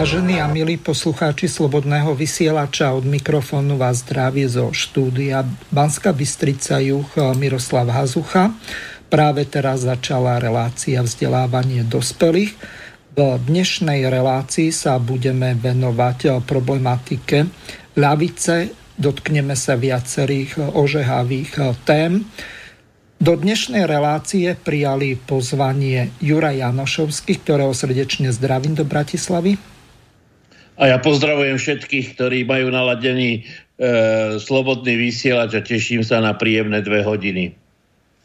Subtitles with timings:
[0.00, 7.20] Vážení a milí poslucháči Slobodného vysielača, od mikrofónu vás zdraví zo štúdia Banska Bystrica Juch
[7.36, 8.48] Miroslav Hazucha.
[9.12, 12.56] Práve teraz začala relácia vzdelávanie dospelých.
[13.12, 17.52] V dnešnej relácii sa budeme venovať problematike
[17.92, 22.24] ľavice, dotkneme sa viacerých ožehavých tém.
[23.20, 29.60] Do dnešnej relácie prijali pozvanie Jura Janošovský, ktorého srdečne zdravím do Bratislavy.
[30.80, 33.40] A ja pozdravujem všetkých, ktorí majú naladený e,
[34.40, 37.52] slobodný vysielač a teším sa na príjemné dve hodiny.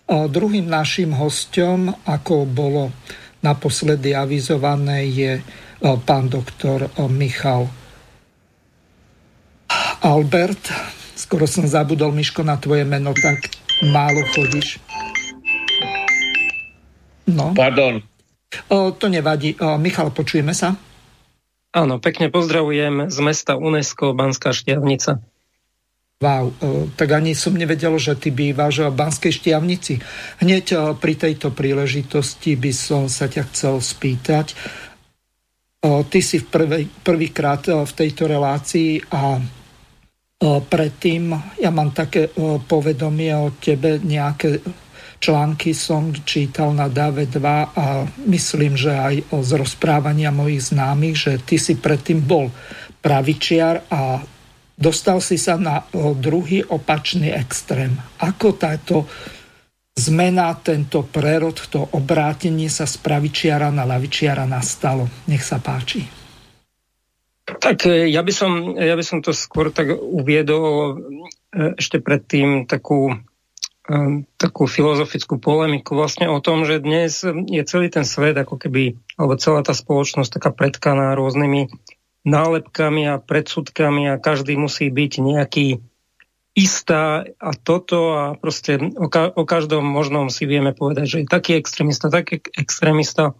[0.08, 2.96] A druhým našim hostom, ako bolo
[3.44, 5.44] naposledy avizované, je e,
[6.08, 7.68] pán doktor e, Michal
[10.00, 10.72] Albert.
[11.12, 13.52] Skoro som zabudol, Miško, na tvoje meno, tak
[13.92, 14.80] málo chodíš.
[17.28, 17.52] No.
[17.52, 18.00] Pardon.
[18.72, 19.60] O, to nevadí.
[19.60, 20.95] O, Michal, počujeme sa?
[21.76, 25.20] Áno, pekne pozdravujem z mesta UNESCO Banská Štiavnica.
[26.24, 30.00] Wow, e, tak ani som nevedel, že ty bývaš v Banskej Štiavnici.
[30.40, 34.56] Hneď e, pri tejto príležitosti by som sa ťa chcel spýtať.
[34.56, 34.58] E,
[36.08, 36.40] ty si
[37.04, 39.44] prvýkrát v tejto relácii a
[40.46, 42.32] predtým ja mám také
[42.68, 44.64] povedomie o tebe nejaké
[45.20, 47.86] články som čítal na DAVE 2 a
[48.28, 52.52] myslím, že aj z rozprávania mojich známych, že ty si predtým bol
[53.00, 54.26] pravičiar a
[54.76, 57.96] dostal si sa na druhý opačný extrém.
[58.20, 59.06] Ako táto
[59.96, 65.08] zmena, tento prerod, to obrátenie sa z pravičiara na lavičiara nastalo?
[65.32, 66.04] Nech sa páči.
[67.46, 70.98] Tak e, ja by som, ja by som to skôr tak uviedol
[71.54, 73.14] e, ešte predtým takú
[74.42, 79.38] takú filozofickú polemiku vlastne o tom, že dnes je celý ten svet ako keby, alebo
[79.38, 81.70] celá tá spoločnosť taká predkaná rôznymi
[82.26, 85.68] nálepkami a predsudkami a každý musí byť nejaký
[86.58, 91.28] istá a toto a proste o, ka- o každom možnom si vieme povedať, že je
[91.30, 93.38] taký extrémista, taký extrémista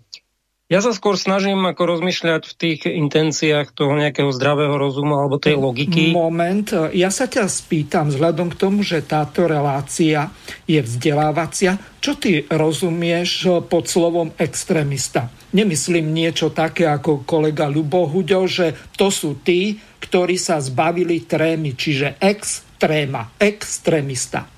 [0.66, 5.62] ja sa skôr snažím ako rozmýšľať v tých intenciách toho nejakého zdravého rozumu alebo tej
[5.62, 6.10] logiky.
[6.10, 10.34] Moment, ja sa ťa spýtam, vzhľadom k tomu, že táto relácia
[10.66, 15.30] je vzdelávacia, čo ty rozumieš pod slovom extrémista?
[15.54, 21.78] Nemyslím niečo také ako kolega Ľubo Huďo, že to sú tí, ktorí sa zbavili trémy,
[21.78, 24.55] čiže extréma, extrémista.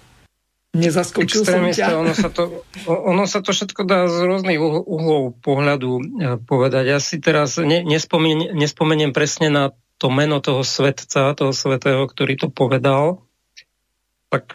[0.76, 1.96] Nezaskočil som ťa.
[1.96, 6.02] Ono sa, to, ono sa to všetko dá z rôznych uhlov pohľadu e,
[6.44, 6.84] povedať.
[6.86, 9.64] Ja si teraz ne, nespomeniem, nespomeniem presne na
[9.98, 13.26] to meno toho svetca, toho svetého, ktorý to povedal.
[14.30, 14.54] Tak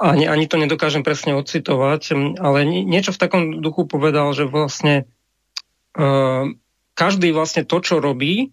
[0.00, 5.04] ani, ani to nedokážem presne ocitovať, ale niečo v takom duchu povedal, že vlastne
[5.94, 6.48] uh,
[6.96, 8.50] každý vlastne to, čo robí,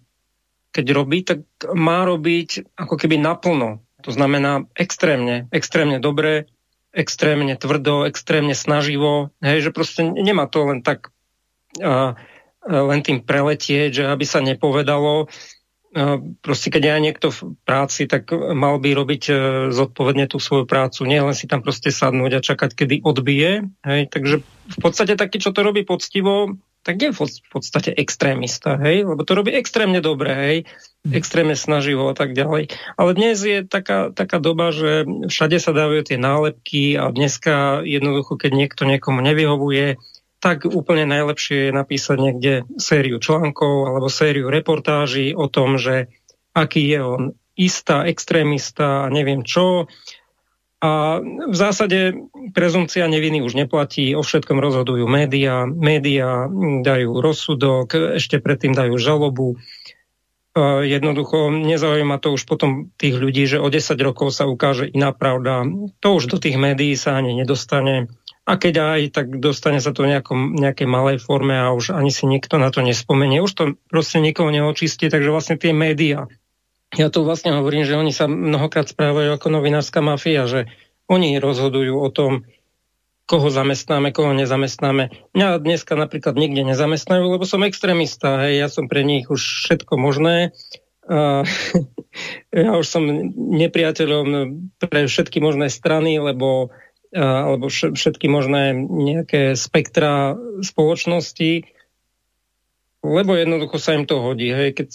[0.75, 3.81] keď robí, tak má robiť ako keby naplno.
[4.05, 6.51] To znamená extrémne, extrémne dobre,
[6.95, 11.11] extrémne tvrdo, extrémne snaživo, hej, že proste nemá to len tak
[11.83, 12.15] a,
[12.67, 15.31] len tým preletieť, že aby sa nepovedalo,
[16.43, 19.33] proste keď je niekto v práci, tak mal by robiť e,
[19.71, 23.65] zodpovedne tú svoju prácu, nie len si tam proste sadnúť a čakať, kedy odbije.
[23.87, 24.01] Hej.
[24.11, 29.27] Takže v podstate taký, čo to robí poctivo, tak je v podstate extrémista, hej, lebo
[29.27, 30.57] to robí extrémne dobre, hej,
[31.03, 31.19] mhm.
[31.19, 32.71] extrémne snaživo a tak ďalej.
[32.95, 38.39] Ale dnes je taká, taká doba, že všade sa dávajú tie nálepky a dneska jednoducho,
[38.39, 39.99] keď niekto niekomu nevyhovuje,
[40.39, 46.07] tak úplne najlepšie je napísať niekde sériu článkov alebo sériu reportáží o tom, že
[46.55, 47.23] aký je on
[47.57, 49.89] istá, extrémista a neviem čo,
[50.77, 52.13] a v zásade
[52.53, 56.45] prezumcia neviny už neplatí, o všetkom rozhodujú médiá, médiá
[56.85, 59.57] dajú rozsudok, ešte predtým dajú žalobu.
[60.57, 65.65] Jednoducho nezaujíma to už potom tých ľudí, že o 10 rokov sa ukáže iná pravda.
[66.01, 68.09] To už do tých médií sa ani nedostane.
[68.45, 70.13] A keď aj, tak dostane sa to v
[70.61, 73.41] nejakej malej forme a už ani si nikto na to nespomenie.
[73.41, 76.29] Už to proste nikoho neočistí, takže vlastne tie médiá
[76.97, 80.67] ja tu vlastne hovorím, že oni sa mnohokrát správajú ako novinárska mafia, že
[81.07, 82.43] oni rozhodujú o tom,
[83.27, 85.11] koho zamestnáme, koho nezamestnáme.
[85.35, 89.99] Mňa dneska napríklad nikde nezamestnajú, lebo som extrémista, hej, ja som pre nich už všetko
[89.99, 90.55] možné.
[91.07, 91.43] Uh,
[92.55, 93.03] ja už som
[93.35, 94.27] nepriateľom
[94.79, 96.71] pre všetky možné strany, lebo
[97.15, 101.63] alebo všetky možné nejaké spektra spoločnosti,
[103.05, 104.49] lebo jednoducho sa im to hodí.
[104.49, 104.87] Hej, keď,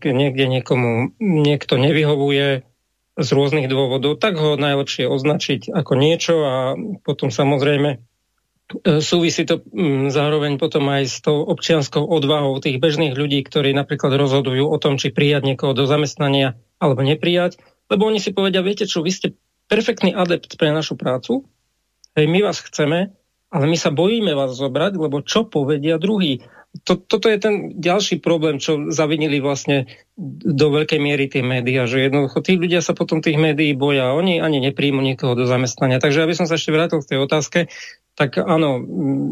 [0.00, 2.68] keď niekde niekomu niekto nevyhovuje,
[3.18, 6.54] z rôznych dôvodov, tak ho najlepšie označiť ako niečo a
[7.02, 13.18] potom samozrejme e, súvisí to mm, zároveň potom aj s tou občianskou odvahou tých bežných
[13.18, 17.58] ľudí, ktorí napríklad rozhodujú o tom, či prijať niekoho do zamestnania alebo neprijať,
[17.90, 19.28] lebo oni si povedia, viete čo, vy ste
[19.66, 21.42] perfektný adept pre našu prácu,
[22.14, 23.18] hej, my vás chceme,
[23.50, 26.46] ale my sa bojíme vás zobrať, lebo čo povedia druhý
[26.84, 29.88] to, toto je ten ďalší problém, čo zavinili vlastne
[30.44, 34.40] do veľkej miery tie médiá, že jednoducho tí ľudia sa potom tých médií boja, oni
[34.40, 36.02] ani nepríjmu niekoho do zamestnania.
[36.02, 37.60] Takže aby som sa ešte vrátil k tej otázke,
[38.18, 38.82] tak áno,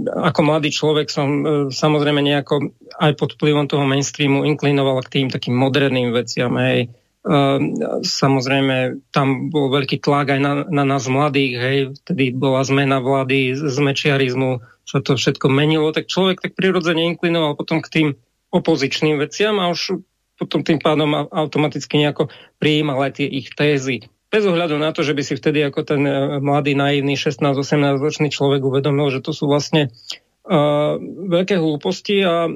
[0.06, 1.42] ako mladý človek som e,
[1.74, 2.70] samozrejme nejako
[3.02, 6.94] aj pod vplyvom toho mainstreamu inklinoval k tým takým moderným veciam, hej.
[7.26, 7.58] Uh,
[8.06, 13.58] samozrejme, tam bol veľký tlak aj na, na nás mladých, hej, vtedy bola zmena vlády
[13.58, 18.08] z mečiarizmu sa to všetko menilo, tak človek tak prirodzene inklinoval potom k tým
[18.54, 19.98] opozičným veciam a už
[20.38, 22.30] potom tým pádom automaticky nejako
[22.62, 24.06] prijímal aj tie ich tézy.
[24.30, 28.28] Bez ohľadu na to, že by si vtedy ako ten e, mladý, naivný 16-18 ročný
[28.30, 29.88] človek uvedomil, že to sú vlastne
[30.46, 30.98] uh,
[31.30, 32.50] veľké hlúposti a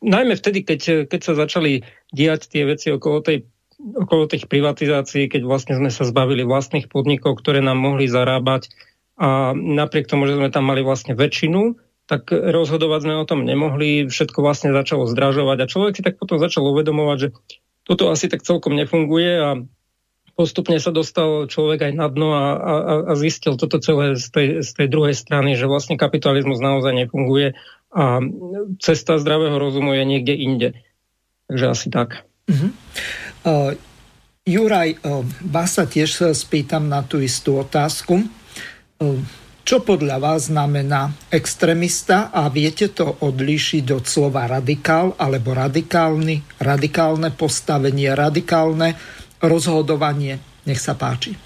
[0.00, 1.82] najmä vtedy, keď, keď sa začali
[2.12, 3.48] diať tie veci okolo, tej,
[3.80, 8.68] okolo tých privatizácií, keď vlastne sme sa zbavili vlastných podnikov, ktoré nám mohli zarábať
[9.16, 11.76] a napriek tomu, že sme tam mali vlastne väčšinu,
[12.10, 16.36] tak rozhodovať sme o tom nemohli, všetko vlastne začalo zdražovať a človek si tak potom
[16.36, 17.28] začal uvedomovať, že
[17.82, 19.50] toto asi tak celkom nefunguje a
[20.32, 22.74] postupne sa dostal človek aj na dno a, a,
[23.10, 27.54] a zistil toto celé z tej, z tej druhej strany, že vlastne kapitalizmus naozaj nefunguje
[27.92, 28.24] a
[28.80, 30.68] cesta zdravého rozumu je niekde inde.
[31.46, 32.24] Takže asi tak.
[32.48, 32.72] Uh-huh.
[33.44, 33.70] Uh,
[34.42, 38.24] Juraj, uh, vás sa tiež spýtam na tú istú otázku.
[39.62, 47.30] Čo podľa vás znamená extrémista a viete to odlíšiť od slova radikál alebo radikálny, radikálne
[47.30, 48.98] postavenie, radikálne
[49.38, 50.42] rozhodovanie?
[50.66, 51.38] Nech sa páči.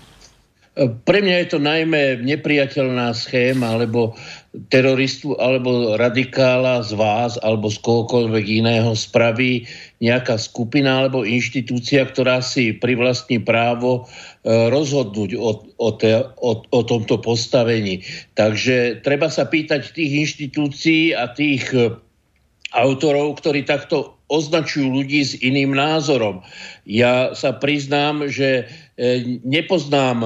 [0.77, 4.13] Pre mňa je to najmä nepriateľná schéma, alebo
[4.69, 9.69] teroristu, alebo radikála z vás, alebo z kohokoľvek iného spraví
[10.01, 16.81] nejaká skupina alebo inštitúcia, ktorá si privlastní právo e, rozhodnúť o, o, te, o, o
[16.85, 18.05] tomto postavení.
[18.37, 21.97] Takže treba sa pýtať tých inštitúcií a tých e,
[22.77, 26.43] autorov, ktorí takto označujú ľudí s iným názorom.
[26.83, 28.86] Ja sa priznám, že e,
[29.45, 30.25] nepoznám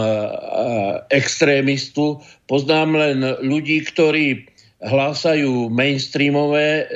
[1.10, 4.46] extrémistu, poznám len ľudí, ktorí
[4.80, 6.86] hlásajú mainstreamové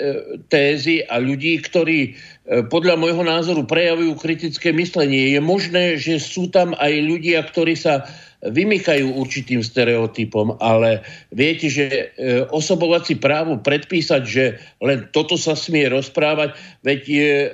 [0.49, 2.15] tézy a ľudí, ktorí
[2.45, 5.33] E, podľa môjho názoru prejavujú kritické myslenie.
[5.33, 8.05] Je možné, že sú tam aj ľudia, ktorí sa
[8.45, 11.01] vymykajú určitým stereotypom, ale
[11.33, 12.05] viete, že e,
[12.53, 16.53] osobovací právo predpísať, že len toto sa smie rozprávať,
[16.85, 17.51] veď je e,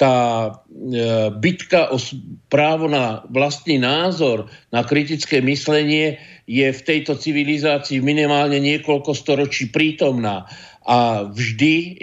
[0.00, 0.56] tá
[1.36, 2.00] bitka o
[2.48, 6.16] právo na vlastný názor, na kritické myslenie
[6.48, 10.48] je v tejto civilizácii minimálne niekoľko storočí prítomná
[10.88, 12.00] a vždy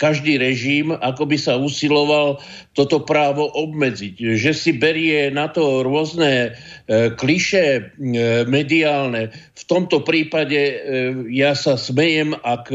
[0.00, 2.40] každý režim ako by sa usiloval
[2.72, 4.40] toto právo obmedziť.
[4.40, 7.82] Že si berie na to rôzne e, kliše e,
[8.48, 9.28] mediálne.
[9.52, 10.74] V tomto prípade e,
[11.28, 12.72] ja sa smejem, ak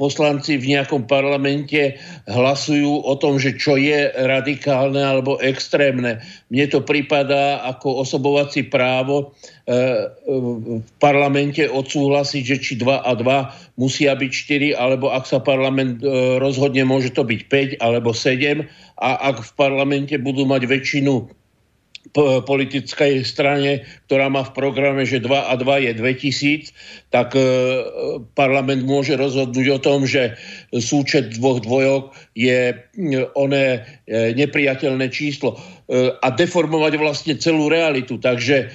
[0.00, 6.24] poslanci v nejakom parlamente hlasujú o tom, že čo je radikálne alebo extrémne.
[6.48, 9.36] Mne to prípada ako osobovací právo
[9.68, 9.84] e,
[10.24, 14.32] v parlamente odsúhlasiť, že či 2 a 2 musia byť
[14.72, 17.40] 4, alebo ak sa parlament e, rozhodne, môže to byť
[17.76, 18.64] 5 alebo 7
[19.04, 21.39] a ak v parlamente budú mať väčšinu
[22.18, 26.74] politickej strane, ktorá má v programe, že 2 a 2 je 2000,
[27.14, 27.42] tak e,
[28.34, 30.34] parlament môže rozhodnúť o tom, že
[30.74, 32.76] súčet dvoch dvojok je e,
[33.38, 35.58] oné e, nepriateľné číslo
[36.22, 38.14] a deformovať vlastne celú realitu.
[38.14, 38.70] Takže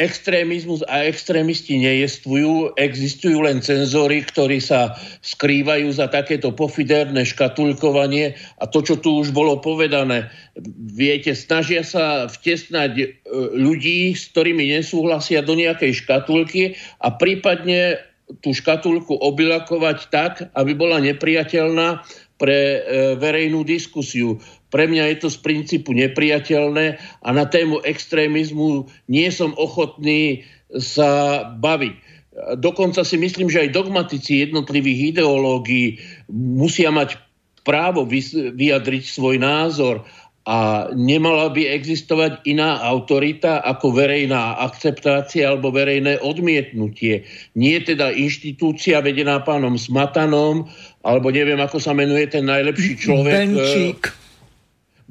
[0.00, 8.64] extrémizmus a extrémisti nejestvujú, existujú len cenzory, ktorí sa skrývajú za takéto pofiderné škatulkovanie a
[8.64, 10.32] to, čo tu už bolo povedané,
[10.80, 13.04] viete, snažia sa vtesnať e,
[13.52, 18.00] ľudí, s ktorými nesúhlasia do nejakej škatulky a prípadne
[18.40, 22.00] tú škatulku obylakovať tak, aby bola nepriateľná
[22.40, 22.80] pre e,
[23.20, 24.40] verejnú diskusiu.
[24.70, 30.46] Pre mňa je to z princípu nepriateľné a na tému extrémizmu nie som ochotný
[30.78, 31.94] sa baviť.
[32.56, 35.98] Dokonca si myslím, že aj dogmatici jednotlivých ideológií
[36.30, 37.18] musia mať
[37.66, 40.06] právo vyjadriť svoj názor
[40.48, 47.28] a nemala by existovať iná autorita ako verejná akceptácia alebo verejné odmietnutie.
[47.52, 50.64] Nie teda inštitúcia vedená pánom Smatanom,
[51.04, 53.36] alebo neviem, ako sa menuje ten najlepší človek.
[53.36, 54.00] Benčík.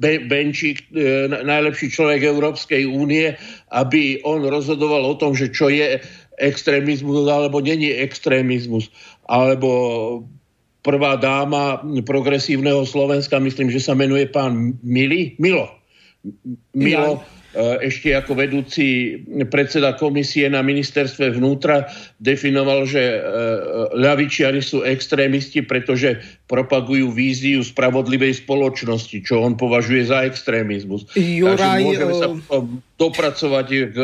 [0.00, 3.36] Be, Benčík, e, najlepší človek Európskej únie,
[3.68, 6.00] aby on rozhodoval o tom, že čo je
[6.40, 8.88] extrémizmus alebo není extrémizmus.
[9.28, 9.68] Alebo
[10.80, 15.68] prvá dáma progresívneho Slovenska, myslím, že sa menuje pán Mili, Milo.
[16.72, 17.39] Milo, ja.
[17.58, 19.18] Ešte ako vedúci
[19.50, 21.90] predseda komisie na ministerstve vnútra
[22.22, 23.20] definoval, že e,
[23.98, 31.10] ľavičiari sú extrémisti, pretože propagujú víziu spravodlivej spoločnosti, čo on považuje za extrémizmus.
[31.18, 32.38] Juraj, Takže môžeme sa e,
[33.02, 33.96] dopracovať k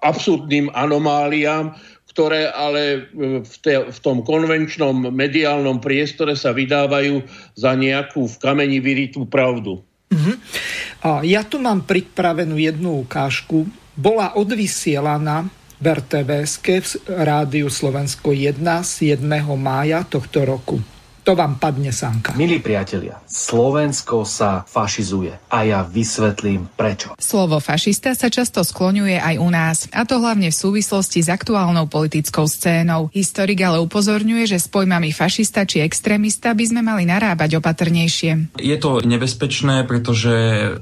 [0.00, 1.76] absurdným anomáliám,
[2.16, 2.82] ktoré ale
[3.12, 7.20] e, v, te, v tom konvenčnom mediálnom priestore sa vydávajú
[7.52, 9.84] za nejakú v kameni vyritú pravdu.
[10.10, 10.36] Uh-huh.
[11.26, 13.66] Ja tu mám pripravenú jednu ukážku.
[13.96, 19.20] Bola odvysielaná v RTVS v rádiu Slovensko 1 7.
[19.56, 20.80] mája tohto roku
[21.26, 22.38] to vám padne sánka.
[22.38, 27.18] Milí priatelia, Slovensko sa fašizuje a ja vysvetlím prečo.
[27.18, 31.90] Slovo fašista sa často skloňuje aj u nás, a to hlavne v súvislosti s aktuálnou
[31.90, 33.10] politickou scénou.
[33.10, 38.62] Historik ale upozorňuje, že s pojmami fašista či extrémista by sme mali narábať opatrnejšie.
[38.62, 40.30] Je to nebezpečné, pretože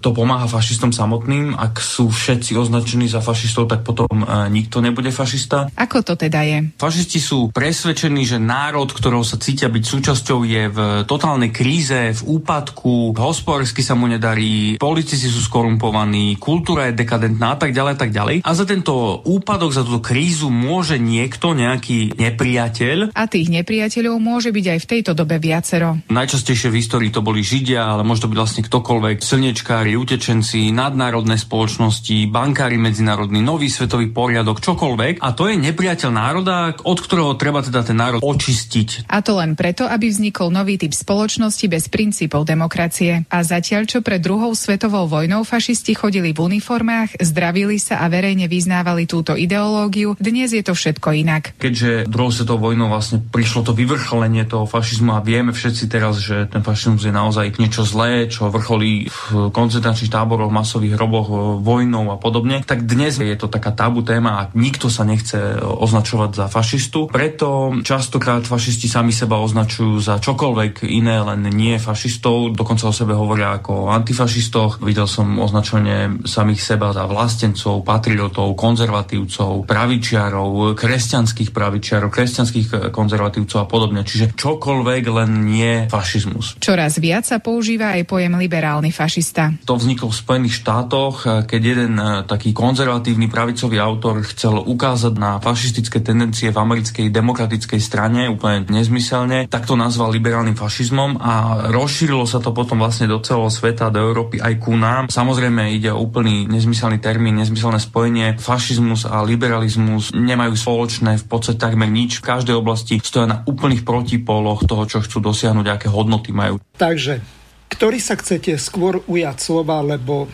[0.04, 1.56] to pomáha fašistom samotným.
[1.56, 5.72] Ak sú všetci označení za fašistov, tak potom e, nikto nebude fašista.
[5.72, 6.58] Ako to teda je?
[6.76, 11.94] Fašisti sú presvedčení, že národ, ktorého sa cítia byť súčasťou spoločnosťou je v totálnej kríze,
[11.94, 17.92] v úpadku, hospodársky sa mu nedarí, politici sú skorumpovaní, kultúra je dekadentná a tak ďalej
[17.94, 18.36] a tak ďalej.
[18.42, 23.14] A za tento úpadok, za túto krízu môže niekto, nejaký nepriateľ.
[23.14, 26.02] A tých nepriateľov môže byť aj v tejto dobe viacero.
[26.10, 31.38] Najčastejšie v histórii to boli Židia, ale môže to byť vlastne ktokoľvek, slnečkári, utečenci, nadnárodné
[31.38, 35.22] spoločnosti, bankári medzinárodní, nový svetový poriadok, čokoľvek.
[35.22, 39.06] A to je nepriateľ národa, od ktorého treba teda ten národ očistiť.
[39.12, 43.28] A to len preto, aby vznikol vznikol nový typ spoločnosti bez princípov demokracie.
[43.28, 48.48] A zatiaľ, čo pred druhou svetovou vojnou fašisti chodili v uniformách, zdravili sa a verejne
[48.48, 51.52] vyznávali túto ideológiu, dnes je to všetko inak.
[51.60, 56.48] Keďže druhou svetovou vojnou vlastne prišlo to vyvrcholenie toho fašizmu a vieme všetci teraz, že
[56.48, 62.16] ten fašizmus je naozaj niečo zlé, čo vrcholí v koncentračných táboroch, masových hroboch, vojnou a
[62.16, 67.12] podobne, tak dnes je to taká tabu téma a nikto sa nechce označovať za fašistu.
[67.12, 72.54] Preto častokrát fašisti sami seba označujú za za čokoľvek iné, len nie fašistov.
[72.54, 74.78] Dokonca o sebe hovoria ako o antifašistoch.
[74.78, 83.66] Videl som označenie samých seba za vlastencov, patriotov, konzervatívcov, pravičiarov, kresťanských pravičiarov, kresťanských konzervatívcov a
[83.66, 84.06] podobne.
[84.06, 86.62] Čiže čokoľvek, len nie fašizmus.
[86.62, 89.50] Čoraz viac sa používa aj pojem liberálny fašista.
[89.66, 95.42] To vzniklo v Spojených štátoch, keď jeden e, taký konzervatívny pravicový autor chcel ukázať na
[95.42, 101.32] fašistické tendencie v americkej demokratickej strane úplne nezmyselne, tak to nazval nazval liberálnym fašizmom a
[101.70, 105.06] rozšírilo sa to potom vlastne do celého sveta, do Európy aj ku nám.
[105.06, 108.34] Samozrejme ide o úplný nezmyselný termín, nezmyselné spojenie.
[108.34, 112.18] Fašizmus a liberalizmus nemajú spoločné v podstate takmer nič.
[112.18, 116.58] V každej oblasti stoja na úplných protipóloch toho, čo chcú dosiahnuť, aké hodnoty majú.
[116.74, 117.22] Takže,
[117.70, 120.26] ktorý sa chcete skôr ujať slova, lebo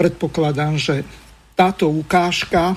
[0.00, 1.04] predpokladám, že
[1.52, 2.72] táto ukážka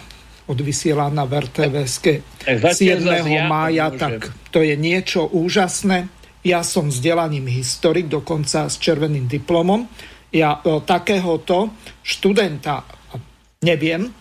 [0.52, 1.96] odvysielaná v RTVS
[2.44, 3.08] 7.
[3.48, 6.12] mája, tak to je niečo úžasné.
[6.44, 9.88] Ja som vzdelaním historik, dokonca s červeným diplomom.
[10.34, 12.82] Ja e, takéhoto študenta
[13.62, 14.12] neviem, e,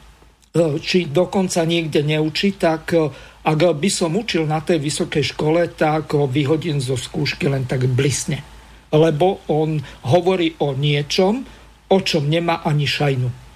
[0.79, 3.09] či dokonca niekde neučiť, tak e,
[3.41, 7.89] ak by som učil na tej vysokej škole, tak ho vyhodím zo skúšky len tak
[7.89, 8.45] blisne.
[8.93, 11.41] Lebo on hovorí o niečom,
[11.89, 13.50] o čom nemá ani šajnu.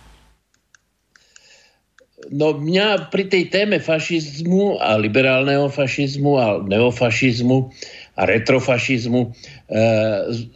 [2.33, 7.59] No mňa pri tej téme fašizmu a liberálneho fašizmu a neofašizmu
[8.15, 9.29] a retrofašizmu e,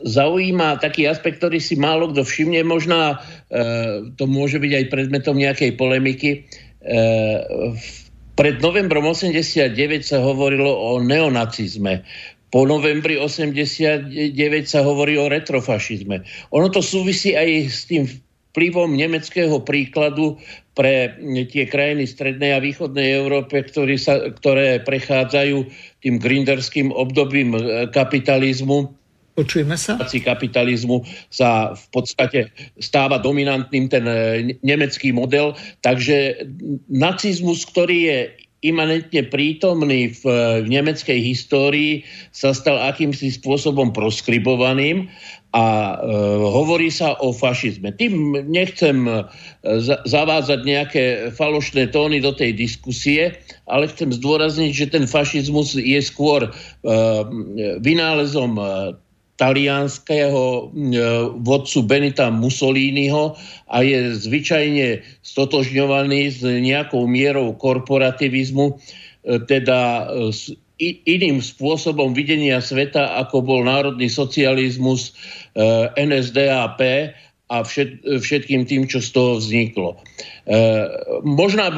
[0.07, 2.63] zaujíma taký aspekt, ktorý si málo kto všimne.
[2.63, 3.19] Možná
[3.51, 6.31] e, to môže byť aj predmetom nejakej polemiky.
[6.39, 6.97] E,
[8.39, 9.75] pred novembrom 89
[10.07, 12.07] sa hovorilo o neonacizme.
[12.49, 14.15] Po novembri 89
[14.65, 16.25] sa hovorí o retrofašizme.
[16.55, 18.09] Ono to súvisí aj s tým
[18.59, 20.41] vplyvom nemeckého príkladu
[20.79, 21.19] pre
[21.51, 25.67] tie krajiny strednej a východnej Európe, ktoré, sa, ktoré prechádzajú
[26.07, 28.95] tým grinderským obdobím e, kapitalizmu.
[29.35, 29.99] Počujeme sa?
[29.99, 31.03] kapitalizmu
[31.35, 34.19] sa v podstate stáva dominantným ten e,
[34.63, 36.47] nemecký model, takže
[36.87, 38.19] nacizmus, ktorý je
[38.63, 40.23] imanentne prítomný v,
[40.63, 42.03] v nemeckej histórii,
[42.35, 45.07] sa stal akýmsi spôsobom proskribovaným
[45.57, 46.15] a e,
[46.45, 47.97] hovorí sa o fašizme.
[47.97, 49.25] Tým nechcem e,
[50.05, 53.33] zavádzať nejaké falošné tóny do tej diskusie,
[53.65, 56.51] ale chcem zdôrazniť, že ten fašizmus je skôr e,
[57.81, 58.61] vynálezom
[59.39, 60.63] talianského e,
[61.47, 63.39] vodcu Benita Mussoliniho
[63.71, 73.19] a je zvyčajne stotožňovaný s nejakou mierou korporativizmu, e, teda s iným spôsobom videnia sveta,
[73.19, 75.13] ako bol národný socializmus,
[75.59, 76.81] e, NSDAP
[77.49, 79.97] a všetkým tým, čo z toho vzniklo.
[81.25, 81.73] Možná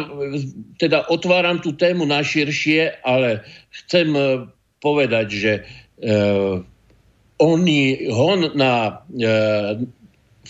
[0.83, 4.11] teda otváram tú tému na širšie, ale chcem
[4.83, 5.53] povedať, že
[7.39, 8.99] oni hon na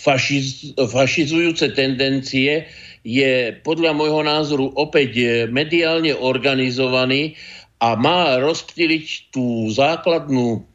[0.00, 2.64] fašiz, fašizujúce tendencie
[3.04, 7.36] je podľa môjho názoru opäť mediálne organizovaný
[7.80, 10.68] a má rozptýliť tú základnú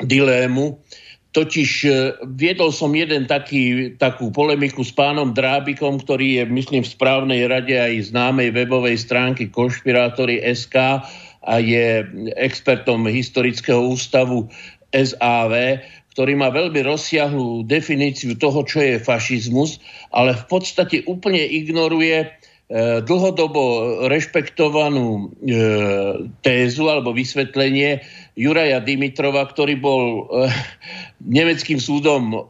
[0.00, 0.80] dilému,
[1.32, 1.90] Totiž e,
[2.36, 7.72] viedol som jeden taký, takú polemiku s pánom Drábikom, ktorý je, myslím, v správnej rade
[7.72, 11.00] aj známej webovej stránky Konšpirátory SK
[11.48, 12.04] a je
[12.36, 14.52] expertom historického ústavu
[14.92, 15.80] SAV,
[16.12, 19.80] ktorý má veľmi rozsiahlú definíciu toho, čo je fašizmus,
[20.12, 22.28] ale v podstate úplne ignoruje
[23.04, 23.62] dlhodobo
[24.08, 25.22] rešpektovanú e,
[26.40, 28.00] tézu alebo vysvetlenie
[28.32, 30.48] Juraja Dimitrova, ktorý bol e,
[31.28, 32.48] nemeckým súdom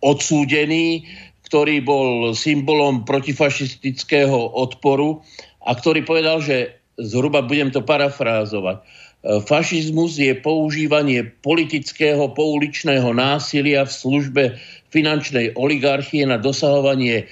[0.00, 1.04] odsúdený,
[1.44, 5.20] ktorý bol symbolom protifašistického odporu
[5.68, 8.80] a ktorý povedal, že zhruba budem to parafrázovať,
[9.22, 14.42] Fašizmus je používanie politického pouličného násilia v službe
[14.90, 17.30] finančnej oligarchie na dosahovanie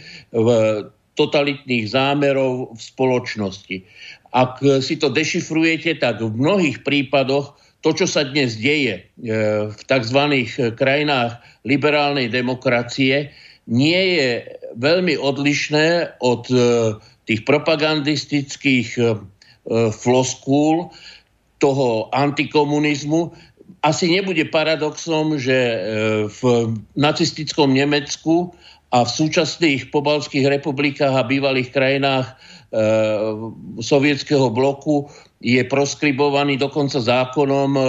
[1.21, 3.77] totalitných zámerov v spoločnosti.
[4.33, 9.03] Ak si to dešifrujete, tak v mnohých prípadoch to, čo sa dnes deje e,
[9.69, 10.21] v tzv.
[10.77, 13.29] krajinách liberálnej demokracie,
[13.69, 14.31] nie je
[14.81, 16.49] veľmi odlišné od
[17.29, 18.89] tých propagandistických
[19.95, 20.91] floskúl,
[21.61, 23.31] toho antikomunizmu.
[23.85, 25.57] Asi nebude paradoxom, že
[26.27, 26.41] v
[26.97, 28.51] nacistickom Nemecku
[28.91, 32.35] a v súčasných pobalských republikách a bývalých krajinách e,
[33.79, 35.07] sovietského bloku
[35.39, 37.83] je proskribovaný dokonca zákonom, e,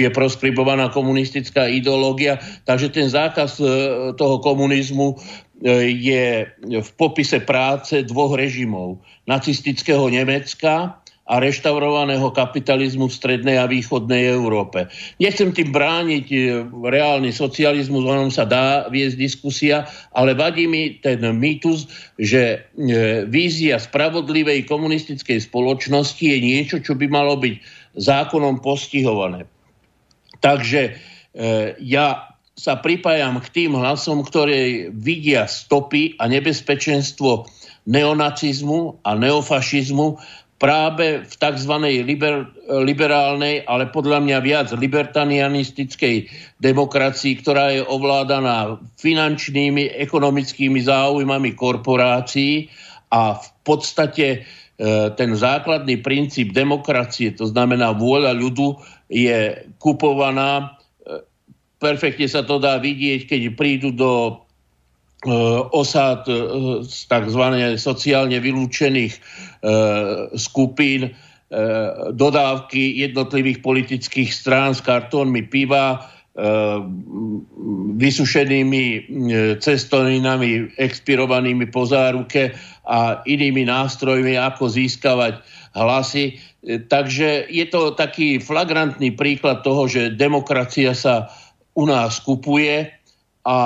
[0.00, 3.60] je proskribovaná komunistická ideológia, takže ten zákaz
[4.16, 5.20] toho komunizmu
[5.84, 9.00] je v popise práce dvoch režimov.
[9.24, 14.92] Nacistického Nemecka, a reštaurovaného kapitalizmu v strednej a východnej Európe.
[15.16, 21.24] Nechcem tým brániť e, reálny socializmus, onom sa dá viesť diskusia, ale vadí mi ten
[21.24, 21.88] mýtus,
[22.20, 27.56] že e, vízia spravodlivej komunistickej spoločnosti je niečo, čo by malo byť
[27.96, 29.48] zákonom postihované.
[30.44, 30.92] Takže e,
[31.80, 37.48] ja sa pripájam k tým hlasom, ktoré vidia stopy a nebezpečenstvo
[37.84, 40.06] neonacizmu a neofašizmu
[40.64, 41.74] práve v tzv.
[42.08, 52.72] Liber, liberálnej, ale podľa mňa viac libertanianistickej demokracii, ktorá je ovládaná finančnými, ekonomickými záujmami korporácií
[53.12, 54.38] a v podstate e,
[55.20, 58.80] ten základný princíp demokracie, to znamená vôľa ľudu,
[59.12, 60.80] je kupovaná.
[61.04, 61.20] E,
[61.76, 64.40] perfektne sa to dá vidieť, keď prídu do
[65.24, 65.32] E,
[65.72, 66.36] osad e,
[66.84, 67.42] z tzv.
[67.80, 69.20] sociálne vylúčených e,
[70.36, 71.16] skupín
[72.10, 76.02] dodávky jednotlivých politických strán s kartónmi piva,
[77.94, 79.06] vysušenými
[79.62, 82.58] cestoninami expirovanými po záruke
[82.90, 85.46] a inými nástrojmi, ako získavať
[85.78, 86.42] hlasy.
[86.90, 91.30] Takže je to taký flagrantný príklad toho, že demokracia sa
[91.78, 92.90] u nás kupuje
[93.44, 93.56] a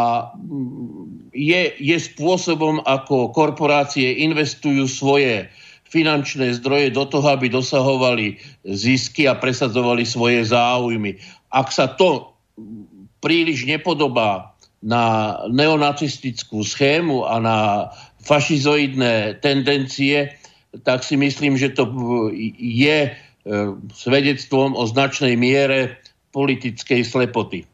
[1.31, 5.47] je, je spôsobom, ako korporácie investujú svoje
[5.89, 8.37] finančné zdroje do toho, aby dosahovali
[8.67, 11.17] zisky a presadzovali svoje záujmy.
[11.55, 12.35] Ak sa to
[13.23, 17.59] príliš nepodobá na neonacistickú schému a na
[18.23, 20.35] fašizoidné tendencie,
[20.85, 21.89] tak si myslím, že to
[22.61, 23.11] je e,
[23.95, 25.99] svedectvom o značnej miere
[26.31, 27.65] politickej slepoty.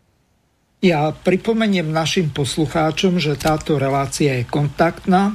[0.85, 5.33] Ja pripomeniem našim poslucháčom, že táto relácia je kontaktná.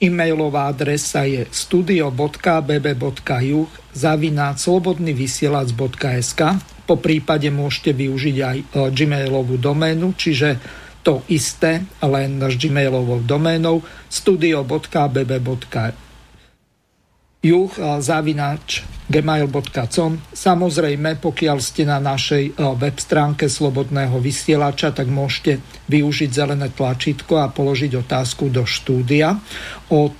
[0.00, 2.40] E-mailová adresa je studio.bb.juh
[3.92, 6.40] zavináč slobodnyvysielac.sk
[6.88, 10.56] Po prípade môžete využiť aj gmailovú doménu, čiže
[11.04, 16.05] to isté, len s gmailovou doménou studio.bb.com
[17.46, 17.70] juh
[18.02, 20.34] zavinač gmail.com.
[20.34, 27.38] Samozrejme, pokiaľ ste na našej e, web stránke Slobodného vysielača, tak môžete využiť zelené tlačítko
[27.38, 29.38] a položiť otázku do štúdia.
[29.94, 30.18] Od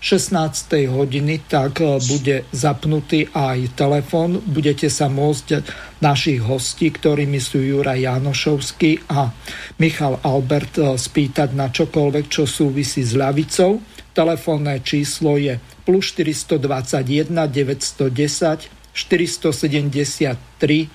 [0.00, 0.32] 16.
[0.72, 4.40] E, hodiny tak e, bude zapnutý aj telefon.
[4.40, 5.60] Budete sa môcť
[6.00, 9.28] našich hostí, ktorými sú Juraj Janošovský a
[9.76, 13.76] Michal Albert, spýtať na čokoľvek, čo súvisí s ľavicou.
[14.12, 20.88] Telefónne číslo je plus 421 910 473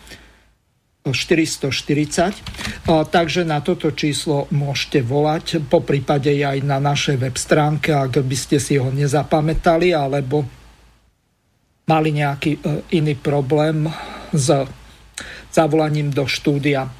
[1.13, 2.33] 440.
[2.87, 8.37] Takže na toto číslo môžete volať, po prípade aj na našej web stránke, ak by
[8.37, 10.43] ste si ho nezapamätali, alebo
[11.87, 12.59] mali nejaký e,
[12.99, 13.87] iný problém
[14.35, 14.51] s
[15.55, 16.91] zavolaním do štúdia.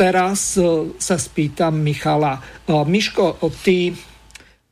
[0.00, 2.40] Teraz e, sa spýtam Michala.
[2.64, 3.92] Miško, ty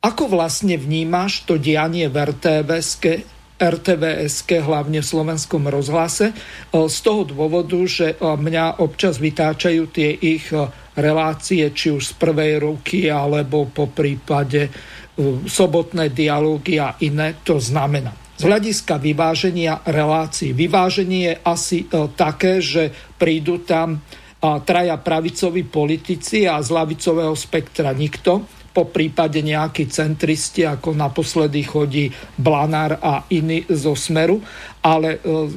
[0.01, 2.97] ako vlastne vnímaš to dianie v RTVS,
[3.61, 6.35] RTVS, hlavne v slovenskom rozhlase, e,
[6.89, 10.65] z toho dôvodu, že e, mňa občas vytáčajú tie ich e,
[10.97, 14.67] relácie, či už z prvej ruky, alebo po prípade
[15.45, 17.37] sobotné dialógy a iné.
[17.45, 20.55] To znamená, z hľadiska vyváženia relácií.
[20.55, 21.77] Vyváženie je asi
[22.17, 24.01] také, že prídu tam
[24.41, 32.07] traja pravicoví politici a z lavicového spektra nikto po prípade nejakí centristi, ako naposledy chodí
[32.39, 34.39] Blanár a iní zo Smeru,
[34.79, 35.51] ale e,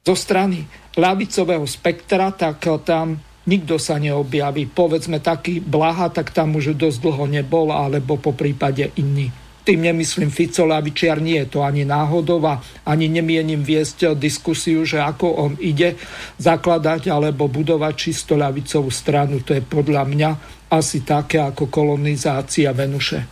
[0.00, 0.64] zo strany
[0.96, 4.72] ľavicového spektra, tak e, tam nikto sa neobjaví.
[4.72, 9.28] Povedzme taký Blaha, tak tam už dosť dlho nebol, alebo po prípade iný.
[9.60, 14.96] Tým nemyslím Fico Lavičiar, nie je to ani náhodou a ani nemienim viesť diskusiu, že
[15.04, 16.00] ako on ide
[16.40, 19.44] zakladať alebo budovať čisto ľavicovú stranu.
[19.44, 20.30] To je podľa mňa
[20.70, 23.26] asi také ako kolonizácia Venuše.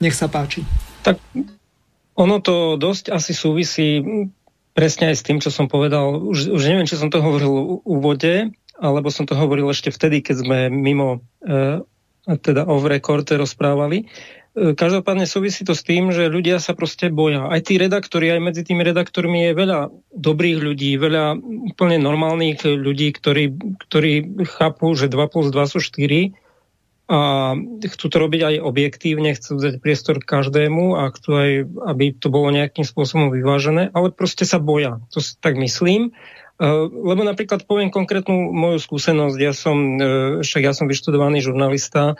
[0.00, 0.64] Nech sa páči.
[1.02, 1.18] Tak
[2.16, 4.00] ono to dosť asi súvisí
[4.72, 6.16] presne aj s tým, čo som povedal.
[6.16, 8.34] Už, už neviem, či som to hovoril v úvode,
[8.80, 11.84] alebo som to hovoril ešte vtedy, keď sme mimo e,
[12.24, 14.08] teda off record rozprávali.
[14.54, 17.46] Každopádne súvisí to s tým, že ľudia sa proste boja.
[17.46, 19.78] Aj tí redaktori, aj medzi tými redaktormi je veľa
[20.10, 21.38] dobrých ľudí, veľa
[21.70, 23.54] úplne normálnych ľudí, ktorí,
[23.86, 26.34] ktorí chápu, že 2 plus 2 sú 4
[27.10, 27.18] a
[27.90, 31.50] chcú to robiť aj objektívne, chcú dať priestor každému a chcú aj,
[31.90, 35.02] aby to bolo nejakým spôsobom vyvážené, ale proste sa boja.
[35.10, 36.10] To si tak myslím.
[36.10, 39.38] E, lebo napríklad poviem konkrétnu moju skúsenosť.
[39.42, 40.02] Ja som, e,
[40.46, 42.14] však ja som vyštudovaný žurnalista,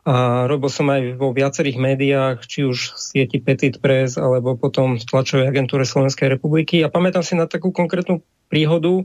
[0.00, 4.96] a robil som aj vo viacerých médiách, či už v sieti Petit Press, alebo potom
[4.96, 6.80] v tlačovej agentúre Slovenskej republiky.
[6.80, 9.04] A pamätám si na takú konkrétnu príhodu.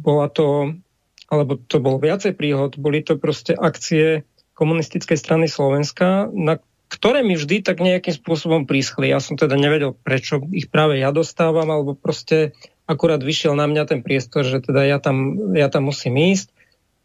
[0.00, 0.78] bola to,
[1.26, 4.22] alebo to bolo viacej príhod, boli to proste akcie
[4.54, 9.10] komunistickej strany Slovenska, na ktoré mi vždy tak nejakým spôsobom príschli.
[9.10, 12.54] Ja som teda nevedel, prečo ich práve ja dostávam, alebo proste
[12.86, 16.50] akurát vyšiel na mňa ten priestor, že teda ja tam, ja tam musím ísť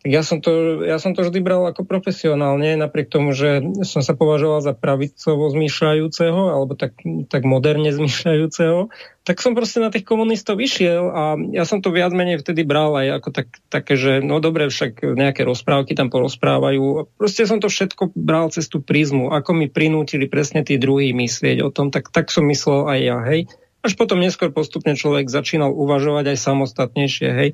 [0.05, 4.13] ja som, to, ja som to vždy bral ako profesionálne, napriek tomu, že som sa
[4.13, 6.93] považoval za pravicovo zmýšľajúceho, alebo tak,
[7.27, 8.93] tak moderne zmýšľajúceho,
[9.25, 12.93] tak som proste na tých komunistov išiel a ja som to viac menej vtedy bral
[12.93, 17.09] aj ako tak, také, že no dobre, však nejaké rozprávky tam porozprávajú.
[17.17, 21.65] Proste som to všetko bral cez tú prízmu, ako mi prinútili presne tí druhí myslieť
[21.65, 23.49] o tom, tak, tak som myslel aj ja, hej.
[23.81, 27.49] Až potom neskôr postupne človek začínal uvažovať aj samostatnejšie, hej.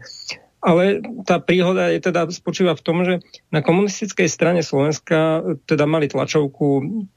[0.62, 6.06] Ale tá príhoda je teda spočíva v tom, že na komunistickej strane Slovenska teda mali
[6.06, 6.65] tlačovku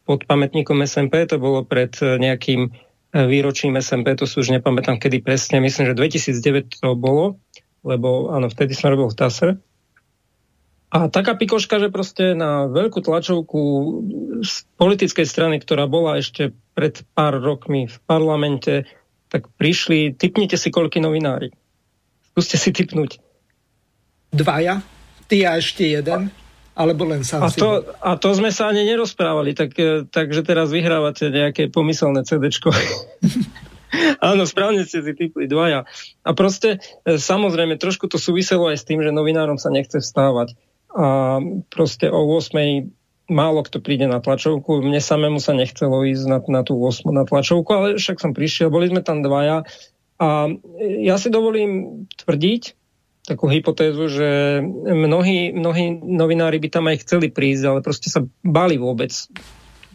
[0.09, 2.73] pod pamätníkom SMP, to bolo pred nejakým
[3.15, 7.39] výročím SMP, to sú už nepamätám kedy presne, myslím, že 2009 to bolo,
[7.85, 9.51] lebo áno, vtedy som robil v TASR.
[10.95, 13.61] A taká pikoška, že proste na veľkú tlačovku
[14.47, 18.87] z politickej strany, ktorá bola ešte pred pár rokmi v parlamente,
[19.29, 21.51] tak prišli, typnite si, koľky novinári.
[22.35, 23.24] Skúste si typnúť
[24.35, 24.83] dvaja,
[25.31, 26.35] ty a ešte jeden,
[26.75, 30.75] alebo len sám a to, a to sme sa ani nerozprávali, tak, e, takže teraz
[30.75, 32.75] vyhrávate nejaké pomyselné CDčko.
[34.19, 35.87] Áno, správne ste si typli dvaja.
[36.27, 40.59] A proste, e, samozrejme, trošku to súviselo aj s tým, že novinárom sa nechce vstávať.
[40.95, 41.39] A
[41.71, 42.91] proste o 8
[43.31, 44.85] málo kto príde na tlačovku.
[44.85, 48.69] Mne samému sa nechcelo ísť na, na tú 8 na tlačovku, ale však som prišiel,
[48.69, 49.65] boli sme tam dvaja.
[50.19, 50.51] A
[51.03, 52.63] ja si dovolím tvrdiť,
[53.25, 54.29] takú hypotézu, že
[54.85, 59.11] mnohí, mnohí novinári by tam aj chceli prísť, ale proste sa bali vôbec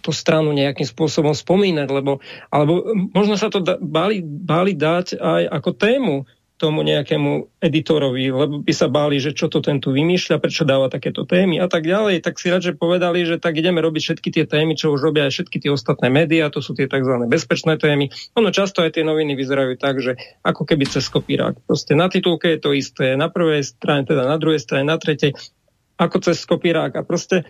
[0.02, 5.44] tú stranu nejakým spôsobom spomínať, lebo, alebo možno sa to da, bali, bali dať aj
[5.62, 6.15] ako tému,
[6.60, 10.91] tomu nejakému editorovi, lebo by sa báli, že čo to ten tu vymýšľa, prečo dáva
[10.91, 14.43] takéto témy a tak ďalej, tak si radšej povedali, že tak ideme robiť všetky tie
[14.43, 17.15] témy, čo už robia aj všetky tie ostatné médiá, to sú tie tzv.
[17.32, 18.12] bezpečné témy.
[18.36, 21.63] Ono často aj tie noviny vyzerajú tak, že ako keby cez kopírák.
[21.63, 25.32] Proste na titulke je to isté, na prvej strane, teda na druhej strane, na tretej,
[25.95, 26.91] ako cez kopírák.
[27.00, 27.48] A proste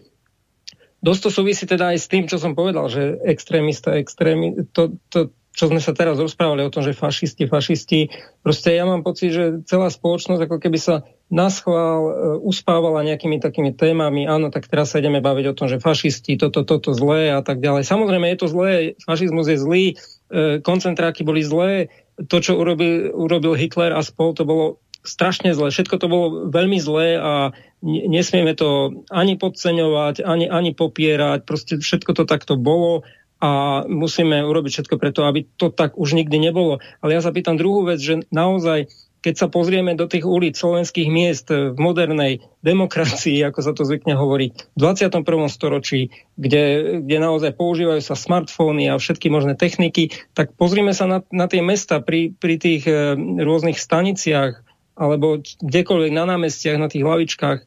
[1.01, 5.33] dosť to súvisí teda aj s tým, čo som povedal, že extrémista, extrémi, to, to,
[5.53, 7.99] čo sme sa teraz rozprávali o tom, že fašisti, fašisti,
[8.45, 13.75] proste ja mám pocit, že celá spoločnosť ako keby sa naschvál uh, uspávala nejakými takými
[13.75, 17.41] témami, áno, tak teraz sa ideme baviť o tom, že fašisti, toto, toto zlé a
[17.43, 17.85] tak ďalej.
[17.85, 18.71] Samozrejme je to zlé,
[19.03, 21.93] fašizmus je zlý, uh, koncentráky boli zlé,
[22.27, 25.71] to, čo urobil, urobil Hitler a spol, to bolo strašne zlé.
[25.71, 31.47] Všetko to bolo veľmi zlé a nesmieme to ani podceňovať, ani, ani popierať.
[31.47, 33.07] Proste všetko to takto bolo
[33.39, 36.83] a musíme urobiť všetko preto, aby to tak už nikdy nebolo.
[36.99, 41.09] Ale ja sa pýtam druhú vec, že naozaj keď sa pozrieme do tých ulic slovenských
[41.11, 45.23] miest v modernej demokracii, ako sa to zvykne hovoriť, v 21.
[45.51, 46.63] storočí, kde,
[47.03, 51.59] kde naozaj používajú sa smartfóny a všetky možné techniky, tak pozrime sa na, na tie
[51.59, 54.63] mesta pri, pri tých e, rôznych staniciach
[54.99, 57.59] alebo kdekoľvek na námestiach, na tých hlavičkách.
[57.63, 57.65] E,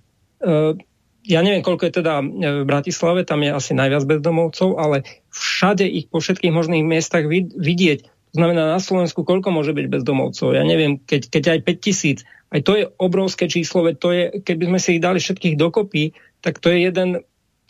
[1.23, 2.25] ja neviem, koľko je teda e,
[2.63, 8.01] v Bratislave, tam je asi najviac bezdomovcov, ale všade ich po všetkých možných miestach vidieť.
[8.33, 10.57] To znamená na Slovensku, koľko môže byť bezdomovcov.
[10.57, 12.19] Ja neviem, keď, keď aj 5 tisíc,
[12.53, 16.17] aj to je obrovské číslo, veď to je, keby sme si ich dali všetkých dokopy,
[16.43, 17.23] tak to je jeden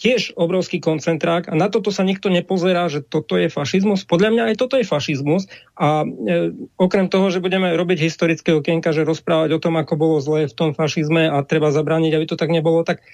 [0.02, 4.02] tiež obrovský koncentrák a na toto sa nikto nepozerá, že toto je fašizmus.
[4.02, 5.46] Podľa mňa aj toto je fašizmus
[5.78, 10.18] a e, okrem toho, že budeme robiť historické okienka, že rozprávať o tom, ako bolo
[10.18, 13.06] zlé v tom fašizme a treba zabrániť, aby to tak nebolo, tak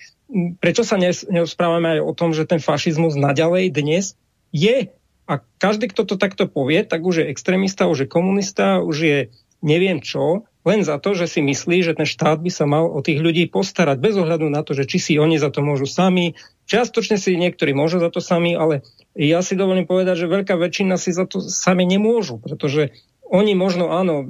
[0.64, 0.96] prečo sa
[1.28, 4.16] nerozprávame aj o tom, že ten fašizmus naďalej dnes
[4.56, 4.88] je
[5.28, 9.18] a každý, kto to takto povie, tak už je extrémista, už je komunista, už je
[9.60, 12.98] neviem čo, len za to, že si myslí, že ten štát by sa mal o
[12.98, 16.34] tých ľudí postarať, bez ohľadu na to, že či si oni za to môžu sami.
[16.66, 18.82] Čiastočne si niektorí môžu za to sami, ale
[19.14, 22.92] ja si dovolím povedať, že veľká väčšina si za to sami nemôžu, pretože
[23.28, 24.26] oni možno áno, e,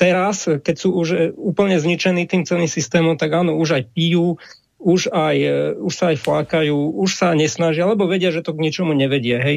[0.00, 4.40] teraz, keď sú už e, úplne zničení tým celým systémom, tak áno, už aj pijú,
[4.80, 8.62] už, aj, e, už sa aj flákajú, už sa nesnažia, lebo vedia, že to k
[8.64, 9.36] ničomu nevedie.
[9.36, 9.56] Hej.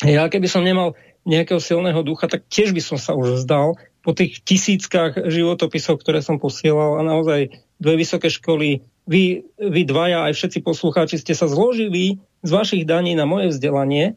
[0.00, 0.96] Ja keby som nemal
[1.28, 3.76] nejakého silného ducha, tak tiež by som sa už vzdal
[4.08, 10.24] po tých tisíckach životopisov, ktoré som posielal a naozaj dve vysoké školy, vy, vy dvaja
[10.24, 14.16] aj všetci poslucháči ste sa zložili z vašich daní na moje vzdelanie.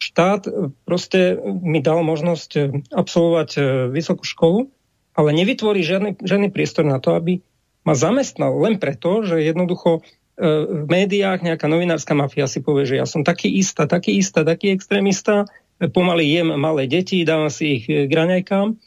[0.00, 0.48] Štát
[0.88, 3.60] proste mi dal možnosť absolvovať e,
[3.92, 4.72] vysokú školu,
[5.12, 7.44] ale nevytvorí žiadny, žiadny priestor na to, aby
[7.84, 10.00] ma zamestnal len preto, že jednoducho
[10.40, 14.72] v médiách nejaká novinárska mafia si povie, že ja som taký istá, taký istá, taký
[14.72, 15.44] extrémista,
[15.76, 18.80] pomaly jem malé deti, dávam si ich k raňajkám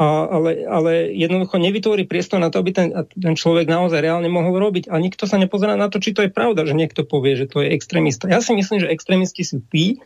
[0.00, 4.56] a, ale, ale jednoducho nevytvorí priestor na to, aby ten, ten človek naozaj reálne mohol
[4.56, 4.88] robiť.
[4.88, 7.60] A nikto sa nepozerá na to, či to je pravda, že niekto povie, že to
[7.60, 8.26] je extrémista.
[8.26, 10.00] Ja si myslím, že extrémisti sú tí,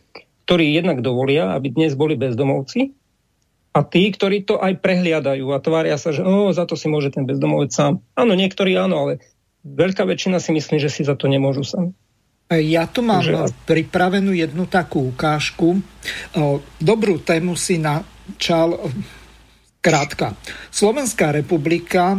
[0.46, 2.94] ktorí jednak dovolia, aby dnes boli bezdomovci,
[3.77, 7.12] a tí, ktorí to aj prehliadajú a tvária sa, že oh, za to si môže
[7.12, 8.01] ten bezdomovec sám.
[8.16, 9.12] Áno, niektorí áno, ale
[9.68, 11.92] veľká väčšina si myslí, že si za to nemôžu sami.
[12.49, 13.37] Ja tu mám že...
[13.68, 15.83] pripravenú jednu takú ukážku.
[16.81, 18.81] Dobrú tému si načal
[19.87, 20.35] Krátka.
[20.66, 22.18] Slovenská republika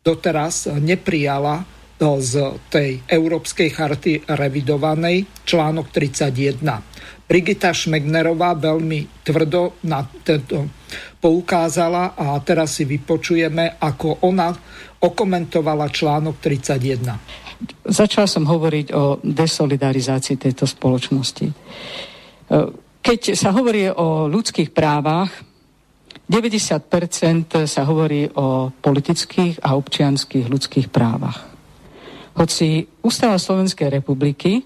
[0.00, 1.60] doteraz neprijala
[2.00, 2.32] z
[2.72, 6.64] tej Európskej charty revidovanej článok 31.
[7.28, 10.72] Brigita Šmegnerová veľmi tvrdo na tento
[11.20, 14.48] poukázala a teraz si vypočujeme, ako ona
[15.04, 17.92] okomentovala článok 31.
[17.92, 21.46] Začal som hovoriť o desolidarizácii tejto spoločnosti.
[23.04, 25.32] Keď sa hovorí o ľudských právach,
[26.24, 31.44] 90% sa hovorí o politických a občianských ľudských právach.
[32.34, 34.64] Hoci Ústava Slovenskej republiky,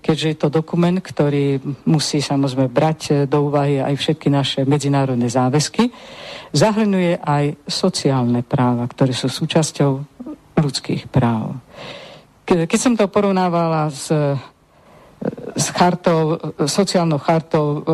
[0.00, 5.90] keďže je to dokument, ktorý musí samozrejme brať do úvahy aj všetky naše medzinárodné záväzky,
[6.54, 9.92] zahrnuje aj sociálne práva, ktoré sú súčasťou
[10.56, 11.58] ľudských práv.
[12.46, 14.08] Keď som to porovnávala s,
[15.54, 17.84] s chartou, sociálnou chartou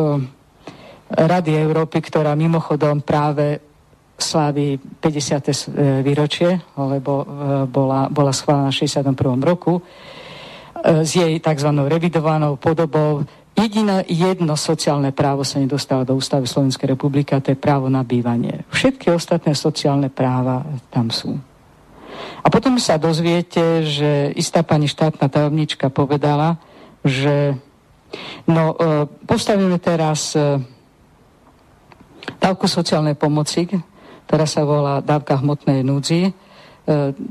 [1.07, 3.63] Rady Európy, ktorá mimochodom práve
[4.17, 6.03] slávi 50.
[6.03, 7.25] výročie, lebo e,
[7.69, 9.13] bola, bola schválená v 61.
[9.45, 9.81] roku, e,
[11.05, 11.69] s jej tzv.
[11.85, 13.23] revidovanou podobou.
[13.53, 18.01] Jediné jedno sociálne právo sa nedostáva do ústavy Slovenskej republiky a to je právo na
[18.01, 18.65] bývanie.
[18.73, 21.37] Všetky ostatné sociálne práva tam sú.
[22.41, 26.57] A potom sa dozviete, že istá pani štátna tajomnička povedala,
[27.05, 27.53] že
[28.49, 28.73] no,
[29.25, 30.33] postavíme teraz
[32.35, 33.67] dávku sociálnej pomoci,
[34.27, 36.31] ktorá sa volá dávka hmotnej núdzi, e,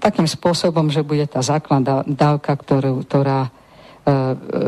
[0.01, 3.51] takým spôsobom, že bude tá základná dávka, ktorú, ktorá e,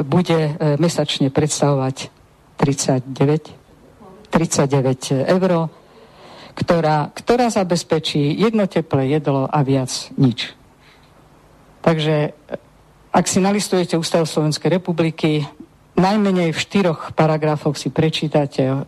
[0.05, 2.12] bude e, mesačne predstavovať
[2.61, 5.53] 39, 39 eur,
[6.53, 10.53] ktorá, ktorá zabezpečí jedno teplé jedlo a viac nič.
[11.81, 12.35] Takže
[13.14, 15.49] ak si nalistujete Ústav Slovenskej republiky,
[15.97, 18.85] najmenej v štyroch paragrafoch si prečítate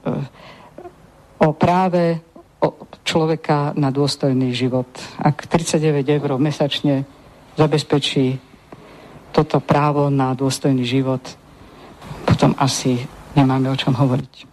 [1.40, 2.20] o práve
[3.08, 4.86] človeka na dôstojný život.
[5.16, 7.08] Ak 39 eur mesačne
[7.56, 8.36] zabezpečí
[9.32, 11.24] toto právo na dôstojný život,
[12.28, 13.00] potom asi
[13.32, 14.50] nemáme o čom hovoriť.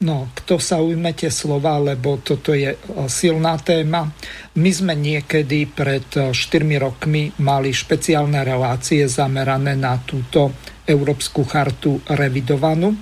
[0.00, 2.72] No, kto sa ujmete slova, lebo toto je
[3.04, 4.08] silná téma.
[4.56, 6.32] My sme niekedy pred 4
[6.80, 10.56] rokmi mali špeciálne relácie zamerané na túto
[10.88, 12.96] Európsku chartu revidovanú.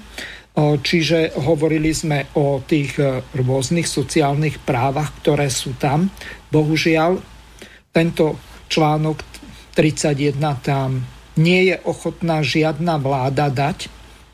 [0.58, 6.10] Čiže hovorili sme o tých e, rôznych sociálnych právach, ktoré sú tam.
[6.50, 7.22] Bohužiaľ,
[7.94, 8.34] tento
[8.66, 9.22] článok
[9.78, 11.06] 31 tam
[11.38, 13.86] nie je ochotná žiadna vláda dať.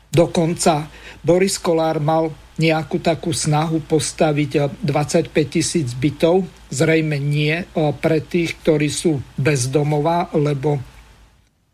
[0.09, 0.89] Dokonca
[1.21, 6.41] Boris Kolár mal nejakú takú snahu postaviť 25 e, tisíc bytov.
[6.73, 7.65] Zrejme nie e,
[8.01, 10.81] pre tých, ktorí sú bezdomová, lebo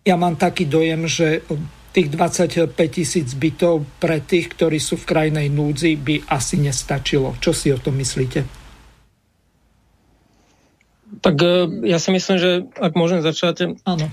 [0.04, 1.40] ja mám taký dojem, že
[1.92, 7.36] tých 25 tisíc bytov pre tých, ktorí sú v krajnej núdzi, by asi nestačilo.
[7.44, 8.48] Čo si o tom myslíte?
[11.20, 13.76] Tak e, ja si myslím, že ak môžem začať...
[13.84, 14.08] Áno.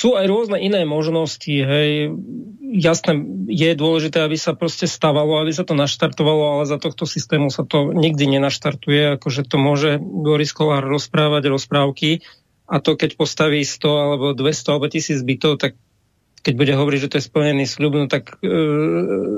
[0.00, 2.16] Sú aj rôzne iné možnosti, hej.
[2.72, 3.20] Jasné,
[3.52, 7.68] je dôležité, aby sa proste stávalo, aby sa to naštartovalo, ale za tohto systému sa
[7.68, 12.24] to nikdy nenaštartuje, akože to môže Boris Kolár rozprávať rozprávky
[12.64, 15.76] a to keď postaví 100 alebo 200 alebo 1000 bytov, tak
[16.40, 18.48] keď bude hovoriť, že to je splnený sľub, no tak e,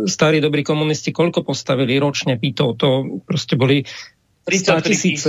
[0.06, 2.78] starí dobrí komunisti koľko postavili ročne bytov?
[2.78, 2.88] To
[3.26, 3.82] proste boli
[4.46, 5.28] 30 tisíce.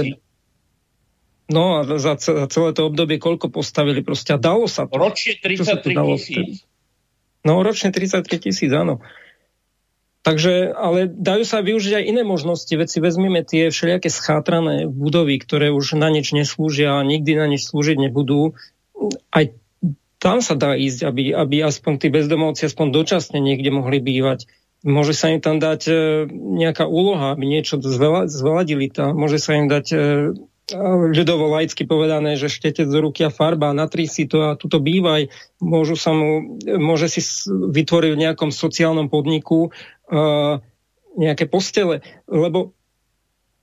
[1.49, 4.95] No a za, za celé to obdobie koľko postavili proste a dalo sa to.
[4.95, 6.65] Ročne 33 tisíc.
[7.43, 9.03] No ročne 33 tisíc, áno.
[10.23, 12.71] Takže, ale dajú sa využiť aj iné možnosti.
[12.71, 17.51] Veď si vezmeme tie všelijaké schátrané budovy, ktoré už na nič neslúžia a nikdy na
[17.51, 18.55] nič slúžiť nebudú.
[19.36, 19.51] Aj
[20.23, 24.47] tam sa dá ísť, aby, aby aspoň tí bezdomovci aspoň dočasne niekde mohli bývať.
[24.88, 25.93] Môže sa im tam dať e,
[26.31, 29.19] nejaká úloha, aby niečo zveladili tam.
[29.19, 29.97] Môže sa im dať e,
[31.12, 35.27] ľudovo laicky povedané, že štetec do ruky a farba, natrí si to a tuto bývaj.
[35.59, 37.19] Môžu sa mu, môže si
[37.51, 40.63] vytvoriť v nejakom sociálnom podniku uh,
[41.19, 41.99] nejaké postele,
[42.31, 42.71] lebo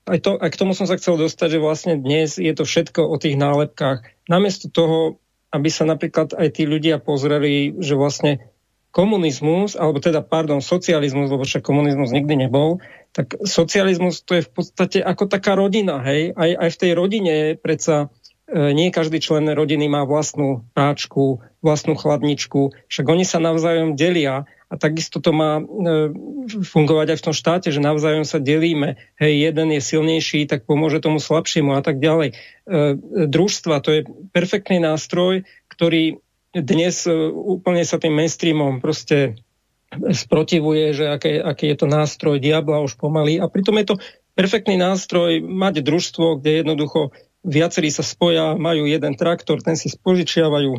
[0.08, 3.00] aj, to, aj k tomu som sa chcel dostať, že vlastne dnes je to všetko
[3.06, 4.04] o tých nálepkách.
[4.26, 5.19] Namiesto toho
[5.50, 8.50] aby sa napríklad aj tí ľudia pozreli, že vlastne
[8.90, 12.82] komunizmus, alebo teda, pardon, socializmus, lebo však komunizmus nikdy nebol,
[13.14, 16.34] tak socializmus to je v podstate ako taká rodina, hej?
[16.34, 18.10] Aj, aj v tej rodine predsa
[18.50, 24.46] e, nie každý člen rodiny má vlastnú práčku, vlastnú chladničku, však oni sa navzájom delia
[24.70, 25.62] a takisto to má e,
[26.62, 29.02] fungovať aj v tom štáte, že navzájom sa delíme.
[29.18, 32.30] Hej, jeden je silnejší, tak pomôže tomu slabšiemu a tak ďalej.
[32.30, 32.34] E,
[33.26, 35.42] družstva, to je perfektný nástroj,
[35.74, 36.22] ktorý
[36.54, 39.42] dnes e, úplne sa tým mainstreamom proste
[39.90, 43.42] sprotivuje, že aké, aký je to nástroj diabla už pomaly.
[43.42, 43.94] A pritom je to
[44.38, 47.10] perfektný nástroj mať družstvo, kde jednoducho
[47.42, 50.78] viacerí sa spoja, majú jeden traktor, ten si spožičiavajú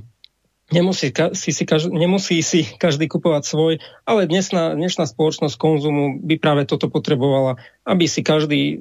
[0.71, 3.73] Nemusí si, si, každý, nemusí si každý kupovať svoj,
[4.07, 8.79] ale dnesná, dnešná spoločnosť konzumu by práve toto potrebovala, aby si každý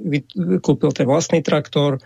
[0.62, 1.98] kúpil ten vlastný traktor,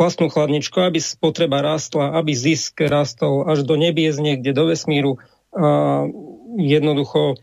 [0.00, 5.20] vlastnú chladničku, aby spotreba rástla, aby zisk rastol až do nebies niekde, do vesmíru.
[5.52, 6.04] A
[6.56, 7.36] jednoducho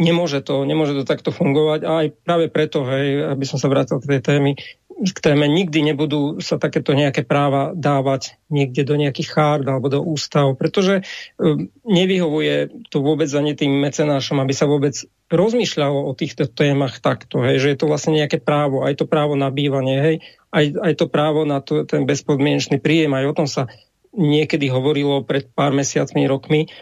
[0.00, 3.98] nemôže to, nemôže to takto fungovať a aj práve preto, hej, aby som sa vrátil
[4.00, 4.50] k tej témy,
[4.98, 10.58] téme nikdy nebudú sa takéto nejaké práva dávať niekde do nejakých chárd alebo do ústav,
[10.58, 11.06] pretože
[11.38, 14.94] um, nevyhovuje to vôbec ani tým mecenášom, aby sa vôbec
[15.30, 19.38] rozmýšľalo o týchto témach takto, hej, že je to vlastne nejaké právo, aj to právo
[19.38, 20.16] na bývanie, hej,
[20.50, 23.70] aj, aj to právo na to, ten bezpodmienečný príjem, aj o tom sa
[24.16, 26.72] niekedy hovorilo pred pár mesiacmi, rokmi,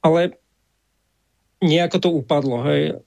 [0.00, 0.40] ale
[1.60, 3.04] nejako to upadlo, hej.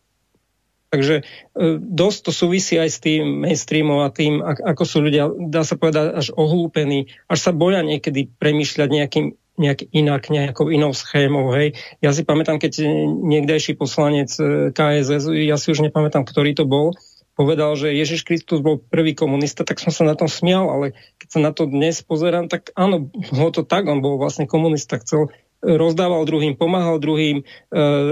[0.94, 5.66] Takže e, dosť to súvisí aj s tým mainstreamom a tým, ako sú ľudia, dá
[5.66, 9.26] sa povedať, až ohlúpení, až sa boja niekedy premýšľať nejakým,
[9.58, 11.50] nejak inak, nejakou inou schémou.
[11.58, 11.74] Hej.
[11.98, 16.94] Ja si pamätám, keď niekdejší poslanec e, KSS, ja si už nepamätám, ktorý to bol,
[17.34, 21.28] povedal, že Ježiš Kristus bol prvý komunista, tak som sa na tom smial, ale keď
[21.34, 25.34] sa na to dnes pozerám, tak áno, bolo to tak, on bol vlastne komunista, chcel
[25.64, 27.44] rozdával druhým, pomáhal druhým, e,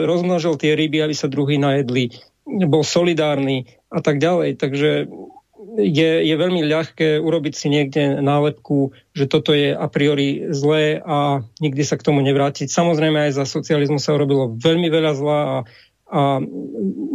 [0.07, 2.09] rozmnožil tie ryby, aby sa druhý najedli
[2.67, 4.59] bol solidárny a tak ďalej.
[4.59, 5.07] Takže
[5.77, 11.45] je, je veľmi ľahké urobiť si niekde nálepku, že toto je a priori zlé a
[11.61, 12.67] nikdy sa k tomu nevrátiť.
[12.67, 15.57] Samozrejme aj za socializmu sa urobilo veľmi veľa zla a,
[16.11, 16.21] a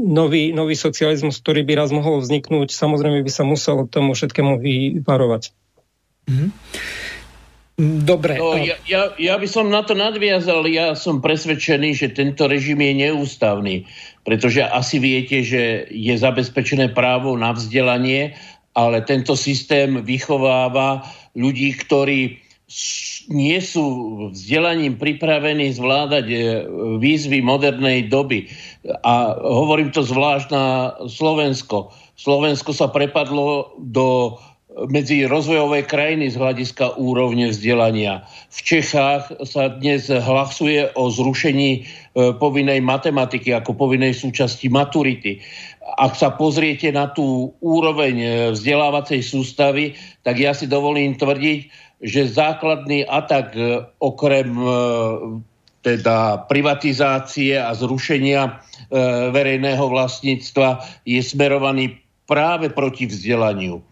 [0.07, 5.53] nový, nový socializmus, ktorý by raz mohol vzniknúť, samozrejme by sa musel tomu všetkému vyparovať.
[6.27, 6.51] Mm-hmm.
[7.77, 8.41] Dobre.
[8.41, 10.65] No, ja, ja, ja by som na to nadviazal.
[10.65, 13.85] Ja som presvedčený, že tento režim je neústavný,
[14.27, 18.35] pretože asi viete, že je zabezpečené právo na vzdelanie,
[18.75, 21.07] ale tento systém vychováva
[21.39, 22.43] ľudí, ktorí
[23.31, 23.87] nie sú
[24.35, 26.37] vzdelaním pripravení zvládať e,
[26.99, 28.51] výzvy modernej doby.
[29.07, 30.67] A hovorím to zvlášť na
[31.07, 31.95] Slovensko.
[32.19, 34.39] Slovensko sa prepadlo do
[34.85, 38.29] medzi rozvojové krajiny z hľadiska úrovne vzdelania.
[38.53, 41.83] V Čechách sa dnes hlasuje o zrušení e,
[42.37, 45.41] povinnej matematiky ako povinnej súčasti maturity.
[45.97, 51.61] Ak sa pozriete na tú úroveň e, vzdelávacej sústavy, tak ja si dovolím tvrdiť,
[52.05, 54.53] že základný atak e, okrem
[55.81, 58.59] teda privatizácie a zrušenia
[59.31, 63.81] verejného vlastníctva je smerovaný práve proti vzdelaniu.
[63.81, 63.83] E,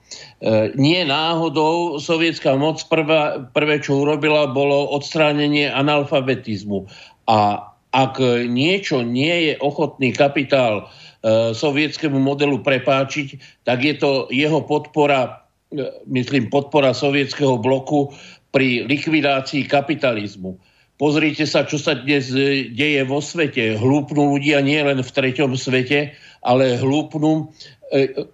[0.74, 6.90] nie náhodou sovietská moc prvá, prvé, čo urobila, bolo odstránenie analfabetizmu.
[7.30, 8.18] A ak
[8.50, 15.88] niečo nie je ochotný kapitál e, sovietskému modelu prepáčiť, tak je to jeho podpora, e,
[16.10, 18.10] myslím, podpora sovietského bloku
[18.50, 20.58] pri likvidácii kapitalizmu.
[20.94, 22.30] Pozrite sa, čo sa dnes
[22.70, 23.74] deje vo svete.
[23.74, 27.50] Hlúpnú ľudia nie len v treťom svete, ale hlúpnú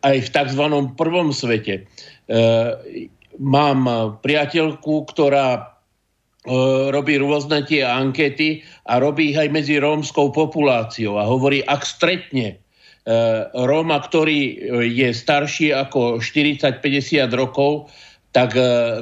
[0.00, 0.64] aj v tzv.
[0.96, 1.74] prvom svete.
[1.76, 1.82] E,
[3.36, 3.80] mám
[4.24, 5.62] priateľku, ktorá e,
[6.88, 12.61] robí rôzne tie ankety a robí ich aj medzi rómskou populáciou a hovorí, ak stretne
[13.56, 17.88] Róma, ktorý je starší ako 40-50 rokov,
[18.30, 18.54] tak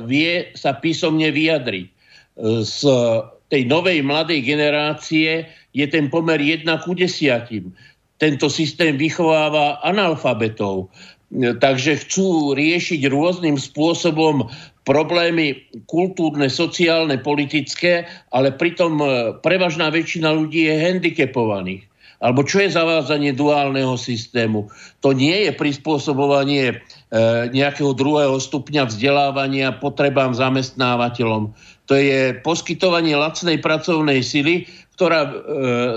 [0.06, 1.86] vie sa písomne vyjadriť.
[2.62, 2.80] Z
[3.48, 7.48] tej novej mladej generácie je ten pomer 1 ku 10
[8.18, 10.90] tento systém vychováva analfabetov.
[11.34, 14.48] Takže chcú riešiť rôznym spôsobom
[14.88, 19.06] problémy kultúrne, sociálne, politické, ale pritom e,
[19.44, 21.84] prevažná väčšina ľudí je handicapovaných.
[22.18, 24.72] Alebo čo je zavádzanie duálneho systému?
[25.04, 26.76] To nie je prispôsobovanie e,
[27.52, 31.52] nejakého druhého stupňa vzdelávania potrebám zamestnávateľom.
[31.86, 34.64] To je poskytovanie lacnej pracovnej sily,
[34.98, 35.32] ktorá e,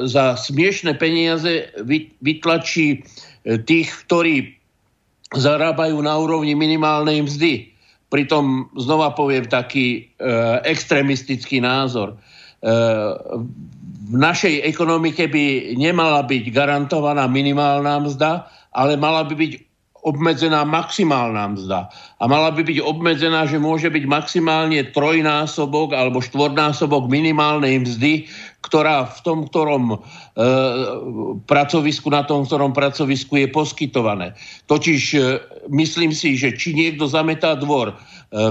[0.05, 1.73] za smiešné peniaze
[2.21, 4.53] vytlačí e, tých, ktorí
[5.33, 7.73] zarábajú na úrovni minimálnej mzdy.
[8.13, 10.29] Pritom znova poviem taký e,
[10.69, 12.13] extremistický názor.
[12.13, 12.15] E,
[14.11, 18.45] v našej ekonomike by nemala byť garantovaná minimálna mzda,
[18.77, 19.51] ale mala by byť
[20.01, 21.89] obmedzená maximálna mzda.
[22.17, 28.25] A mala by byť obmedzená, že môže byť maximálne trojnásobok alebo štvornásobok minimálnej mzdy,
[28.61, 29.97] ktorá v tom, ktorom e,
[31.49, 34.37] pracovisku, na tom, ktorom pracovisku je poskytované.
[34.69, 35.19] Totiž e,
[35.73, 37.95] myslím si, že či niekto zametá dvor e,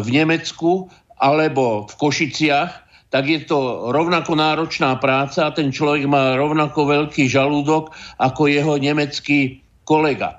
[0.02, 0.90] v Nemecku
[1.22, 2.70] alebo v Košiciach,
[3.10, 8.78] tak je to rovnako náročná práca a ten človek má rovnako veľký žalúdok ako jeho
[8.78, 10.38] nemecký kolega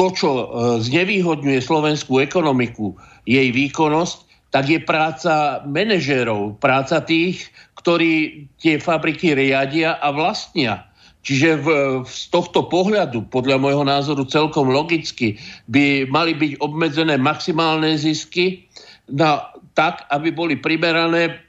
[0.00, 0.44] to, čo e,
[0.80, 2.96] znevýhodňuje slovenskú ekonomiku,
[3.28, 10.84] jej výkonnosť, tak je práca manažérov, práca tých, ktorí tie fabriky riadia a vlastnia.
[11.20, 11.66] Čiže v,
[12.08, 15.36] z tohto pohľadu, podľa môjho názoru celkom logicky,
[15.68, 18.64] by mali byť obmedzené maximálne zisky
[19.08, 21.40] na, tak, aby boli primerané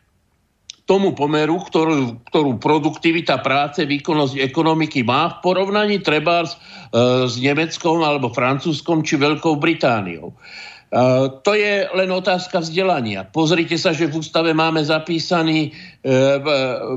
[0.84, 6.60] tomu pomeru, ktorú, ktorú produktivita práce, výkonnosť ekonomiky má v porovnaní treba s,
[6.92, 10.36] e, s Nemeckom alebo Francúzskom či Veľkou Britániou.
[10.36, 10.72] Uh,
[11.42, 13.24] to je len otázka vzdelania.
[13.24, 15.72] Pozrite sa, že v ústave máme zapísaný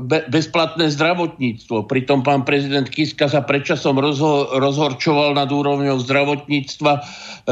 [0.03, 1.87] be, bezplatné zdravotníctvo.
[1.87, 6.93] Pritom pán prezident Kiska sa predčasom rozho- rozhorčoval nad úrovňou zdravotníctva,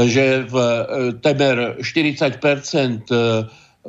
[0.03, 0.55] že v
[1.23, 2.43] temer 40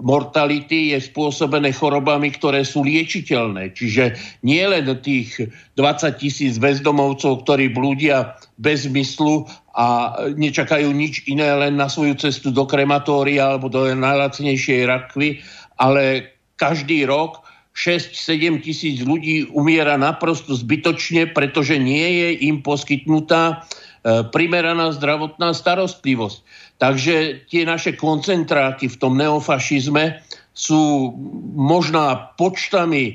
[0.03, 3.78] mortality je spôsobené chorobami, ktoré sú liečiteľné.
[3.78, 5.38] Čiže nie len tých
[5.78, 9.47] 20 tisíc bezdomovcov, ktorí blúdia bez myslu
[9.78, 15.38] a nečakajú nič iné len na svoju cestu do krematória alebo do najlacnejšej rakvy,
[15.78, 17.42] ale každý rok
[17.74, 23.66] 6-7 tisíc ľudí umiera naprosto zbytočne, pretože nie je im poskytnutá
[24.07, 26.63] e, primeraná zdravotná starostlivosť.
[26.79, 30.20] Takže tie naše koncentráky v tom neofašizme
[30.55, 31.14] sú
[31.55, 33.14] možná počtami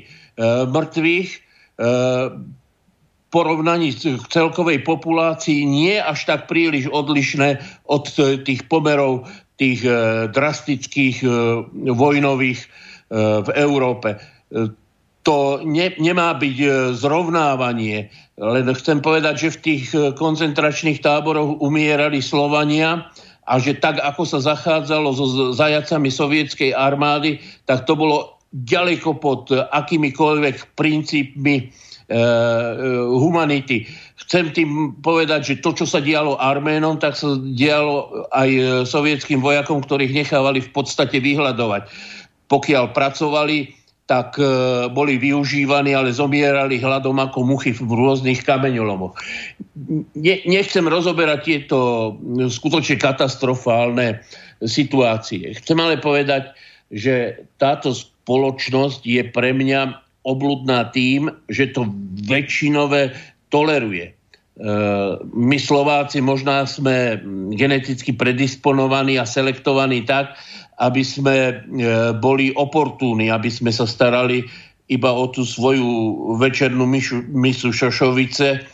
[0.68, 1.38] mŕtvych, e,
[3.30, 8.10] porovnaní k celkovej populácii nie až tak príliš odlišné od
[8.42, 9.86] tých pomerov tých
[10.34, 11.22] drastických
[11.94, 12.60] vojnových
[13.14, 14.18] v Európe.
[15.22, 16.56] To ne, nemá byť
[16.98, 19.84] zrovnávanie, len chcem povedať, že v tých
[20.18, 23.06] koncentračných táboroch umierali Slovania,
[23.50, 29.50] a že tak, ako sa zachádzalo so zajacami sovietskej armády, tak to bolo ďaleko pod
[29.50, 31.64] akýmikoľvek princípmi e,
[33.10, 33.90] humanity.
[34.22, 39.82] Chcem tým povedať, že to, čo sa dialo Arménom, tak sa dialo aj sovietským vojakom,
[39.82, 41.90] ktorých nechávali v podstate vyhľadovať.
[42.46, 44.44] Pokiaľ pracovali, tak e,
[44.90, 49.14] boli využívaní, ale zomierali hladom ako muchy v rôznych kameňolomoch.
[50.18, 51.78] Ne, nechcem rozoberať tieto
[52.50, 54.18] skutočne katastrofálne
[54.66, 55.54] situácie.
[55.62, 56.50] Chcem ale povedať,
[56.90, 59.94] že táto spoločnosť je pre mňa
[60.26, 61.88] obludná tým, že to
[62.28, 63.14] väčšinové
[63.48, 64.10] toleruje.
[64.10, 64.12] E,
[65.22, 67.16] my Slováci možná sme
[67.56, 70.36] geneticky predisponovaní a selektovaní tak,
[70.80, 71.54] aby sme e,
[72.16, 74.48] boli oportúni, aby sme sa starali
[74.90, 75.86] iba o tú svoju
[76.40, 78.64] večernú mišu, misu šošovice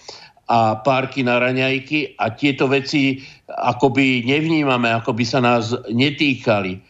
[0.46, 6.78] a párky na raňajky a tieto veci akoby nevnímame, ako by sa nás netýkali.
[6.78, 6.80] E,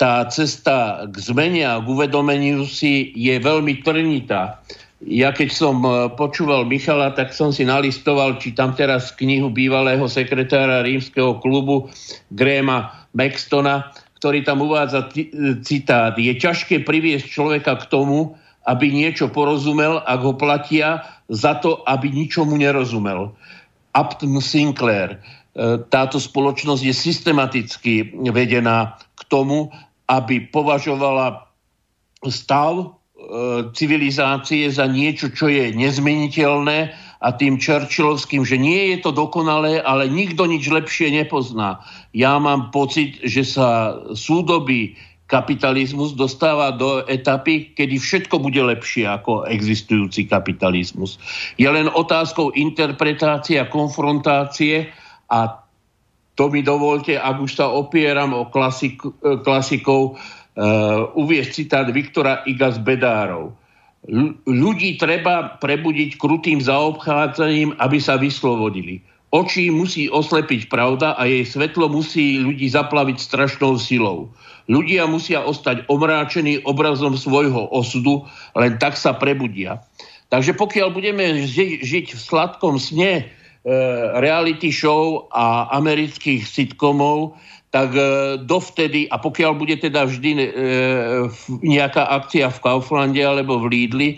[0.00, 4.60] tá cesta k zmene a k uvedomeniu si je veľmi trnitá.
[5.00, 10.04] Ja keď som e, počúval Michala, tak som si nalistoval, či tam teraz knihu bývalého
[10.04, 11.88] sekretára rímskeho klubu
[12.36, 15.08] Gréma Maxtona, ktorý tam uvádza
[15.64, 16.12] citát.
[16.20, 18.36] Je ťažké priviesť človeka k tomu,
[18.68, 21.00] aby niečo porozumel, ak ho platia
[21.32, 23.32] za to, aby ničomu nerozumel.
[23.96, 25.16] Upton Sinclair.
[25.16, 25.18] E,
[25.88, 27.94] táto spoločnosť je systematicky
[28.28, 29.72] vedená k tomu,
[30.12, 31.48] aby považovala
[32.28, 32.99] stav
[33.76, 36.90] civilizácie za niečo, čo je nezmeniteľné
[37.20, 41.84] a tým Churchillovským, že nie je to dokonalé, ale nikto nič lepšie nepozná.
[42.16, 44.96] Ja mám pocit, že sa súdobý
[45.30, 51.22] kapitalizmus dostáva do etapy, kedy všetko bude lepšie ako existujúci kapitalizmus.
[51.54, 54.90] Je len otázkou interpretácie a konfrontácie
[55.30, 55.62] a
[56.34, 58.96] to mi dovolte, ak už sa opieram o klasik,
[59.44, 60.39] klasikov, uh,
[61.14, 63.54] uviesť citát Viktora Iga z Bedárov.
[64.48, 69.04] Ľudí treba prebudiť krutým zaobchádzaním, aby sa vyslobodili.
[69.30, 74.26] Oči musí oslepiť pravda a jej svetlo musí ľudí zaplaviť strašnou silou.
[74.66, 78.26] Ľudia musia ostať omráčení obrazom svojho osudu,
[78.58, 79.78] len tak sa prebudia.
[80.34, 83.22] Takže pokiaľ budeme ži- žiť v sladkom sne e,
[84.18, 87.38] reality show a amerických sitcomov,
[87.70, 88.02] tak e,
[88.42, 90.42] dovtedy, a pokiaľ bude teda vždy e,
[91.62, 94.10] nejaká akcia v Kauflande alebo v Lidli,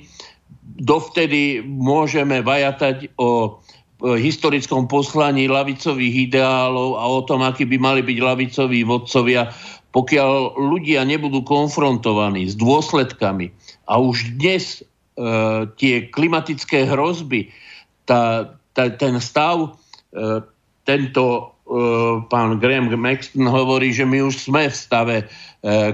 [0.80, 3.60] dovtedy môžeme vajatať o
[4.02, 9.54] historickom poslaní lavicových ideálov a o tom, aký by mali byť lavicoví vodcovia,
[9.94, 13.52] pokiaľ ľudia nebudú konfrontovaní s dôsledkami.
[13.86, 17.52] A už dnes e, tie klimatické hrozby,
[18.08, 19.78] tá, tá, ten stav,
[20.10, 20.42] e,
[20.82, 21.51] tento
[22.28, 25.26] pán Graham Maxton hovorí, že my už sme v stave eh,
[25.64, 25.92] eh,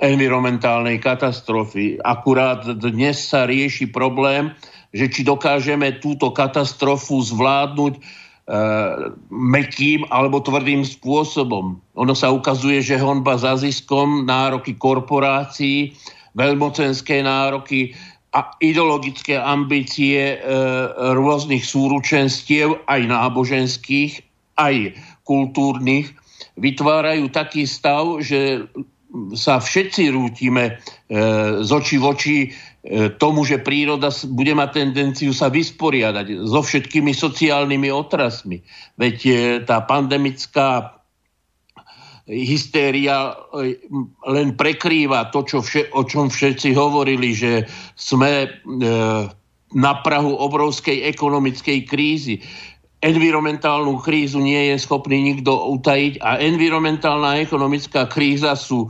[0.00, 2.00] environmentálnej katastrofy.
[2.00, 4.52] Akurát dnes sa rieši problém,
[4.96, 8.24] že či dokážeme túto katastrofu zvládnuť
[9.26, 11.82] mekým alebo tvrdým spôsobom.
[11.98, 15.98] Ono sa ukazuje, že honba za ziskom, nároky korporácií,
[16.38, 17.98] veľmocenské nároky
[18.36, 20.38] a ideologické ambície e,
[21.16, 24.20] rôznych súručenstiev, aj náboženských,
[24.56, 26.12] aj kultúrnych,
[26.56, 28.64] vytvárajú taký stav, že
[29.32, 30.72] sa všetci rútime e,
[31.62, 32.48] z očí v oči e,
[33.16, 38.60] tomu, že príroda bude mať tendenciu sa vysporiadať so všetkými sociálnymi otrasmi.
[38.98, 39.32] Veď e,
[39.64, 40.98] tá pandemická
[42.26, 43.38] hystéria
[44.26, 48.50] len prekrýva to, čo vše, o čom všetci hovorili, že sme
[49.70, 52.42] na Prahu obrovskej ekonomickej krízy
[53.04, 58.88] environmentálnu krízu nie je schopný nikto utajiť a environmentálna a ekonomická kríza sú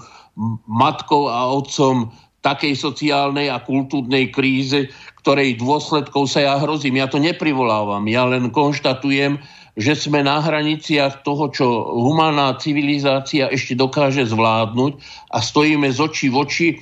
[0.68, 2.12] matkou a otcom
[2.44, 4.86] takej sociálnej a kultúrnej kríze,
[5.18, 7.02] ktorej dôsledkov sa ja hrozím.
[7.02, 9.42] Ja to neprivolávam, ja len konštatujem,
[9.76, 14.92] že sme na hraniciach toho, čo humánna civilizácia ešte dokáže zvládnuť
[15.34, 16.76] a stojíme z očí v oči e,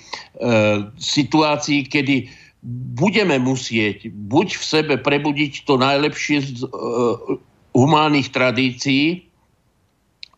[0.95, 7.37] situácii, kedy budeme musieť buď v sebe prebudiť to najlepšie z uh,
[7.77, 9.29] humánnych tradícií,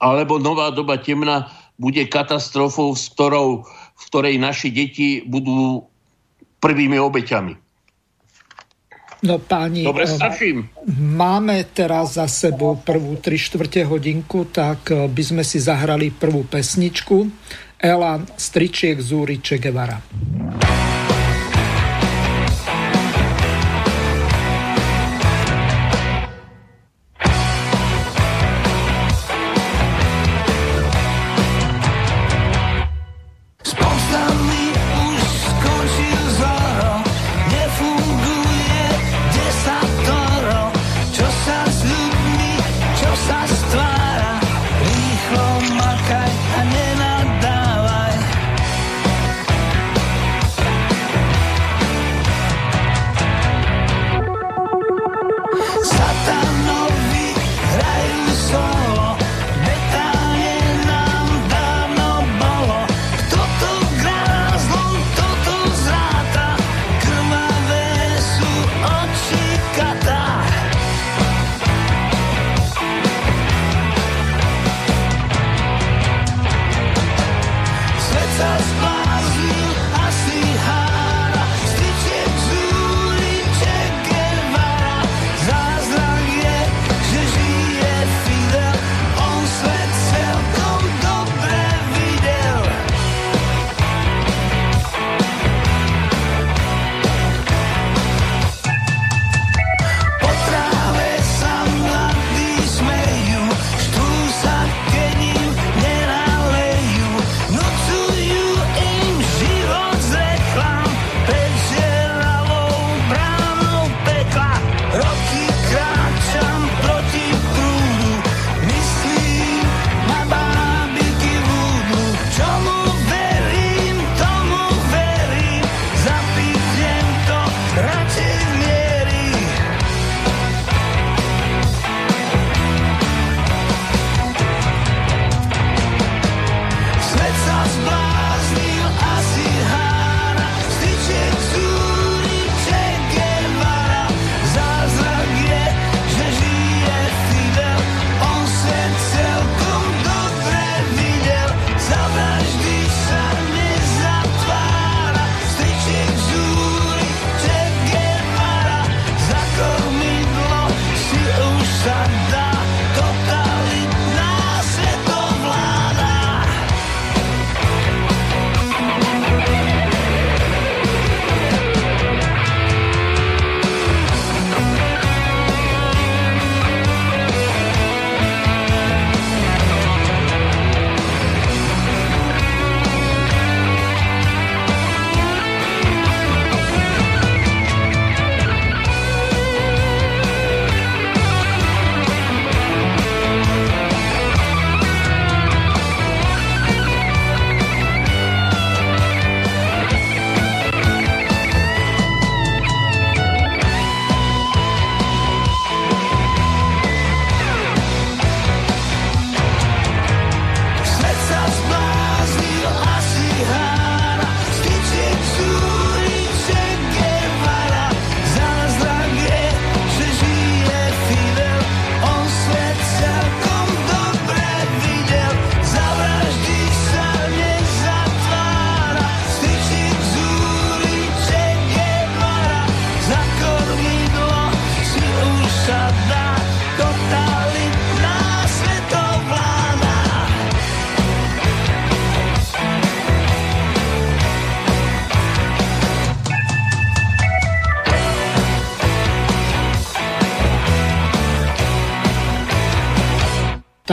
[0.02, 1.48] alebo nová doba temna
[1.78, 3.62] bude katastrofou, s ktorou,
[3.96, 5.86] v ktorej naši deti budú
[6.58, 7.54] prvými obeťami.
[9.24, 10.68] No páni, Dobre, stačím.
[10.92, 17.16] máme teraz za sebou prvú 3 čtvrte hodinku, tak by sme si zahrali prvú pesničku.
[17.80, 20.65] Elan Stričiek Zúri Che Guevara.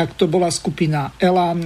[0.04, 1.64] Tak to bola skupina Elan,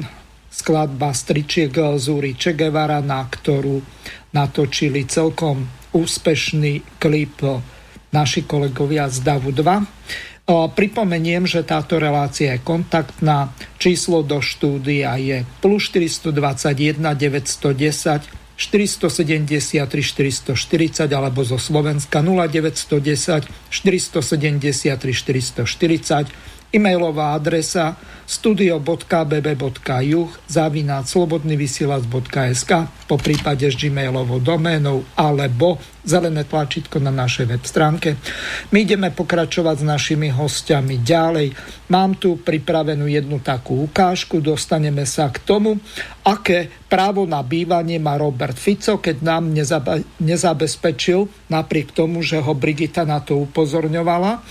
[0.53, 3.81] skladba Stričiek Zúri Che Guevara, na ktorú
[4.29, 7.41] natočili celkom úspešný klip
[8.13, 10.53] naši kolegovia z DAVu 2.
[10.53, 13.57] Pripomeniem, že táto relácia je kontaktná.
[13.81, 16.38] Číslo do štúdia je plus 421
[17.17, 18.21] 910
[18.53, 27.95] 473 440 alebo zo Slovenska 0910 473 440 E-mailová adresa
[28.28, 32.72] studio.bb.juh zavináč slobodnyvysielac.sk
[33.07, 38.20] po prípade s gmailovou doménou alebo zelené tlačítko na našej web stránke.
[38.76, 41.55] My ideme pokračovať s našimi hostiami ďalej.
[41.88, 45.80] Mám tu pripravenú jednu takú ukážku, dostaneme sa k tomu,
[46.28, 49.55] aké právo na bývanie má Robert Fico, keď nám
[50.20, 54.43] nezabezpečil, napriek tomu, že ho Brigita na to upozorňovala,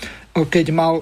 [0.45, 1.01] keď mal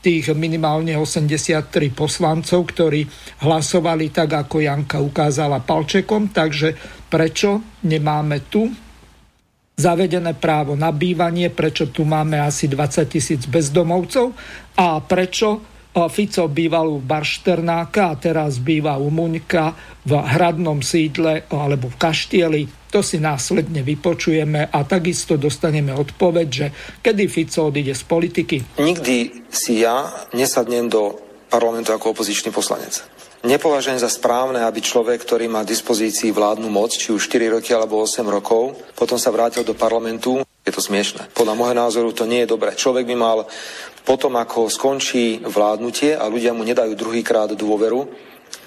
[0.00, 3.04] tých minimálne 83 poslancov, ktorí
[3.44, 6.32] hlasovali tak, ako Janka ukázala palčekom.
[6.32, 6.72] Takže
[7.12, 8.72] prečo nemáme tu
[9.76, 14.32] zavedené právo na bývanie, prečo tu máme asi 20 tisíc bezdomovcov?
[14.80, 19.76] A prečo Fico býval u Baršternáka a teraz býva u Muňka
[20.08, 22.62] v hradnom sídle alebo v Kaštieli
[22.92, 26.66] to si následne vypočujeme a takisto dostaneme odpoveď, že
[27.00, 28.56] kedy Fico odíde z politiky.
[28.76, 31.16] Nikdy si ja nesadnem do
[31.48, 33.00] parlamentu ako opozičný poslanec.
[33.42, 37.98] Nepovažujem za správne, aby človek, ktorý má dispozícii vládnu moc, či už 4 roky alebo
[37.98, 40.46] 8 rokov, potom sa vrátil do parlamentu.
[40.62, 41.26] Je to smiešne.
[41.34, 42.78] Podľa môjho názoru to nie je dobré.
[42.78, 43.50] Človek by mal
[44.06, 48.06] potom, ako skončí vládnutie a ľudia mu nedajú druhýkrát dôveru,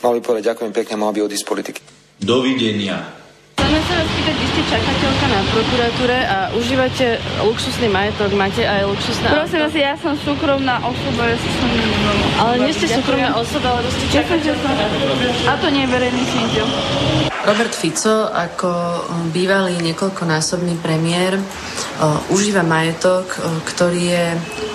[0.04, 1.82] mal by povedať ďakujem pekne, mal by odísť z politiky.
[2.20, 3.25] Dovidenia.
[3.56, 7.06] Chceme sa vás pýtať, vy ste čakateľka na prokuratúre a užívate
[7.40, 11.70] luxusný majetok, máte aj luxusné Prosím vás, ja som súkromná osoba, ja som
[12.44, 14.70] Ale nie ste súkromná osoba, ale ste čakateľka.
[15.48, 16.66] A to nie je verejný činiteľ.
[17.46, 18.70] Robert Fico ako
[19.30, 21.38] bývalý niekoľkonásobný premiér
[22.34, 23.38] užíva majetok,
[23.70, 24.26] ktorý je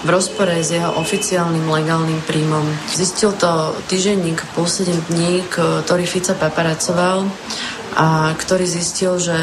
[0.06, 2.62] v rozpore s jeho oficiálnym legálnym príjmom.
[2.88, 7.26] Zistil to týženník pol 7 dní, ktorý Fica paparacoval
[7.96, 9.34] a ktorý zistil, že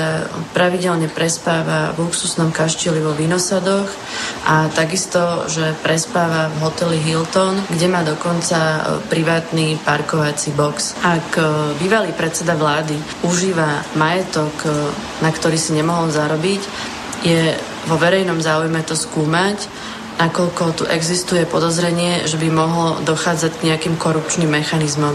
[0.56, 3.90] pravidelne prespáva v luxusnom kaštieli vo Vinosadoch
[4.48, 8.80] a takisto, že prespáva v hoteli Hilton, kde má dokonca e,
[9.12, 10.96] privátny parkovací box.
[11.04, 11.44] Ak e,
[11.76, 12.96] bývalý predseda vlády
[13.28, 14.70] užíva majetok, e,
[15.20, 16.62] na ktorý si nemohol zarobiť,
[17.26, 17.52] je
[17.90, 19.68] vo verejnom záujme to skúmať
[20.18, 25.14] nakoľko tu existuje podozrenie, že by mohlo dochádzať k nejakým korupčným mechanizmom.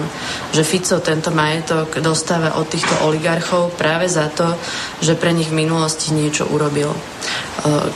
[0.54, 4.54] Že Fico tento majetok dostáva od týchto oligarchov práve za to,
[5.02, 6.94] že pre nich v minulosti niečo urobil.
[6.94, 6.98] E,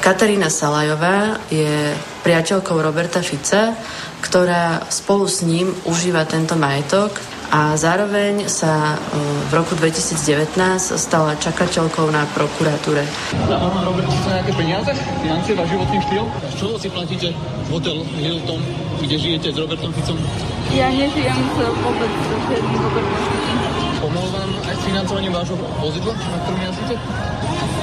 [0.02, 1.94] Katarína Salajová je
[2.26, 3.78] priateľkou Roberta Fica,
[4.18, 9.18] ktorá spolu s ním užíva tento majetok a zároveň sa e,
[9.48, 10.58] v roku 2019
[10.98, 13.06] stala čakateľkou na prokuratúre.
[13.46, 14.90] Má Robert Fico nejaké peniaze?
[15.22, 16.24] Financie, váš životný štýl?
[16.26, 17.28] Z čoho si platíte
[17.70, 18.60] hotel Hilton,
[18.98, 20.18] kde žijete s Robertom Ficom?
[20.74, 22.26] Ja nežijem s vôbec s
[22.58, 23.58] Robertom Ficom.
[23.96, 26.94] Pomohol vám aj s financovaním vášho vozidla, na ktorom jazdíte?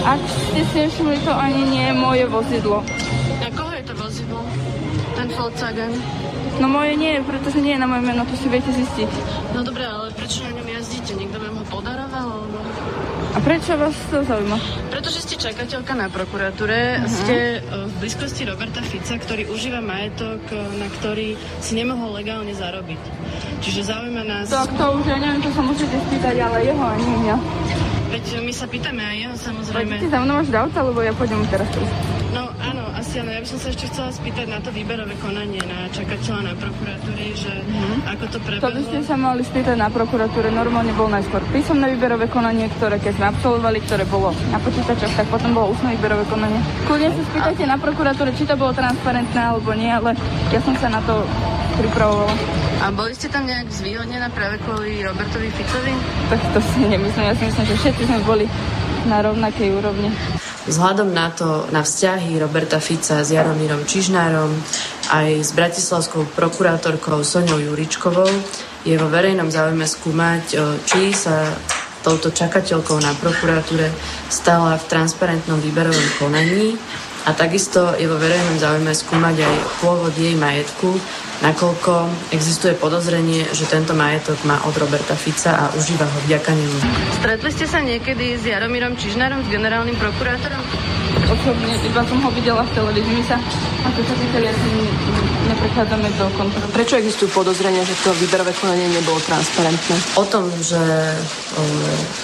[0.03, 2.83] Ak ste si všimli, to ani nie je moje vozidlo.
[3.39, 4.39] A koho je to vozidlo?
[5.15, 5.93] Ten Volkswagen?
[6.61, 9.09] No moje nie, pretože nie je na moje meno, to si viete zistiť.
[9.57, 11.17] No dobré, ale prečo na ňom jazdíte?
[11.17, 12.27] Niekto vám ho podaroval?
[12.29, 12.57] Alebo...
[13.32, 14.57] A prečo vás to zaujíma?
[14.89, 17.11] Pretože ste čakateľka na prokuratúre, uh-huh.
[17.11, 22.55] ste e, v blízkosti Roberta Fica, ktorý užíva majetok, e, na ktorý si nemohol legálne
[22.55, 23.01] zarobiť.
[23.59, 24.47] Čiže zaujíma nás...
[24.47, 27.35] Tak to už ja neviem, čo sa musíte spýtať, ale jeho ani mňa.
[28.13, 29.93] Veď my sa pýtame aj jeho samozrejme.
[29.99, 31.81] Poďte za mnou až do auta, lebo ja pôjdem teraz tu.
[33.13, 33.29] No áno.
[33.29, 37.23] Ja by som sa ešte chcela spýtať na to výberové konanie na čakateľa na prokuratúre,
[37.37, 38.09] že mm-hmm.
[38.09, 38.65] ako to prebehlo.
[38.65, 40.47] To by ste sa mali spýtať na prokuratúre.
[40.49, 45.29] Normálne bol najskôr písomné výberové konanie, ktoré keď sme absolvovali, ktoré bolo na počítačoch, tak
[45.29, 46.57] potom bolo ústne výberové konanie.
[46.89, 50.17] Kľudne sa spýtajte na prokuratúre, či to bolo transparentné alebo nie, ale
[50.49, 51.21] ja som sa na to
[51.77, 52.33] pripravovala.
[52.81, 55.93] A boli ste tam nejak zvýhodnená práve kvôli Robertovi Ficovi?
[56.33, 57.29] Tak to si nemyslím.
[57.29, 58.45] Ja si myslím, že všetci sme boli
[59.05, 60.09] na rovnakej úrovni.
[60.63, 64.47] Vzhľadom na to, na vzťahy Roberta Fica s Jaromírom Čižnárom
[65.11, 68.31] aj s bratislavskou prokurátorkou Soňou Juričkovou
[68.87, 70.55] je vo verejnom záujme skúmať,
[70.87, 71.51] či sa
[71.99, 73.91] touto čakateľkou na prokuratúre
[74.31, 76.79] stala v transparentnom výberovom konaní.
[77.27, 80.95] A takisto je vo verejnom záujme skúmať aj pôvod jej majetku,
[81.43, 86.77] nakoľko existuje podozrenie, že tento majetok má od Roberta Fica a užíva ho vďaka nemu.
[87.19, 90.63] Stretli ste sa niekedy s Jaromírom Čižnárom, s generálnym prokurátorom?
[91.27, 93.37] Osobne, iba som ho videla v televízii, my sa
[93.83, 94.69] ako sa týkali, asi
[95.51, 96.71] neprechádzame do kontaktu.
[96.71, 99.95] Prečo existujú podozrenia, že to výberové konanie nebolo transparentné?
[100.15, 101.61] O tom, že o,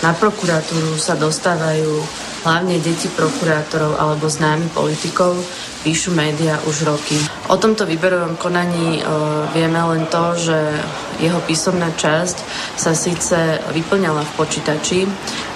[0.02, 2.00] na prokuratúru sa dostávajú
[2.44, 5.40] hlavne deti prokurátorov alebo známi politikov,
[5.84, 7.16] píšu médiá už roky.
[7.48, 10.58] O tomto výberovom konaní o, vieme len to, že
[11.20, 12.38] jeho písomná časť
[12.80, 15.00] sa síce vyplňala v počítači,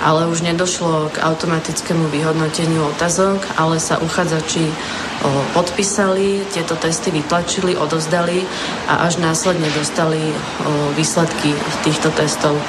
[0.04, 4.68] ale už nedošlo k automatickému vyhodnoteniu otázok, ale sa uchádzači
[5.56, 8.44] podpísali, tieto testy vytlačili, odozdali
[8.92, 10.20] a až následne dostali
[11.00, 11.56] výsledky
[11.88, 12.60] týchto testov.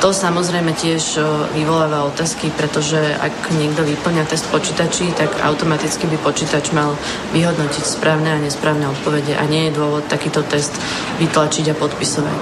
[0.00, 1.20] To samozrejme tiež
[1.52, 6.96] vyvoláva otázky, pretože ak niekto vyplňa test počítači, tak automaticky by počítač mal
[7.36, 10.72] vyhodnotiť správne a nesprávne odpovede a nie je dôvod takýto test
[11.20, 12.40] vytlačiť a podpisovať.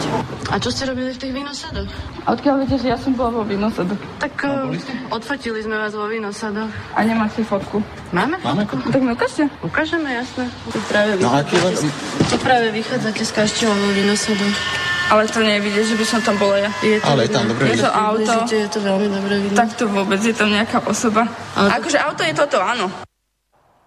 [0.48, 1.90] A čo ste robili v tých vínosadoch?
[2.24, 3.98] A odkiaľ viete, že ja som bola vo vínosadoch?
[4.22, 4.70] Tak uh,
[5.10, 6.70] odfotili sme vás vo vínosadoch.
[6.94, 7.82] A nemáte fotku?
[8.14, 8.38] Máme?
[8.38, 8.86] Máme fotku.
[8.86, 9.50] Tak mi ukážte.
[9.66, 10.46] Ukážeme, jasné.
[10.70, 11.90] Tu práve, no, vy...
[12.22, 14.56] tu práve vychádzate s kašťou vo vínosadoch.
[15.08, 16.70] Ale to nie je vidieť, že by som tam bola ja.
[16.84, 18.32] Je to ale je tam dobre Je to auto.
[18.44, 19.56] Je to veľmi dobre vidieť.
[19.56, 21.24] Tak to vôbec, je tam nejaká osoba.
[21.56, 21.68] Ale...
[21.80, 22.92] Akože auto je toto, áno.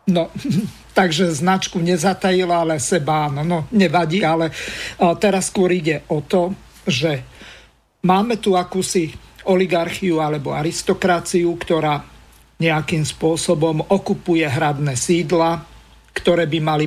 [0.09, 0.33] No,
[0.97, 3.45] takže značku nezatajila, ale seba áno.
[3.45, 4.49] No, nevadí, ale
[5.21, 6.57] teraz skôr ide o to,
[6.89, 7.21] že
[8.01, 9.13] máme tu akúsi
[9.45, 12.01] oligarchiu alebo aristokraciu, ktorá
[12.61, 15.65] nejakým spôsobom okupuje hradné sídla,
[16.13, 16.85] ktoré by mali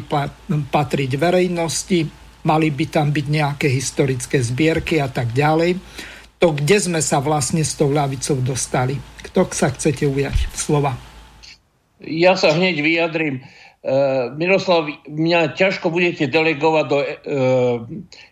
[0.70, 5.81] patriť verejnosti, mali by tam byť nejaké historické zbierky a tak ďalej.
[6.39, 9.01] To, kde sme sa vlastne s tou ľavicou dostali.
[9.25, 10.93] Kto sa chcete ujať slova?
[12.05, 13.41] Ja sa hneď vyjadrím.
[13.85, 17.07] Uh, Miroslav, mňa ťažko budete delegovať do uh,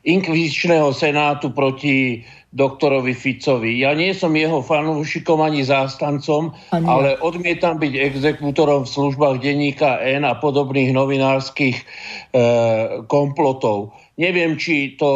[0.00, 3.80] inkvizičného senátu proti doktorovi Ficovi.
[3.80, 9.96] Ja nie som jeho fanúšikom ani zástancom, ani ale odmietam byť exekútorom v službách denníka
[10.05, 11.84] N a podobných novinárskych e,
[13.09, 13.96] komplotov.
[14.20, 15.09] Neviem, či to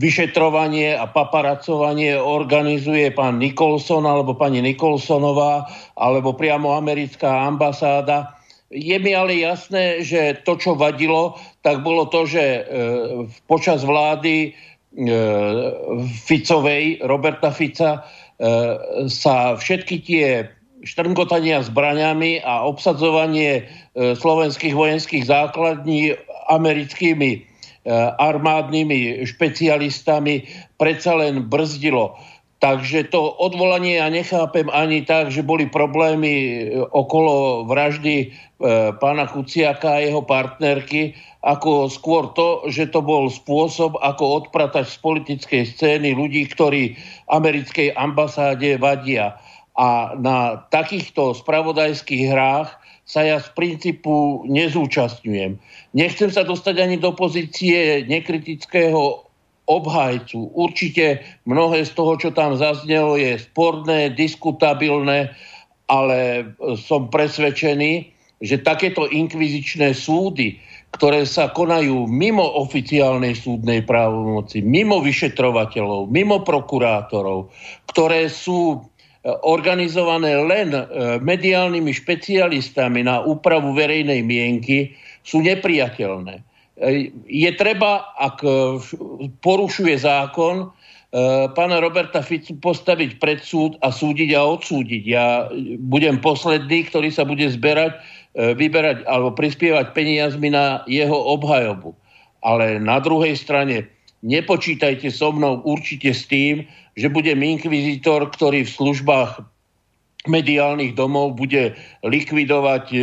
[0.00, 5.68] vyšetrovanie a paparacovanie organizuje pán Nikolson alebo pani Nikolsonová
[6.00, 8.40] alebo priamo americká ambasáda.
[8.72, 12.62] Je mi ale jasné, že to, čo vadilo, tak bolo to, že e,
[13.44, 14.50] počas vlády e,
[16.24, 18.00] Ficovej, Roberta Fica, e,
[19.12, 20.48] sa všetky tie
[20.88, 26.18] štrngotania zbraňami a obsadzovanie slovenských vojenských základní
[26.50, 27.46] americkými
[28.18, 30.42] armádnymi špecialistami
[30.82, 32.18] predsa len brzdilo.
[32.62, 36.54] Takže to odvolanie ja nechápem ani tak, že boli problémy eh,
[36.94, 43.98] okolo vraždy eh, pána Kuciaka a jeho partnerky, ako skôr to, že to bol spôsob,
[43.98, 46.94] ako odpratať z politickej scény ľudí, ktorí
[47.34, 49.34] americkej ambasáde vadia.
[49.74, 52.70] A na takýchto spravodajských hrách
[53.02, 55.58] sa ja z princípu nezúčastňujem.
[55.98, 59.31] Nechcem sa dostať ani do pozície nekritického
[59.80, 60.52] obhajcu.
[60.52, 65.32] Určite mnohé z toho, čo tam zaznelo, je sporné, diskutabilné,
[65.88, 66.18] ale
[66.76, 68.12] som presvedčený,
[68.42, 70.58] že takéto inkvizičné súdy,
[70.92, 77.48] ktoré sa konajú mimo oficiálnej súdnej právomoci, mimo vyšetrovateľov, mimo prokurátorov,
[77.88, 78.82] ktoré sú
[79.22, 80.82] organizované len e,
[81.22, 86.42] mediálnymi špecialistami na úpravu verejnej mienky, sú nepriateľné.
[86.82, 88.50] E, je treba, ak e,
[89.40, 90.74] porušuje zákon,
[91.52, 95.02] pána Roberta Ficu postaviť pred súd a súdiť a odsúdiť.
[95.04, 95.44] Ja
[95.84, 98.00] budem posledný, ktorý sa bude zberať,
[98.32, 101.92] vyberať alebo prispievať peniazmi na jeho obhajobu.
[102.40, 103.92] Ale na druhej strane
[104.24, 106.64] nepočítajte so mnou určite s tým,
[106.96, 109.51] že budem inkvizitor, ktorý v službách
[110.30, 111.74] mediálnych domov bude
[112.06, 112.98] likvidovať e,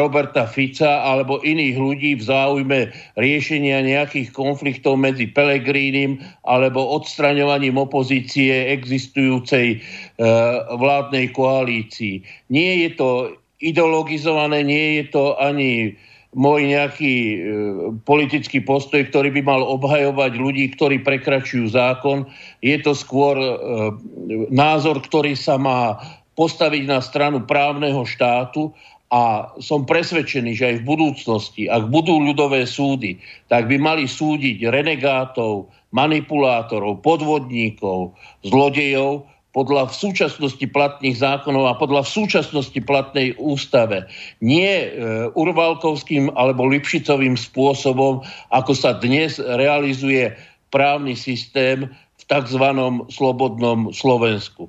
[0.00, 2.80] Roberta Fica alebo iných ľudí v záujme
[3.20, 9.78] riešenia nejakých konfliktov medzi Pelegrínim alebo odstraňovaním opozície existujúcej e,
[10.80, 12.24] vládnej koalícii.
[12.48, 13.08] Nie je to
[13.60, 16.00] ideologizované, nie je to ani
[16.32, 17.36] môj nejaký e,
[18.08, 22.24] politický postoj, ktorý by mal obhajovať ľudí, ktorí prekračujú zákon.
[22.64, 23.36] Je to skôr
[24.48, 26.00] názor, ktorý sa má
[26.34, 28.74] postaviť na stranu právneho štátu
[29.14, 34.66] a som presvedčený, že aj v budúcnosti, ak budú ľudové súdy, tak by mali súdiť
[34.66, 38.10] renegátov, manipulátorov, podvodníkov,
[38.42, 44.02] zlodejov, podľa v súčasnosti platných zákonov a podľa v súčasnosti platnej ústave.
[44.42, 50.34] Nie e, urvalkovským alebo lipšicovým spôsobom, ako sa dnes realizuje
[50.74, 51.86] právny systém
[52.18, 52.66] v tzv.
[53.14, 54.66] slobodnom Slovensku.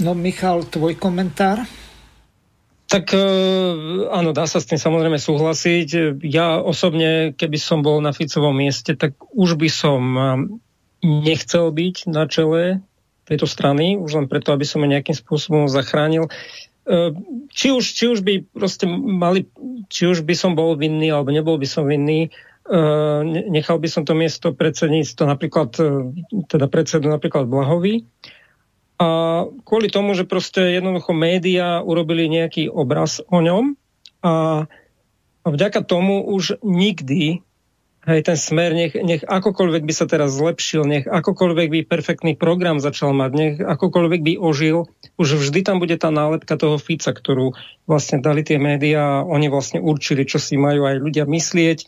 [0.00, 1.60] No Michal, tvoj komentár?
[2.88, 3.22] Tak e,
[4.08, 6.18] áno, dá sa s tým samozrejme súhlasiť.
[6.24, 10.22] Ja osobne, keby som bol na Ficovom mieste, tak už by som e,
[11.04, 12.80] nechcel byť na čele
[13.28, 16.26] tejto strany, už len preto, aby som ju nejakým spôsobom zachránil.
[16.26, 16.30] E,
[17.52, 19.46] či už, či už by proste mali,
[19.92, 22.32] či už by som bol vinný, alebo nebol by som vinný,
[23.50, 25.74] nechal by som to miesto predsedníctva napríklad,
[26.46, 28.06] teda predsedu napríklad Blahovi.
[29.00, 29.06] A
[29.64, 33.72] kvôli tomu, že proste jednoducho médiá urobili nejaký obraz o ňom
[34.20, 34.68] a
[35.48, 37.40] vďaka tomu už nikdy
[38.00, 42.80] Hej, ten smer, nech, nech akokoľvek by sa teraz zlepšil, nech akokoľvek by perfektný program
[42.80, 44.88] začal mať, nech akokoľvek by ožil,
[45.20, 47.52] už vždy tam bude tá nálepka toho Fica, ktorú
[47.84, 51.84] vlastne dali tie médiá a oni vlastne určili, čo si majú aj ľudia myslieť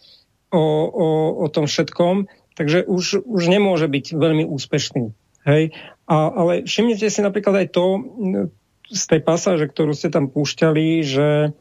[0.53, 1.09] o, o,
[1.43, 2.29] o tom všetkom.
[2.61, 5.17] Takže už, už nemôže byť veľmi úspešný.
[5.49, 5.73] Hej?
[6.13, 7.85] A, ale všimnite si napríklad aj to
[8.93, 11.57] z tej pasáže, ktorú ste tam púšťali, že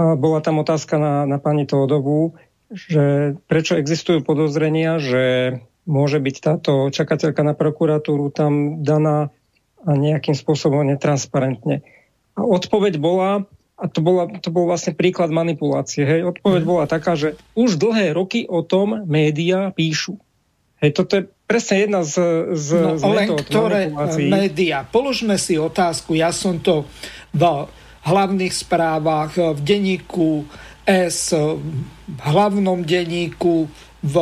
[0.00, 2.40] bola tam otázka na, na pani Tódovú,
[2.72, 5.24] že prečo existujú podozrenia, že
[5.84, 9.28] môže byť táto čakateľka na prokuratúru tam daná
[9.84, 11.84] nejakým spôsobom netransparentne.
[12.36, 13.44] A odpoveď bola,
[13.76, 18.16] a to, bola, to bol vlastne príklad manipulácie, hej, odpoveď bola taká, že už dlhé
[18.16, 20.16] roky o tom médiá píšu.
[20.80, 22.14] Hej, toto je presne jedna z,
[22.54, 23.90] z, no, z len ktoré
[24.22, 24.86] médiá.
[24.86, 26.86] Položme si otázku, ja som to
[27.34, 27.42] v
[28.06, 30.46] hlavných správach, v denníku
[30.86, 31.34] S,
[32.06, 33.66] v hlavnom denníku,
[33.98, 34.14] v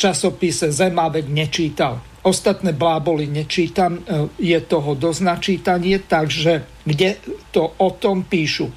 [0.00, 2.00] časopise Zemavek nečítal.
[2.24, 7.20] Ostatné bláboli nečítam, e, je toho dosť načítanie, takže kde
[7.54, 8.72] to o tom píšu?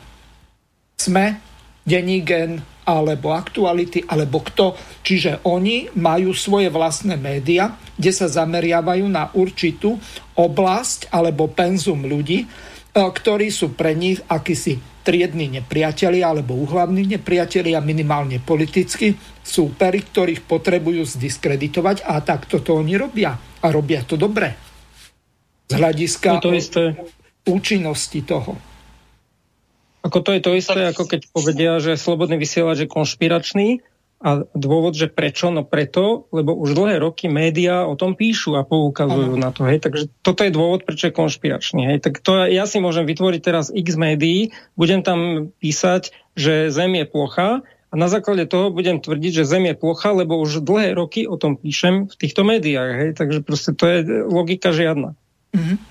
[1.00, 1.42] Sme,
[1.82, 4.74] Denigen, alebo aktuality, alebo kto.
[5.06, 9.98] Čiže oni majú svoje vlastné média, kde sa zameriavajú na určitú
[10.34, 12.48] oblasť alebo penzum ľudí, e,
[12.94, 21.02] ktorí sú pre nich akýsi triedni nepriatelia alebo uhlavní nepriatelia, minimálne politicky, súperi, ktorých potrebujú
[21.18, 23.34] zdiskreditovať a tak toto oni robia.
[23.62, 24.54] A robia to dobre.
[25.70, 26.98] Z hľadiska to isté.
[27.46, 28.71] účinnosti toho.
[30.02, 33.86] Ako to je to isté, ako keď povedia, že slobodný vysielač je konšpiračný,
[34.22, 35.50] a dôvod, že prečo?
[35.50, 39.42] No preto, lebo už dlhé roky médiá o tom píšu a poukazujú ano.
[39.42, 39.66] na to.
[39.66, 39.82] Hej.
[39.82, 41.90] Takže toto je dôvod, prečo je konšpiračný.
[41.90, 41.98] Hej.
[42.06, 47.06] Tak to ja si môžem vytvoriť teraz x médií, budem tam písať, že Zem je
[47.10, 51.26] plocha a na základe toho budem tvrdiť, že Zem je plocha, lebo už dlhé roky
[51.26, 52.92] o tom píšem v týchto médiách.
[53.02, 53.10] Hej.
[53.18, 55.18] Takže proste to je logika žiadna.
[55.58, 55.91] Mm-hmm.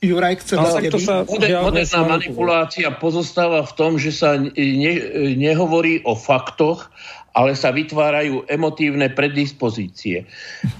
[0.00, 4.94] Juraj, chce Ale to sa Moderná manipulácia pozostáva v tom, že sa ne,
[5.36, 6.88] nehovorí o faktoch,
[7.36, 10.24] ale sa vytvárajú emotívne predispozície.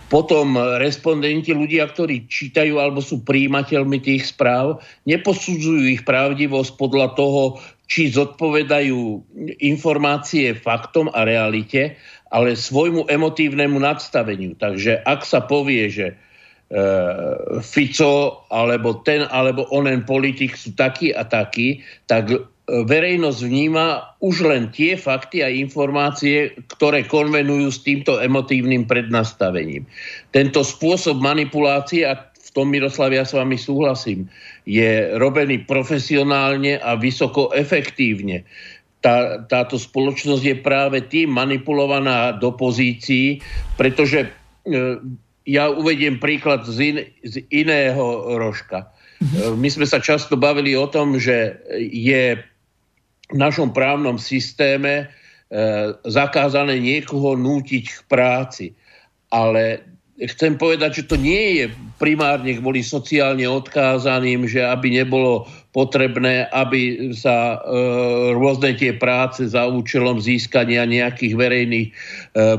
[0.08, 7.60] Potom respondenti, ľudia, ktorí čítajú alebo sú príjimateľmi tých správ, neposudzujú ich pravdivosť podľa toho,
[7.90, 8.98] či zodpovedajú
[9.60, 11.98] informácie faktom a realite,
[12.30, 14.54] ale svojmu emotívnemu nadstaveniu.
[14.56, 16.29] Takže ak sa povie, že e,
[17.66, 22.30] Fico alebo ten alebo onen politik sú takí a takí, tak
[22.70, 29.82] verejnosť vníma už len tie fakty a informácie, ktoré konvenujú s týmto emotívnym prednastavením.
[30.30, 34.30] Tento spôsob manipulácie, a v tom Miroslav ja s vami súhlasím,
[34.62, 38.46] je robený profesionálne a vysoko efektívne.
[39.02, 43.40] Tá, táto spoločnosť je práve tým manipulovaná do pozícií,
[43.74, 44.30] pretože e,
[45.48, 48.90] ja uvediem príklad z, in, z iného rožka.
[49.20, 51.60] E, my sme sa často bavili o tom, že
[51.92, 52.40] je
[53.30, 55.06] v našom právnom systéme e,
[56.04, 58.66] zakázané niekoho nútiť k práci.
[59.30, 59.86] Ale
[60.18, 61.64] chcem povedať, že to nie je
[61.96, 67.78] primárne kvôli sociálne odkázaným, že aby nebolo potrebné, aby sa e,
[68.34, 71.92] rôzne tie práce za účelom získania nejakých verejných e,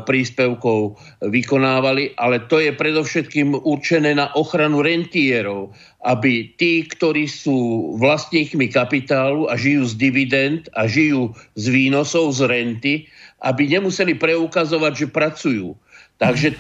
[0.07, 5.75] príspevkov vykonávali, ale to je predovšetkým určené na ochranu rentierov,
[6.07, 12.47] aby tí, ktorí sú vlastníkmi kapitálu a žijú z dividend a žijú z výnosov, z
[12.47, 12.93] renty,
[13.43, 15.75] aby nemuseli preukazovať, že pracujú.
[16.15, 16.57] Takže e,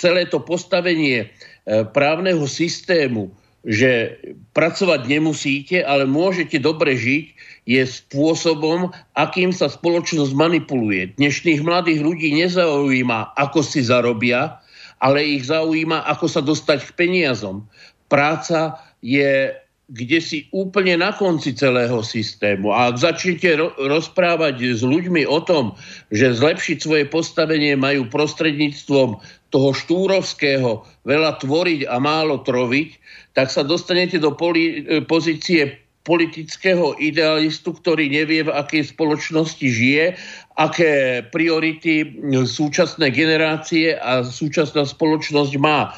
[0.00, 3.28] celé to postavenie e, právneho systému
[3.62, 4.18] že
[4.58, 7.26] pracovať nemusíte, ale môžete dobre žiť,
[7.70, 11.14] je spôsobom, akým sa spoločnosť manipuluje.
[11.14, 14.58] Dnešných mladých ľudí nezaujíma, ako si zarobia,
[14.98, 17.62] ale ich zaujíma, ako sa dostať k peniazom.
[18.10, 19.54] Práca je
[19.90, 22.70] kde si úplne na konci celého systému.
[22.70, 25.74] A ak začnete ro- rozprávať s ľuďmi o tom,
[26.14, 29.18] že zlepšiť svoje postavenie majú prostredníctvom
[29.52, 32.88] toho štúrovského veľa tvoriť a málo troviť,
[33.36, 40.18] tak sa dostanete do poli- e, pozície politického idealistu, ktorý nevie, v akej spoločnosti žije,
[40.58, 45.94] aké priority súčasné generácie a súčasná spoločnosť má.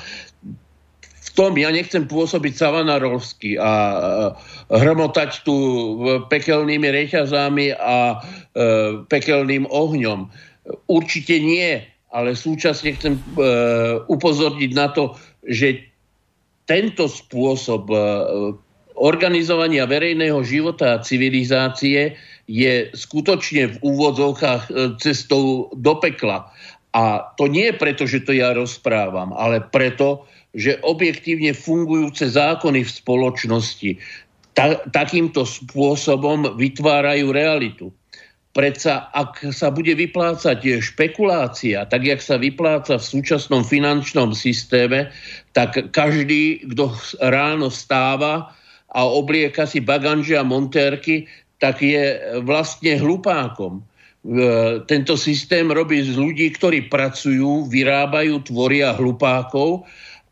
[1.34, 3.70] Tom ja nechcem pôsobiť savanarovsky a
[4.70, 5.54] hrmotať tu
[6.30, 8.16] pekelnými reťazami a e,
[9.10, 10.30] pekelným ohňom.
[10.86, 11.82] Určite nie,
[12.14, 13.18] ale súčasne chcem
[14.06, 15.82] upozorniť na to, že
[16.64, 17.90] tento spôsob
[18.94, 22.14] organizovania verejného života a civilizácie
[22.46, 26.46] je skutočne v úvodzovkách e, cestou do pekla.
[26.94, 32.90] A to nie preto, že to ja rozprávam, ale preto, že objektívne fungujúce zákony v
[32.90, 33.90] spoločnosti
[34.54, 37.86] ta, takýmto spôsobom vytvárajú realitu.
[38.54, 45.10] Predsa, ak sa bude vyplácať špekulácia, tak jak sa vypláca v súčasnom finančnom systéme,
[45.50, 48.54] tak každý, kto ráno stáva,
[48.94, 51.26] a oblieka si baganže a montérky,
[51.58, 52.14] tak je
[52.46, 53.82] vlastne hlupákom.
[54.86, 59.82] Tento systém robí z ľudí, ktorí pracujú, vyrábajú, tvoria hlupákov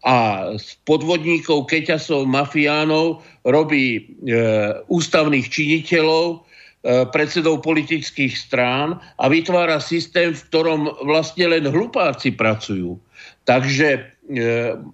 [0.03, 4.00] a z podvodníkov, keťasov, mafiánov robí e,
[4.90, 12.98] ústavných činiteľov, e, predsedov politických strán a vytvára systém, v ktorom vlastne len hlupáci pracujú.
[13.46, 14.11] Takže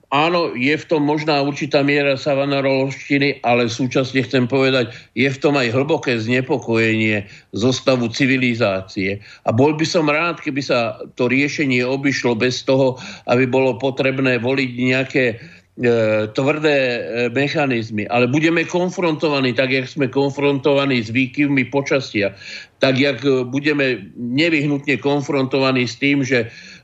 [0.08, 5.52] áno, je v tom možná určitá miera savanarološtiny, ale súčasne chcem povedať, je v tom
[5.60, 9.20] aj hlboké znepokojenie zostavu civilizácie.
[9.44, 12.96] A bol by som rád, keby sa to riešenie obišlo bez toho,
[13.28, 15.36] aby bolo potrebné voliť nejaké e,
[16.32, 18.08] tvrdé e, mechanizmy.
[18.08, 22.32] Ale budeme konfrontovaní, tak jak sme konfrontovaní s výkyvmi počasia,
[22.80, 23.20] tak jak
[23.52, 26.77] budeme nevyhnutne konfrontovaní s tým, že Eh,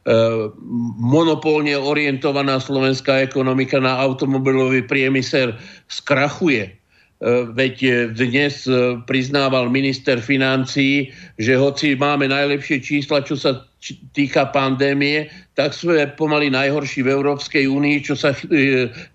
[1.01, 5.57] monopolne orientovaná slovenská ekonomika na automobilový priemysel
[5.89, 6.77] skrachuje.
[7.25, 8.69] Eh, veď eh, dnes
[9.09, 11.09] priznával minister financií,
[11.41, 13.65] že hoci máme najlepšie čísla, čo sa
[14.13, 18.33] týka pandémie, tak sme pomaly najhorší v Európskej únii, čo sa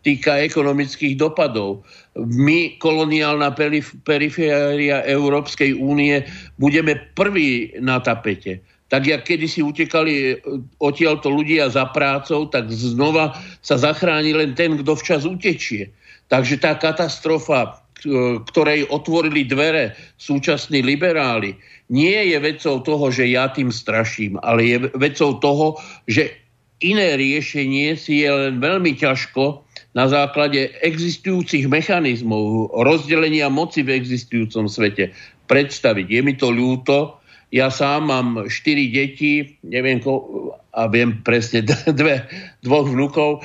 [0.05, 1.81] týka ekonomických dopadov.
[2.17, 3.53] My, koloniálna
[4.05, 6.21] periféria Európskej únie,
[6.61, 10.33] budeme prví na tapete tak jak kedysi utekali e,
[10.81, 15.93] odtiaľto ľudia za prácou, tak znova sa zachráni len ten, kto včas utečie.
[16.27, 21.53] Takže tá katastrofa, e, ktorej otvorili dvere súčasní liberáli,
[21.93, 25.77] nie je vecou toho, že ja tým straším, ale je vecou toho,
[26.09, 26.33] že
[26.81, 29.65] iné riešenie si je len veľmi ťažko
[29.97, 35.11] na základe existujúcich mechanizmov rozdelenia moci v existujúcom svete
[35.49, 36.07] predstaviť.
[36.07, 37.18] Je mi to ľúto,
[37.49, 40.21] ja sám mám štyri deti, neviem, ko,
[40.77, 41.65] a viem presne
[41.99, 42.21] dve,
[42.61, 43.41] dvoch vnúkov.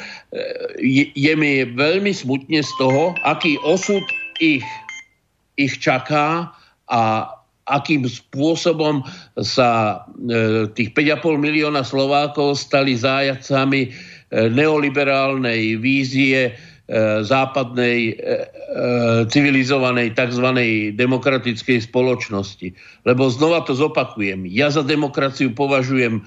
[0.80, 4.04] Je, je mi veľmi smutne z toho, aký osud
[4.40, 4.64] ich,
[5.56, 6.52] ich čaká
[6.92, 7.32] a
[7.64, 9.00] akým spôsobom
[9.40, 13.90] sa e, tých 5,5 milióna Slovákov stali zájacami e,
[14.52, 16.73] neoliberálnej vízie E,
[17.24, 18.36] západnej e, e,
[19.32, 20.44] civilizovanej tzv.
[20.92, 22.76] demokratickej spoločnosti.
[23.08, 24.44] Lebo znova to zopakujem.
[24.52, 26.20] Ja za demokraciu považujem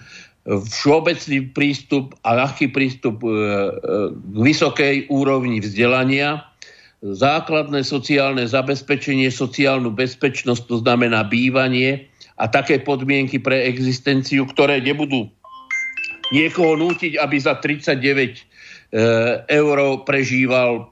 [0.47, 3.35] všeobecný prístup a ľahký prístup k
[4.31, 6.39] vysokej úrovni vzdelania,
[7.03, 12.07] základné sociálne zabezpečenie, sociálnu bezpečnosť, to znamená bývanie
[12.39, 15.27] a také podmienky pre existenciu, ktoré nebudú
[16.31, 18.56] niekoho nútiť, aby za 39 E,
[19.47, 20.85] euro prežíval e,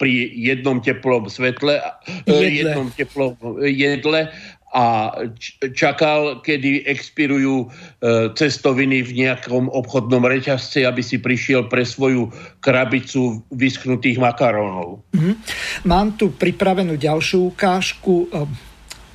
[0.00, 2.48] pri jednom teplom svetle, e, jedle.
[2.48, 4.32] jednom teplom jedle
[4.70, 5.10] a
[5.74, 7.74] čakal, kedy expirujú
[8.38, 12.30] cestoviny v nejakom obchodnom reťazci, aby si prišiel pre svoju
[12.62, 15.02] krabicu vyschnutých makarónov.
[15.10, 15.34] Mm-hmm.
[15.90, 18.30] Mám tu pripravenú ďalšiu ukážku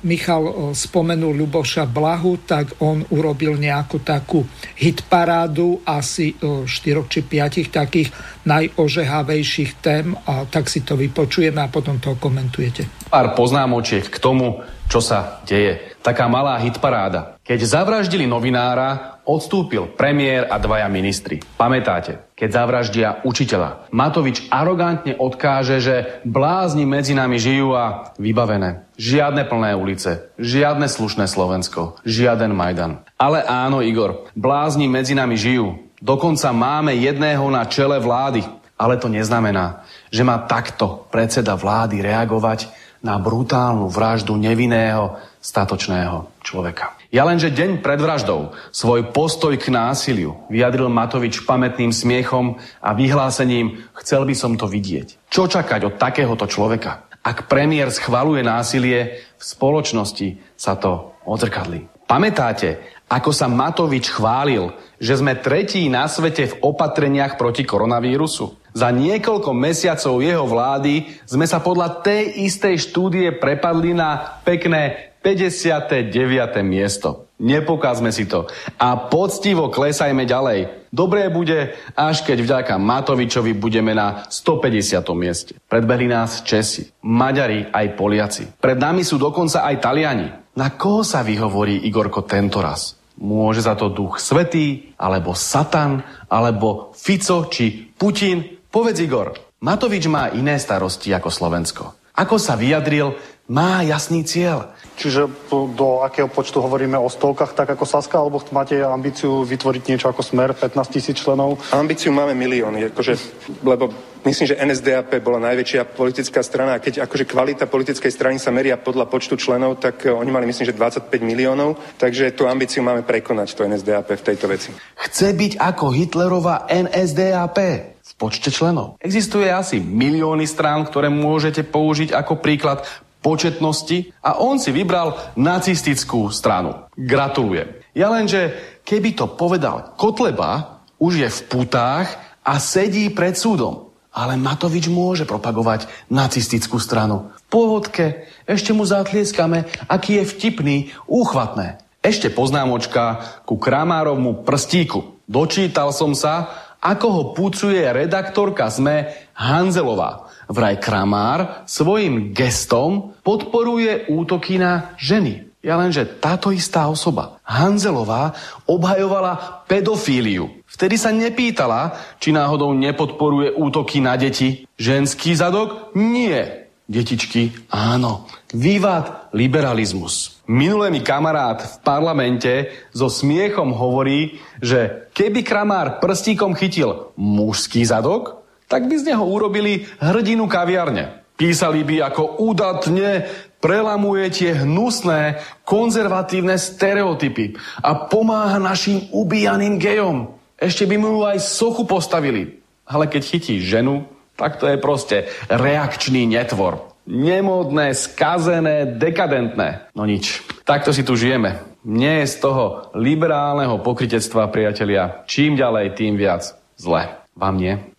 [0.06, 4.46] Michal eh, spomenul Ľuboša Blahu, tak on urobil nejakú takú
[4.78, 8.08] hitparádu asi 4 eh, či 5 takých
[8.46, 13.10] najožehavejších tém, a tak si to vypočujeme a potom to komentujete.
[13.10, 15.98] Pár poznámočiek k tomu, čo sa deje.
[15.98, 17.42] Taká malá hitparáda.
[17.42, 21.42] Keď zavraždili novinára, odstúpil premiér a dvaja ministri.
[21.58, 23.90] Pamätáte, keď zavraždia učiteľa.
[23.90, 28.86] Matovič arogantne odkáže, že blázni medzi nami žijú a vybavené.
[28.96, 33.02] Žiadne plné ulice, žiadne slušné Slovensko, žiaden Majdan.
[33.18, 35.76] Ale áno, Igor, blázni medzi nami žijú.
[36.00, 38.46] Dokonca máme jedného na čele vlády.
[38.76, 42.68] Ale to neznamená, že má takto predseda vlády reagovať
[43.00, 46.95] na brutálnu vraždu nevinného, statočného človeka.
[47.14, 53.86] Ja lenže deň pred vraždou svoj postoj k násiliu vyjadril Matovič pamätným smiechom a vyhlásením
[54.02, 55.30] chcel by som to vidieť.
[55.30, 57.06] Čo čakať od takéhoto človeka?
[57.22, 62.06] Ak premiér schvaluje násilie, v spoločnosti sa to odzrkadlí.
[62.06, 68.74] Pamätáte, ako sa Matovič chválil, že sme tretí na svete v opatreniach proti koronavírusu?
[68.74, 76.14] Za niekoľko mesiacov jeho vlády sme sa podľa tej istej štúdie prepadli na pekné 59.
[76.62, 77.26] miesto.
[77.42, 78.46] Nepokázme si to.
[78.78, 80.86] A poctivo klesajme ďalej.
[80.94, 85.02] Dobré bude, až keď vďaka Matovičovi budeme na 150.
[85.18, 85.58] mieste.
[85.66, 88.44] Predbehli nás Česi, Maďari aj Poliaci.
[88.54, 90.30] Pred nami sú dokonca aj Taliani.
[90.54, 92.94] Na koho sa vyhovorí Igorko tento raz?
[93.18, 98.62] Môže za to duch svetý, alebo Satan, alebo Fico či Putin?
[98.70, 101.84] Povedz Igor, Matovič má iné starosti ako Slovensko.
[102.14, 103.18] Ako sa vyjadril,
[103.50, 104.72] má jasný cieľ.
[104.96, 105.28] Čiže
[105.76, 110.24] do akého počtu hovoríme o stovkách, tak ako Saska, alebo máte ambíciu vytvoriť niečo ako
[110.24, 111.60] smer, 15 tisíc členov?
[111.76, 113.14] Ambíciu máme milióny, akože,
[113.60, 113.92] lebo
[114.24, 118.80] myslím, že NSDAP bola najväčšia politická strana a keď akože kvalita politickej strany sa meria
[118.80, 123.52] podľa počtu členov, tak oni mali myslím, že 25 miliónov, takže tú ambíciu máme prekonať,
[123.52, 124.72] to NSDAP v tejto veci.
[124.96, 127.58] Chce byť ako Hitlerová NSDAP
[128.00, 128.96] v počte členov.
[129.02, 132.86] Existuje asi milióny strán, ktoré môžete použiť ako príklad
[133.22, 136.88] početnosti a on si vybral nacistickú stranu.
[136.94, 137.80] Gratulujem.
[137.96, 138.52] Ja lenže,
[138.84, 142.08] keby to povedal Kotleba, už je v putách
[142.44, 143.92] a sedí pred súdom.
[144.16, 147.36] Ale Matovič môže propagovať nacistickú stranu.
[147.36, 151.84] V pohodke, ešte mu zatlieskame, aký je vtipný, úchvatné.
[152.00, 155.20] Ešte poznámočka ku Kramárovmu prstíku.
[155.28, 156.48] Dočítal som sa,
[156.80, 160.25] ako ho pucuje redaktorka SME Hanzelová.
[160.46, 165.46] Vraj Kramár svojim gestom podporuje útoky na ženy.
[165.66, 168.38] Ja lenže táto istá osoba, Hanzelová,
[168.70, 170.62] obhajovala pedofíliu.
[170.70, 174.62] Vtedy sa nepýtala, či náhodou nepodporuje útoky na deti.
[174.78, 175.90] Ženský zadok?
[175.98, 176.70] Nie.
[176.86, 177.50] Detičky?
[177.74, 178.30] Áno.
[178.54, 180.38] Vývad liberalizmus.
[180.46, 188.45] Minulé mi kamarát v parlamente so smiechom hovorí, že keby Kramár prstíkom chytil mužský zadok,
[188.66, 191.26] tak by z neho urobili hrdinu kaviarne.
[191.36, 193.28] Písali by, ako údatne
[193.60, 200.32] prelamuje tie hnusné, konzervatívne stereotypy a pomáha našim ubíjaným gejom.
[200.56, 202.62] Ešte by mu aj sochu postavili.
[202.86, 204.06] Ale keď chytí ženu,
[204.38, 206.94] tak to je proste reakčný netvor.
[207.06, 209.92] Nemodné, skazené, dekadentné.
[209.94, 210.42] No nič.
[210.66, 211.62] Takto si tu žijeme.
[211.86, 215.22] Nie je z toho liberálneho pokritectva, priatelia.
[215.30, 216.50] Čím ďalej, tým viac.
[216.74, 217.22] Zle.
[217.38, 217.95] Vám nie?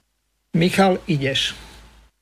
[0.57, 1.53] Michal, ideš.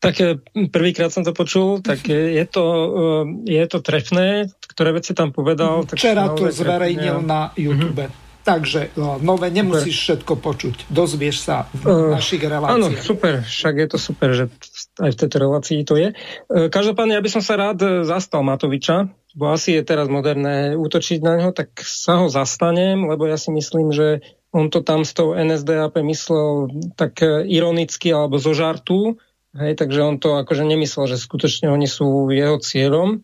[0.04, 0.38] Tak e,
[0.68, 5.88] prvýkrát som to počul, tak je to, e, je to trefné, ktoré veci tam povedal.
[5.88, 7.32] Tak Včera to zverejnil trefné.
[7.32, 8.04] na YouTube.
[8.06, 8.24] Mm-hmm.
[8.46, 10.04] Takže no, nové nemusíš super.
[10.06, 10.76] všetko počuť.
[10.94, 12.78] Dozvieš sa v uh, našich reláciách.
[12.78, 13.42] Áno, super.
[13.42, 14.54] Však je to super, že
[15.02, 16.14] aj v tejto relácii to je.
[16.54, 21.42] Každopádne, ja by som sa rád zastal Matoviča, bo asi je teraz moderné útočiť na
[21.42, 24.22] ňo, tak sa ho zastanem, lebo ja si myslím, že
[24.56, 29.20] on to tam s tou NSDAP myslel tak e, ironicky alebo zo žartu,
[29.60, 33.20] hej, takže on to akože nemyslel, že skutočne oni sú jeho cieľom,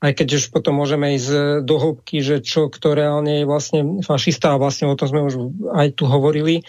[0.00, 4.56] aj keď už potom môžeme ísť do hĺbky, že čo, kto reálne je vlastne fašista
[4.56, 5.34] a vlastne o tom sme už
[5.76, 6.64] aj tu hovorili,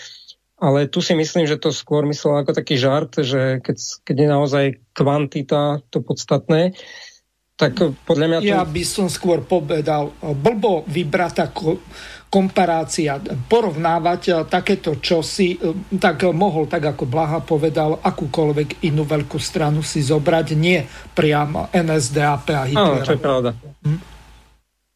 [0.60, 3.78] ale tu si myslím, že to skôr myslel ako taký žart, že keď,
[4.08, 4.66] keď je naozaj
[4.96, 6.76] kvantita to podstatné,
[7.56, 8.52] tak podľa mňa to...
[8.52, 11.80] Ja by som skôr povedal, blbo vybrať ako
[12.30, 19.39] komparácia, porovnávať eh, takéto čosi, eh, tak mohol, tak ako Blaha povedal, akúkoľvek inú veľkú
[19.39, 20.84] stranu si zobrať, nie
[21.15, 23.02] priamo NSDAP a Hitlera.
[23.02, 23.49] Áno, to je pravda.
[23.84, 24.15] Hm?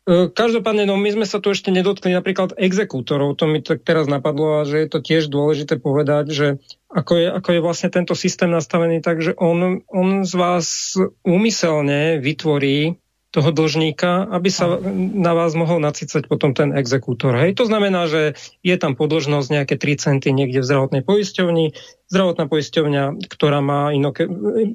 [0.10, 4.58] Každopádne, no my sme sa tu ešte nedotkli napríklad exekútorov, to mi tak teraz napadlo
[4.58, 6.48] a že je to tiež dôležité povedať, že
[6.90, 12.18] ako je, ako je vlastne tento systém nastavený tak, že on, on z vás úmyselne
[12.26, 12.98] vytvorí
[13.30, 14.82] toho dlžníka, aby sa
[15.14, 17.38] na vás mohol nacicať potom ten exekútor.
[17.38, 17.62] Hej.
[17.62, 18.34] To znamená, že
[18.66, 21.78] je tam podložnosť nejaké 3 centy niekde v zdravotnej poisťovni.
[22.10, 24.26] Zdravotná poisťovňa, ktorá má inok,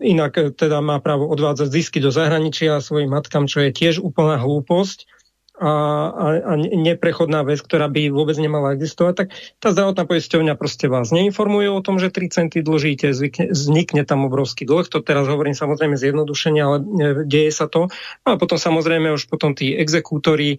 [0.06, 5.10] inak teda má právo odvádzať zisky do zahraničia svojim matkám, čo je tiež úplná hlúposť
[5.54, 5.70] a,
[6.10, 9.28] a, a neprechodná vec, ktorá by vôbec nemala existovať, tak
[9.62, 14.26] tá zdravotná poisťovňa proste vás neinformuje o tom, že 3 centy dlžíte, zvykne, vznikne tam
[14.26, 14.90] obrovský dlh.
[14.90, 16.84] To teraz hovorím samozrejme zjednodušenie, ale e,
[17.22, 17.86] deje sa to.
[18.26, 20.58] No a potom samozrejme už potom tí exekútori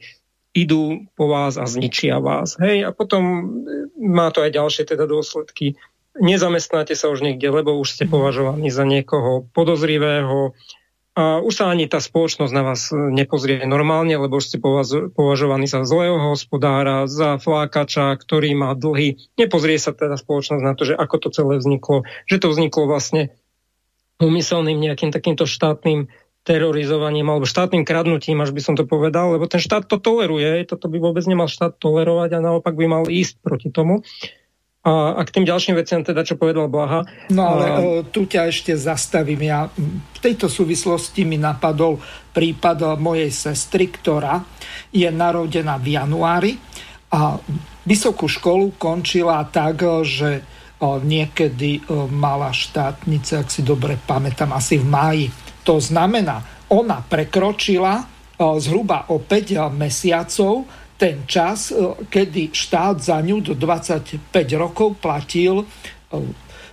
[0.55, 2.55] idú po vás a zničia vás.
[2.55, 3.41] Hej, a potom e,
[3.99, 5.75] má to aj ďalšie teda dôsledky.
[6.15, 10.55] Nezamestnáte sa už niekde, lebo už ste považovaní za niekoho podozrivého,
[11.15, 14.57] a už sa ani tá spoločnosť na vás nepozrie normálne, lebo už ste
[15.15, 19.15] považovaní za zlého hospodára, za flákača, ktorý má dlhy.
[19.39, 22.03] Nepozrie sa teda spoločnosť na to, že ako to celé vzniklo.
[22.27, 23.31] Že to vzniklo vlastne
[24.19, 26.11] umyselným nejakým takýmto štátnym
[26.45, 30.91] terorizovaním alebo štátnym kradnutím, až by som to povedal, lebo ten štát to toleruje, toto
[30.91, 34.05] by vôbec nemal štát tolerovať a naopak by mal ísť proti tomu.
[34.85, 37.01] A, a k tým ďalším veciam teda, čo povedal Blaha.
[37.33, 37.77] No ale a...
[38.05, 39.41] tu ťa ešte zastavím.
[39.41, 41.97] Ja v tejto súvislosti mi napadol
[42.37, 44.45] prípad mojej sestry, ktorá
[44.93, 46.53] je narodená v januári
[47.09, 47.41] a
[47.81, 50.45] vysokú školu končila tak, že
[50.83, 55.25] niekedy mala štátnice, ak si dobre pamätám, asi v máji.
[55.65, 58.05] To znamená, ona prekročila
[58.37, 61.75] zhruba o 5 mesiacov ten čas, e,
[62.07, 65.65] kedy štát za ňu do 25 rokov platil e,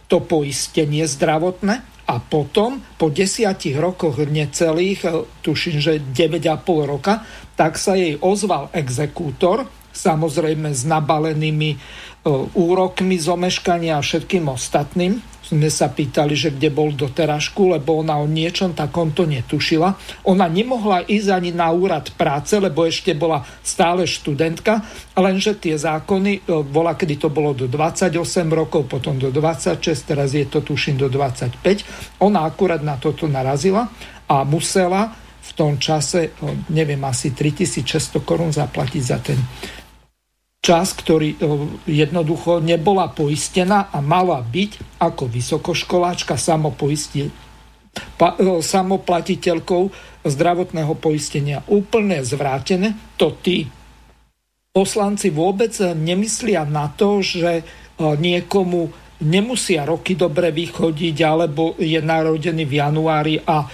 [0.06, 5.10] to poistenie zdravotné a potom po desiatich rokoch necelých, e,
[5.42, 7.22] tuším, že 9,5 roka,
[7.58, 11.76] tak sa jej ozval exekútor, samozrejme s nabalenými
[12.54, 15.18] úrokmi, zomeškania a všetkým ostatným
[15.52, 19.92] sme sa pýtali, že kde bol terašku, lebo ona o niečom takomto netušila.
[20.24, 24.80] Ona nemohla ísť ani na úrad práce, lebo ešte bola stále študentka,
[25.12, 30.32] lenže tie zákony, e, bola, kedy to bolo do 28 rokov, potom do 26, teraz
[30.32, 31.60] je to tuším do 25.
[32.24, 33.92] Ona akurát na toto narazila
[34.24, 35.12] a musela
[35.42, 39.36] v tom čase, e, neviem, asi 3600 korún zaplatiť za ten
[40.62, 41.38] čas, ktorý e,
[41.90, 47.34] jednoducho nebola poistená a mala byť ako vysokoškoláčka samopoistie,
[48.14, 49.90] pa, e, samoplatiteľkou
[50.22, 51.66] zdravotného poistenia.
[51.66, 52.94] Úplne zvrátené.
[53.18, 53.66] To tí
[54.70, 57.62] poslanci vôbec nemyslia na to, že e,
[57.98, 63.66] niekomu nemusia roky dobre vychodiť, alebo je narodený v januári a e,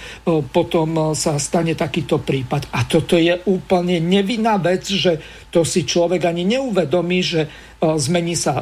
[0.45, 2.69] potom e, sa stane takýto prípad.
[2.71, 5.17] A toto je úplne nevinná vec, že
[5.49, 7.49] to si človek ani neuvedomí, že e,
[7.81, 8.61] zmení sa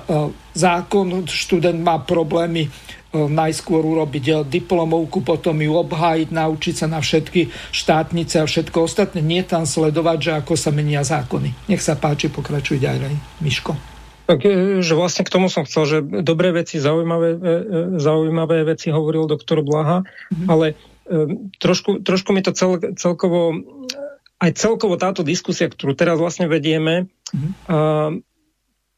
[0.55, 2.69] zákon, študent má problémy
[3.17, 9.23] najskôr urobiť diplomovku, potom ju obhájiť, naučiť sa na všetky štátnice a všetko ostatné.
[9.23, 11.71] Nie tam sledovať, že ako sa menia zákony.
[11.71, 13.96] Nech sa páči, pokračuj ďalej, Miško.
[14.27, 17.51] Tak, e, že vlastne k tomu som chcel, že dobré veci, zaujímavé, e, e,
[17.97, 20.47] zaujímavé veci hovoril doktor Blaha, mm-hmm.
[20.51, 20.75] ale
[21.63, 23.55] trošku, trošku mi to cel, celkovo,
[24.43, 28.27] aj celkovo táto diskusia, ktorú teraz vlastne vedieme, mm-hmm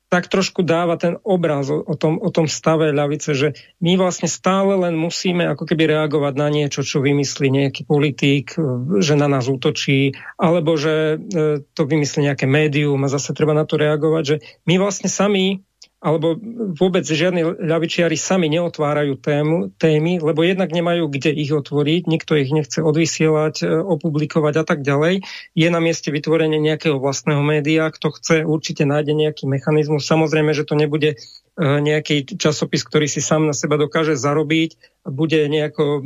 [0.09, 4.25] tak trošku dáva ten obraz o, o, tom, o tom stave ľavice, že my vlastne
[4.25, 8.61] stále len musíme ako keby reagovať na niečo, čo vymyslí nejaký politík, e,
[9.05, 13.69] že na nás útočí, alebo že e, to vymyslí nejaké médium a zase treba na
[13.69, 15.61] to reagovať, že my vlastne sami
[15.99, 16.39] alebo
[16.79, 22.55] vôbec žiadni ľavičiari sami neotvárajú tému, témy, lebo jednak nemajú kde ich otvoriť, nikto ich
[22.55, 25.27] nechce odvysielať, e, opublikovať a tak ďalej.
[25.59, 30.07] Je na mieste vytvorenie nejakého vlastného média, kto chce, určite nájde nejaký mechanizmus.
[30.07, 31.17] Samozrejme, že to nebude e,
[31.59, 36.01] nejaký časopis, ktorý si sám na seba dokáže zarobiť, bude nejako e,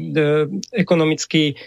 [0.74, 1.62] ekonomicky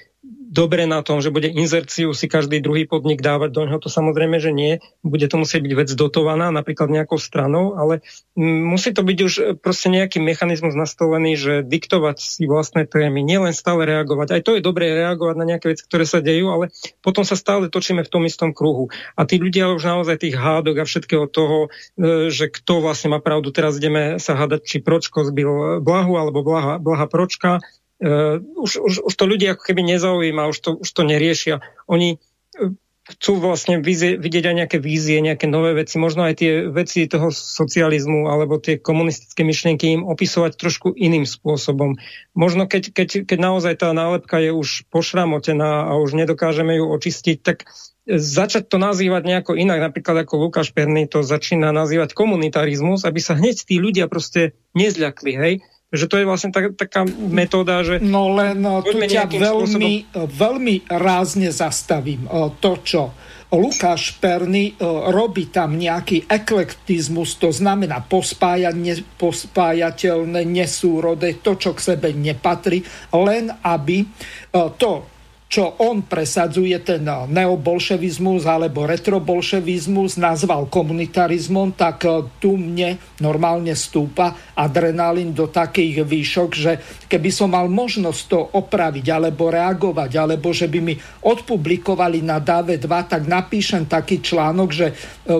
[0.46, 4.38] dobre na tom, že bude inzerciu si každý druhý podnik dávať do neho, to samozrejme,
[4.38, 4.78] že nie.
[5.02, 8.06] Bude to musieť byť vec dotovaná napríklad nejakou stranou, ale
[8.38, 13.84] musí to byť už proste nejaký mechanizmus nastolený, že diktovať si vlastné témy, nielen stále
[13.84, 14.38] reagovať.
[14.38, 16.70] Aj to je dobré reagovať na nejaké veci, ktoré sa dejú, ale
[17.02, 18.88] potom sa stále točíme v tom istom kruhu.
[19.18, 21.68] A tí ľudia už naozaj tých hádok a všetkého toho,
[21.98, 26.46] e, že kto vlastne má pravdu, teraz ideme sa hádať, či Pročko zbil Blahu alebo
[26.46, 27.58] Blaha, Blaha Pročka,
[27.96, 31.64] Uh, už, už, už to ľudia ako keby nezaujíma, už to, už to neriešia.
[31.88, 36.66] Oni uh, chcú vlastne vizie, vidieť aj nejaké vízie, nejaké nové veci, možno aj tie
[36.66, 41.94] veci toho socializmu alebo tie komunistické myšlienky im opisovať trošku iným spôsobom.
[42.34, 47.38] Možno keď, keď, keď naozaj tá nálepka je už pošramotená a už nedokážeme ju očistiť,
[47.46, 47.70] tak
[48.06, 53.38] začať to nazývať nejako inak, napríklad ako Lukáš Perný to začína nazývať komunitarizmus, aby sa
[53.38, 55.54] hneď tí ľudia proste nezľakli, hej?
[55.94, 58.02] Že to je vlastne tak, taká metóda, že...
[58.02, 60.30] No len no, tu ťa veľmi, spôsobom...
[60.34, 62.26] veľmi rázne zastavím.
[62.58, 63.14] To, čo
[63.54, 64.74] Lukáš Perny
[65.14, 72.82] robí tam nejaký eklektizmus, to znamená pospájanie, pospájateľné, nesúrode, to, čo k sebe nepatrí,
[73.14, 74.02] len aby
[74.50, 75.06] to,
[75.46, 84.34] čo on presadzuje, ten neobolševizmus alebo retrobolševizmus, nazval komunitarizmom, tak e, tu mne normálne stúpa
[84.58, 86.72] adrenalín do takých výšok, že
[87.06, 92.82] keby som mal možnosť to opraviť alebo reagovať, alebo že by mi odpublikovali na DAVE
[92.82, 94.94] 2, tak napíšem taký článok, že e,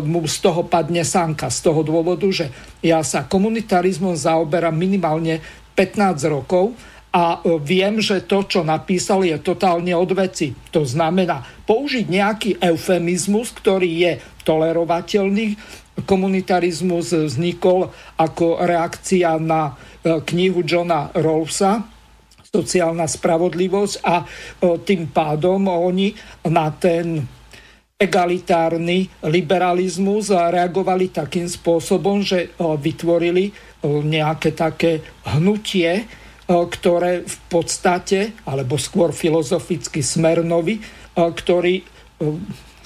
[0.07, 1.51] mu z toho padne sánka.
[1.51, 5.43] Z toho dôvodu, že ja sa komunitarizmom zaoberám minimálne
[5.75, 6.79] 15 rokov
[7.17, 10.53] a e, viem, že to, čo napísal, je totálne od veci.
[10.69, 14.13] To znamená použiť nejaký eufemizmus, ktorý je
[14.45, 15.57] tolerovateľný.
[16.05, 17.89] Komunitarizmus vznikol
[18.21, 21.89] ako reakcia na e, knihu Johna Rawlsa,
[22.45, 24.25] sociálna spravodlivosť a e,
[24.85, 26.13] tým pádom oni
[26.53, 27.25] na ten
[27.97, 33.57] egalitárny liberalizmus reagovali takým spôsobom, že vytvorili
[33.89, 36.05] nejaké také hnutie,
[36.47, 40.79] ktoré v podstate, alebo skôr filozoficky Smernovi,
[41.15, 41.83] ktorý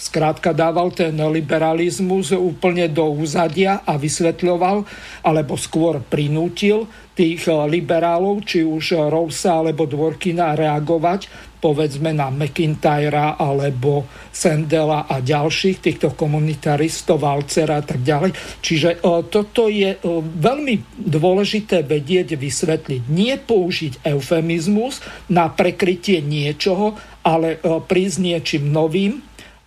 [0.01, 4.89] skrátka dával ten liberalizmus úplne do úzadia a vysvetľoval,
[5.21, 14.09] alebo skôr prinútil tých liberálov, či už Rousa alebo Dvorkina reagovať povedzme na McIntyra alebo
[14.33, 18.33] Sendela a ďalších týchto komunitaristov, Valcera a tak ďalej.
[18.65, 19.99] Čiže e, toto je e,
[20.41, 23.03] veľmi dôležité vedieť, vysvetliť.
[23.13, 29.21] Nie použiť eufemizmus na prekrytie niečoho, ale e, prísť niečím novým.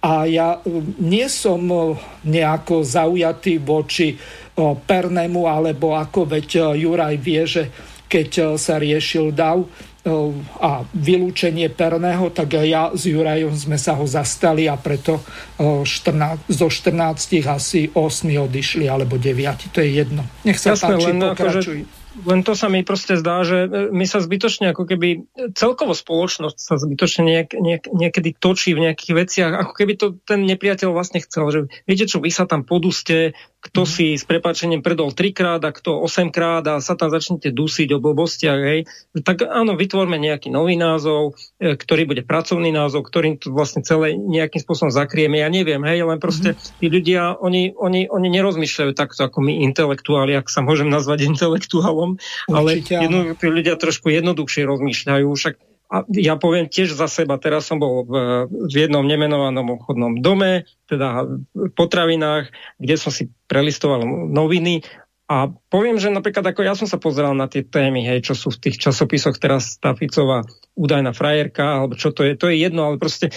[0.03, 0.59] A ja
[0.99, 1.63] nie som
[2.27, 4.19] nejako zaujatý voči
[4.59, 7.63] Pernemu, alebo ako veď Juraj vie, že
[8.11, 9.63] keď sa riešil DAV,
[10.59, 15.23] a vylúčenie Perného, tak ja s Jurajom sme sa ho zastali a preto
[15.55, 17.95] 14, zo 14 asi 8
[18.35, 20.27] odišli, alebo 9, to je jedno.
[20.43, 21.79] Nech sa Jasne, páči, len pokračuj.
[21.87, 25.25] Akože len to sa mi proste zdá, že e, my sa zbytočne ako keby,
[25.57, 30.45] celkovo spoločnosť sa zbytočne niek, niek, niekedy točí v nejakých veciach, ako keby to ten
[30.45, 31.59] nepriateľ vlastne chcel, že
[31.89, 33.33] viete čo, vy sa tam poduste,
[33.63, 33.95] kto mm-hmm.
[33.95, 38.59] si s prepačením predol trikrát a kto osemkrát a sa tam začnete dusiť o blbostiach,
[38.59, 38.79] hej,
[39.23, 44.19] tak áno, vytvorme nejaký nový názov, e, ktorý bude pracovný názov, ktorým to vlastne celé
[44.19, 46.77] nejakým spôsobom zakrieme, ja neviem, hej, len proste mm-hmm.
[46.77, 52.02] tí ľudia, oni, oni, oni nerozmýšľajú takto ako my intelektuáli, ak sa môžem nazvať intelektuálom,
[52.49, 55.55] ale jedno, tí ľudia trošku jednoduchšie rozmýšľajú, však
[55.93, 58.13] a ja poviem tiež za seba, teraz som bol v,
[58.49, 62.49] v jednom nemenovanom obchodnom dome, teda v potravinách,
[62.81, 64.81] kde som si prelistoval noviny
[65.29, 68.51] a poviem, že napríklad ako ja som sa pozeral na tie témy, hej, čo sú
[68.51, 70.43] v tých časopisoch teraz tá Ficová
[70.75, 73.31] údajná frajerka, alebo čo to je, to je jedno, ale proste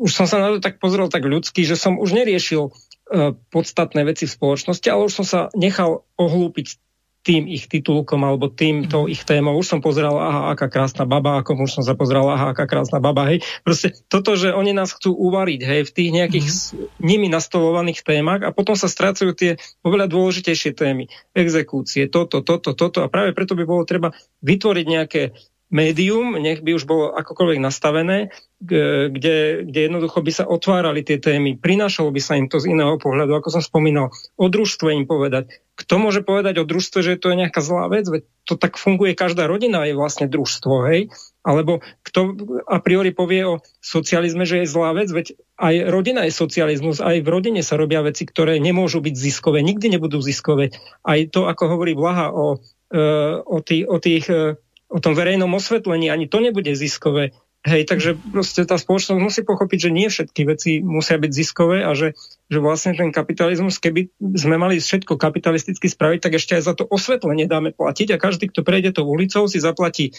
[0.00, 4.02] už som sa na to tak pozrel tak ľudský, že som už neriešil uh, podstatné
[4.02, 6.80] veci v spoločnosti, ale už som sa nechal ohlúpiť
[7.20, 9.12] tým ich titulkom alebo týmto mm.
[9.12, 9.52] ich témou.
[9.60, 12.96] Už som pozeral, aha, aká krásna baba, ako už som sa pozeral, aha, aká krásna
[12.96, 13.44] baba, hej.
[13.60, 16.96] Proste toto, že oni nás chcú uvariť, hej, v tých nejakých mm.
[17.04, 21.12] nimi nastolovaných témach a potom sa strácajú tie oveľa dôležitejšie témy.
[21.36, 25.22] Exekúcie, toto, toto, toto a práve preto by bolo treba vytvoriť nejaké
[25.70, 31.56] médium, nech by už bolo akokoľvek nastavené, kde, kde jednoducho by sa otvárali tie témy,
[31.56, 35.48] prinášalo by sa im to z iného pohľadu, ako som spomínal, o družstve im povedať.
[35.78, 38.04] Kto môže povedať o družstve, že to je nejaká zlá vec?
[38.04, 41.08] Veď to tak funguje, každá rodina je vlastne družstvo, hej?
[41.40, 42.36] Alebo kto
[42.68, 45.08] a priori povie o socializme, že je zlá vec?
[45.08, 49.64] Veď aj rodina je socializmus, aj v rodine sa robia veci, ktoré nemôžu byť ziskové,
[49.64, 50.74] nikdy nebudú ziskové.
[51.00, 52.60] Aj to, ako hovorí Blaha o,
[52.92, 53.00] e,
[53.40, 54.60] o, tých, o tých e,
[54.90, 57.30] o tom verejnom osvetlení, ani to nebude ziskové.
[57.60, 61.92] Hej, takže proste tá spoločnosť musí pochopiť, že nie všetky veci musia byť ziskové a
[61.92, 62.16] že,
[62.48, 66.88] že vlastne ten kapitalizmus, keby sme mali všetko kapitalisticky spraviť, tak ešte aj za to
[66.88, 70.12] osvetlenie dáme platiť a každý, kto prejde tou ulicou, si zaplatí e,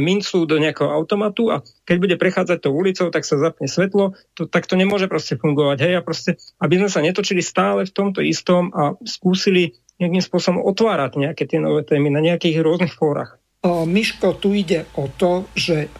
[0.00, 4.48] mincu do nejakého automatu a keď bude prechádzať tou ulicou, tak sa zapne svetlo, to,
[4.48, 5.76] tak to nemôže proste fungovať.
[5.84, 10.64] Hej, a proste, aby sme sa netočili stále v tomto istom a skúsili nejakým spôsobom
[10.64, 13.36] otvárať nejaké tie nové témy na nejakých rôznych fórach.
[13.66, 15.90] Miško, tu ide o to, že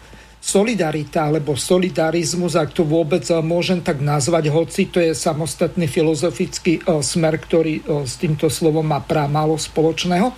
[0.47, 7.43] solidarita alebo solidarizmus, ak to vôbec môžem tak nazvať, hoci to je samostatný filozofický smer,
[7.43, 10.31] ktorý s týmto slovom má práve spoločného,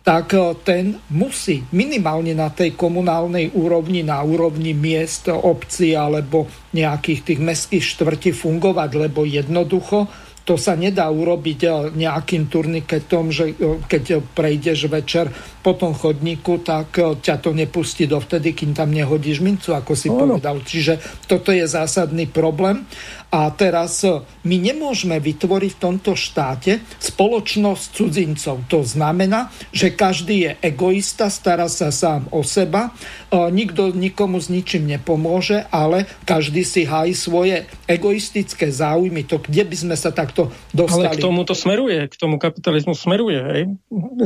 [0.00, 0.32] tak
[0.64, 7.84] ten musí minimálne na tej komunálnej úrovni, na úrovni miest, obcí alebo nejakých tých mestských
[7.84, 10.08] štvrtí fungovať, lebo jednoducho
[10.50, 15.30] to sa nedá urobiť eh, nejakým turniketom, že eh, keď prejdeš večer
[15.62, 20.10] po tom chodníku, tak eh, ťa to nepustí dovtedy, kým tam nehodíš mincu, ako si
[20.10, 20.34] ono.
[20.34, 20.58] povedal.
[20.66, 22.82] Čiže toto je zásadný problém.
[23.30, 28.66] A teraz e, my nemôžeme vytvoriť v tomto štáte spoločnosť cudzincov.
[28.66, 32.90] To znamená, že každý je egoista, stará sa sám o seba,
[33.30, 39.22] e, nikto nikomu s ničím nepomôže, ale každý si hájí svoje egoistické záujmy.
[39.30, 41.06] To kde by sme sa takto dostali?
[41.06, 43.38] Ale k tomu to smeruje, k tomu kapitalizmu smeruje.
[43.46, 43.62] Hej?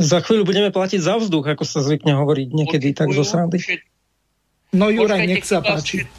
[0.01, 3.61] Za chvíľu budeme platiť za vzduch, ako sa zvykne hovoriť niekedy tak zo srandy.
[4.73, 6.09] No Juraj, nech sa páči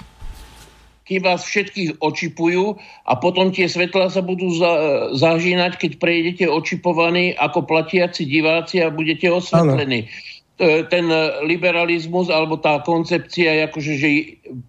[1.06, 2.74] kým vás všetkých očipujú
[3.06, 4.72] a potom tie svetlá sa budú za,
[5.14, 10.10] zažínať, keď prejdete očipovaní ako platiaci diváci a budete osvetlení.
[10.10, 10.34] Ano.
[10.88, 11.06] Ten
[11.44, 14.08] liberalizmus alebo tá koncepcia akože, že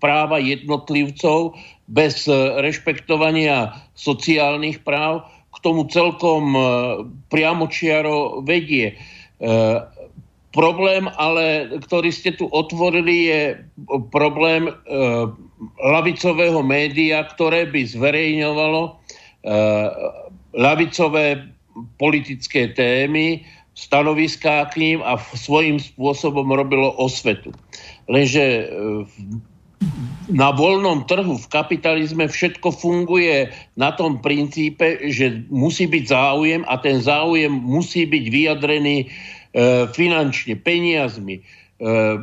[0.04, 1.56] práva jednotlivcov
[1.88, 2.28] bez
[2.60, 5.26] rešpektovania sociálnych práv
[5.58, 6.62] k tomu celkom e,
[7.34, 8.94] priamočiaro vedie.
[8.94, 8.96] E,
[10.54, 13.42] problém, ale ktorý ste tu otvorili, je
[14.14, 14.70] problém
[15.82, 18.92] lavicového média, ktoré by zverejňovalo e,
[20.58, 21.50] lavicové
[21.98, 23.46] politické témy,
[23.78, 27.54] stanoviská k ním a svojím spôsobom robilo osvetu.
[28.10, 28.66] Lenže e,
[30.28, 36.76] na voľnom trhu v kapitalizme všetko funguje na tom princípe, že musí byť záujem a
[36.82, 39.08] ten záujem musí byť vyjadrený e,
[39.94, 41.42] finančne, peniazmi, e,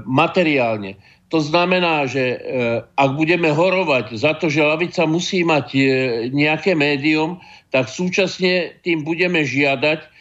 [0.05, 0.99] materiálne.
[1.35, 2.39] To znamená, že e,
[2.95, 5.83] ak budeme horovať za to, že lavica musí mať e,
[6.31, 7.43] nejaké médium,
[7.75, 10.15] tak súčasne tým budeme žiadať,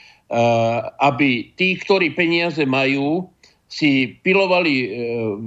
[0.98, 3.30] aby tí, ktorí peniaze majú,
[3.73, 4.88] si pilovali e,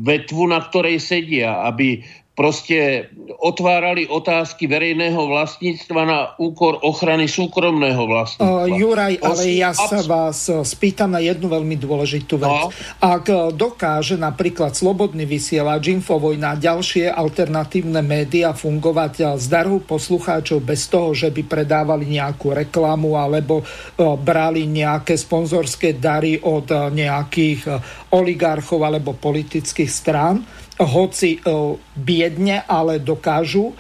[0.03, 2.03] vetvu, na ktorej sedia, aby
[2.37, 3.09] proste
[3.41, 8.69] otvárali otázky verejného vlastníctva na úkor ochrany súkromného vlastníctva.
[8.69, 12.53] Uh, Juraj, ale ja sa vás e, spýtam na jednu veľmi dôležitú vec.
[12.53, 12.69] No.
[13.01, 20.61] Ak e, dokáže napríklad Slobodný vysielač, Infovojna a ďalšie alternatívne médiá fungovať z darhu poslucháčov
[20.61, 23.65] bez toho, že by predávali nejakú reklamu alebo
[23.97, 27.81] brali nejaké sponzorské dary od nejakých
[28.13, 30.45] oligarchov alebo politických strán,
[30.77, 31.49] hoci e,
[31.97, 33.75] biedne, ale dokážu e,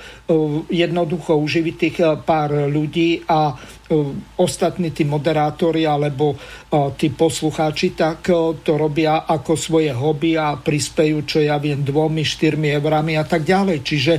[0.73, 3.52] jednoducho uživiť tých e, pár ľudí a
[4.43, 6.35] ostatní tí moderátori alebo
[6.98, 8.27] tí poslucháči tak
[8.66, 13.47] to robia ako svoje hobby a prispejú, čo ja viem, dvomi, štyrmi eurami a tak
[13.47, 13.86] ďalej.
[13.86, 14.14] Čiže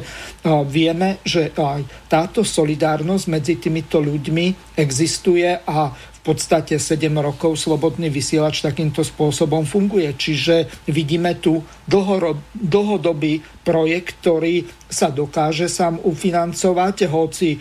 [0.71, 5.91] vieme, že aj táto solidárnosť medzi týmito ľuďmi existuje a
[6.27, 10.11] podstate 7 rokov slobodný vysielač takýmto spôsobom funguje.
[10.11, 17.59] Čiže vidíme tu dlhodobý projekt, ktorý sa dokáže sám ufinancovať, hoci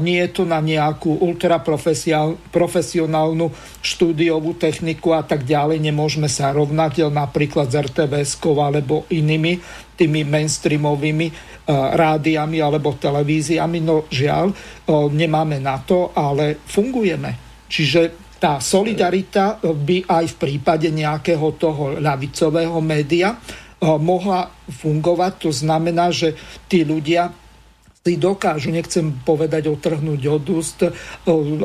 [0.00, 5.80] nie je to na nejakú ultraprofesionálnu štúdiovú techniku a tak ďalej.
[5.80, 9.60] Nemôžeme sa rovnať napríklad s rtvs alebo inými
[9.96, 11.32] tými mainstreamovými
[11.96, 13.80] rádiami alebo televíziami.
[13.80, 14.52] No žiaľ,
[15.12, 17.45] nemáme na to, ale fungujeme.
[17.66, 23.40] Čiže tá solidarita by aj v prípade nejakého toho ľavicového média eh,
[23.96, 25.32] mohla fungovať.
[25.48, 26.36] To znamená, že
[26.68, 27.32] tí ľudia
[28.06, 30.92] si dokážu, nechcem povedať otrhnúť od úst, eh,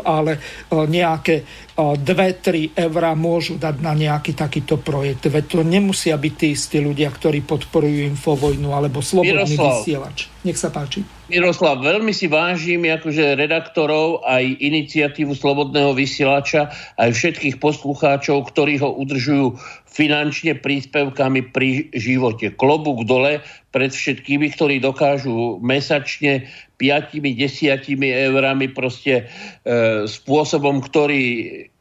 [0.08, 0.42] ale eh,
[0.74, 1.46] nejaké
[1.78, 5.28] 2-3 eurá môžu dať na nejaký takýto projekt.
[5.28, 9.80] Veď to nemusia byť tí istí ľudia, ktorí podporujú Infovojnu alebo Slobodný Miroslav.
[9.80, 10.28] vysielač.
[10.44, 11.08] Nech sa páči.
[11.32, 18.92] Miroslav, veľmi si vážim akože redaktorov aj iniciatívu Slobodného vysielača, aj všetkých poslucháčov, ktorí ho
[18.92, 19.56] udržujú
[19.92, 22.52] finančne príspevkami pri živote.
[22.56, 27.86] Klobúk dole pred všetkými, ktorí dokážu mesačne 5, 10
[28.34, 29.24] eurami proste e,
[30.10, 31.22] spôsobom, ktorý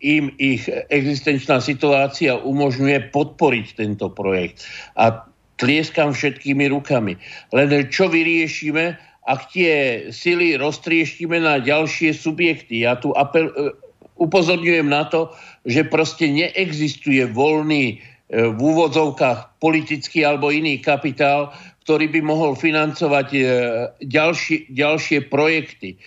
[0.05, 4.69] im ich existenčná situácia umožňuje podporiť tento projekt.
[5.01, 5.25] A
[5.57, 7.17] tlieskam všetkými rukami.
[7.57, 12.85] Len čo vyriešime, ak tie sily roztrieštime na ďalšie subjekty.
[12.85, 13.73] Ja tu apel, e,
[14.21, 15.33] upozorňujem na to,
[15.65, 17.97] že proste neexistuje voľný e,
[18.53, 21.53] v úvodzovkách politický alebo iný kapitál,
[21.91, 23.43] ktorý by mohol financovať e,
[24.07, 25.99] ďalšie, ďalšie projekty.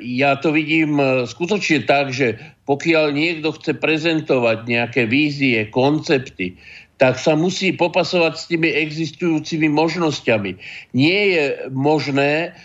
[0.00, 6.56] Ja to vidím skutočne tak, že pokiaľ niekto chce prezentovať nejaké vízie, koncepty,
[6.96, 10.56] tak sa musí popasovať s tými existujúcimi možnosťami.
[10.96, 11.44] Nie je
[11.76, 12.56] možné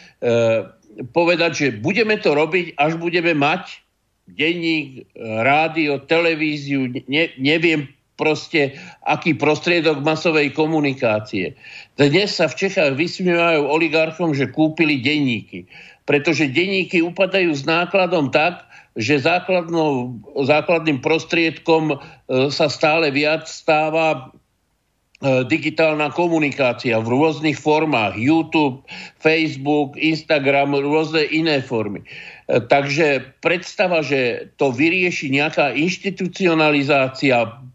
[1.11, 3.83] povedať, že budeme to robiť, až budeme mať
[4.31, 11.55] denník, rádio, televíziu, ne, neviem proste, aký prostriedok masovej komunikácie.
[11.99, 15.67] Dnes sa v Čechách vysmievajú oligarchom, že kúpili denníky.
[16.07, 18.63] Pretože denníky upadajú s nákladom tak,
[18.95, 21.95] že základným prostriedkom e,
[22.47, 28.15] sa stále viac stáva e, digitálna komunikácia v rôznych formách.
[28.15, 28.87] YouTube,
[29.19, 32.07] Facebook, Instagram, rôzne iné formy.
[32.47, 37.65] E, takže predstava, že to vyrieši nejaká inštitucionalizácia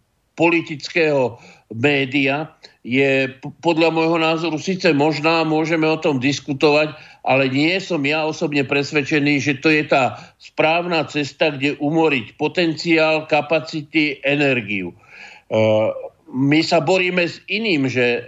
[0.41, 1.37] politického
[1.69, 2.49] média,
[2.81, 3.29] je
[3.61, 9.37] podľa môjho názoru síce možná, môžeme o tom diskutovať, ale nie som ja osobne presvedčený,
[9.37, 14.97] že to je tá správna cesta, kde umoriť potenciál, kapacity, energiu.
[14.97, 14.97] E,
[16.33, 18.25] my sa boríme s iným, že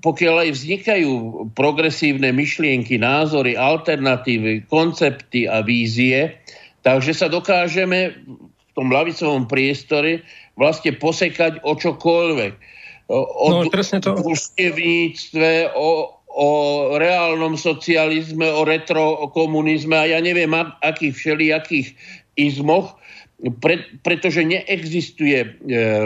[0.00, 1.12] pokiaľ aj vznikajú
[1.52, 6.40] progresívne myšlienky, názory, alternatívy, koncepty a vízie,
[6.80, 10.24] takže sa dokážeme v tom lavicovom priestore
[10.60, 12.52] vlastne posekať o čokoľvek.
[13.10, 14.20] O no, to.
[14.22, 16.48] družstevníctve, o, o
[16.94, 21.88] reálnom socializme, o retrokomunizme a ja neviem akých všelijakých
[22.38, 22.94] izmoch,
[23.58, 25.48] pre, pretože neexistuje e,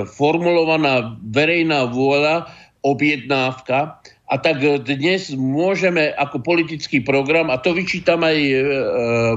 [0.06, 2.48] formulovaná verejná vôľa,
[2.84, 8.56] objednávka A tak dnes môžeme ako politický program, a to vyčítam aj e,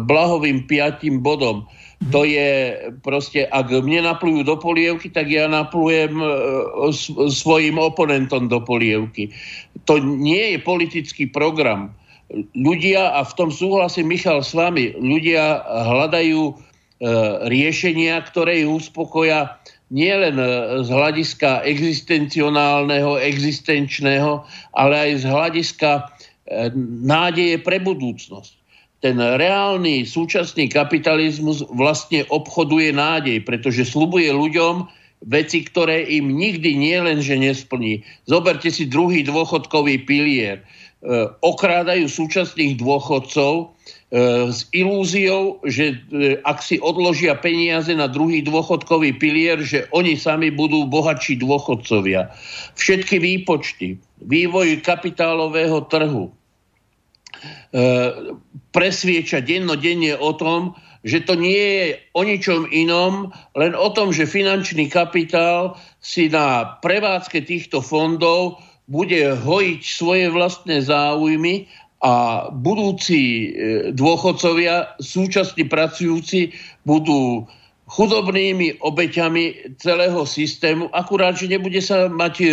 [0.04, 1.68] Blahovým piatým bodom,
[1.98, 6.28] to je proste, ak mne naplujú do polievky, tak ja naplujem e,
[7.34, 9.34] svojim oponentom do polievky.
[9.90, 11.90] To nie je politický program.
[12.54, 16.54] Ľudia, a v tom súhlasím Michal s vami, ľudia hľadajú e,
[17.50, 19.58] riešenia, ktoré ich uspokoja
[19.90, 20.48] nielen e,
[20.86, 24.46] z hľadiska existencionálneho, existenčného,
[24.78, 25.92] ale aj z hľadiska
[27.04, 28.58] nádeje pre budúcnosť
[28.98, 34.90] ten reálny súčasný kapitalizmus vlastne obchoduje nádej, pretože slubuje ľuďom
[35.26, 38.02] veci, ktoré im nikdy nie len, že nesplní.
[38.30, 40.62] Zoberte si druhý dôchodkový pilier.
[40.62, 43.66] E, okrádajú súčasných dôchodcov e,
[44.50, 50.50] s ilúziou, že e, ak si odložia peniaze na druhý dôchodkový pilier, že oni sami
[50.50, 52.34] budú bohatší dôchodcovia.
[52.78, 56.34] Všetky výpočty, vývoj kapitálového trhu,
[58.72, 60.76] presvieča dennodenne o tom,
[61.08, 61.86] že to nie je
[62.18, 68.60] o ničom inom, len o tom, že finančný kapitál si na prevádzke týchto fondov
[68.92, 71.68] bude hojiť svoje vlastné záujmy
[72.04, 73.48] a budúci e,
[73.96, 76.54] dôchodcovia, súčasne pracujúci,
[76.86, 77.50] budú
[77.88, 82.48] chudobnými obeťami celého systému, akurát, že nebude sa mať e,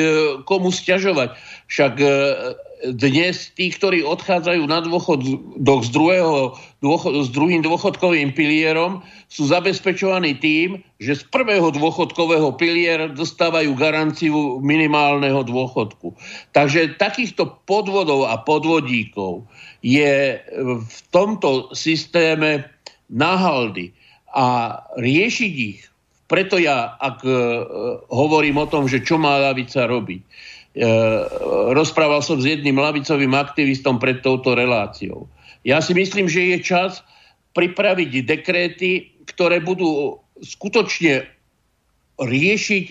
[0.49, 1.37] komu stiažovať.
[1.69, 1.95] Však
[2.93, 6.53] dnes tí, ktorí odchádzajú na dôchodok s, druhého,
[6.85, 9.01] dôchod, s druhým dôchodkovým pilierom,
[9.33, 16.13] sú zabezpečovaní tým, že z prvého dôchodkového piliera dostávajú garanciu minimálneho dôchodku.
[16.53, 19.49] Takže takýchto podvodov a podvodíkov
[19.81, 22.69] je v tomto systéme
[23.09, 23.97] nahaldy.
[24.35, 25.87] A riešiť ich,
[26.27, 27.33] preto ja, ak e,
[28.11, 30.54] hovorím o tom, že čo má lavica robiť, E,
[31.71, 35.31] rozprával som s jedným lavicovým aktivistom pred touto reláciou.
[35.63, 37.01] Ja si myslím, že je čas
[37.55, 41.25] pripraviť dekréty, ktoré budú skutočne
[42.19, 42.85] riešiť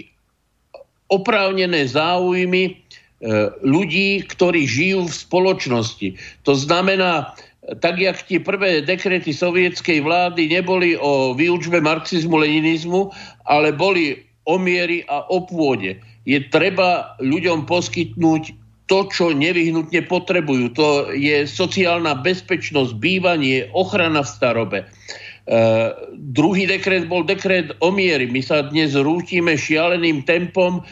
[1.11, 2.73] oprávnené záujmy e,
[3.61, 6.07] ľudí, ktorí žijú v spoločnosti.
[6.47, 7.35] To znamená,
[7.83, 13.11] tak jak tie prvé dekrety sovietskej vlády neboli o výučbe marxizmu-leninizmu,
[13.47, 18.43] ale boli o miery a o pôde je treba ľuďom poskytnúť
[18.91, 20.75] to, čo nevyhnutne potrebujú.
[20.75, 24.79] To je sociálna bezpečnosť, bývanie, ochrana v starobe.
[24.83, 24.87] E,
[26.35, 28.27] druhý dekret bol dekret o miery.
[28.27, 30.83] My sa dnes rútime šialeným tempom.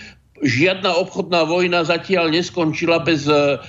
[0.42, 3.60] Žiadna obchodná vojna zatiaľ neskončila bez e,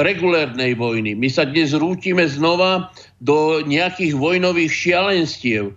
[0.00, 1.12] regulérnej vojny.
[1.12, 2.88] My sa dnes rútime znova
[3.20, 5.76] do nejakých vojnových šialenstiev.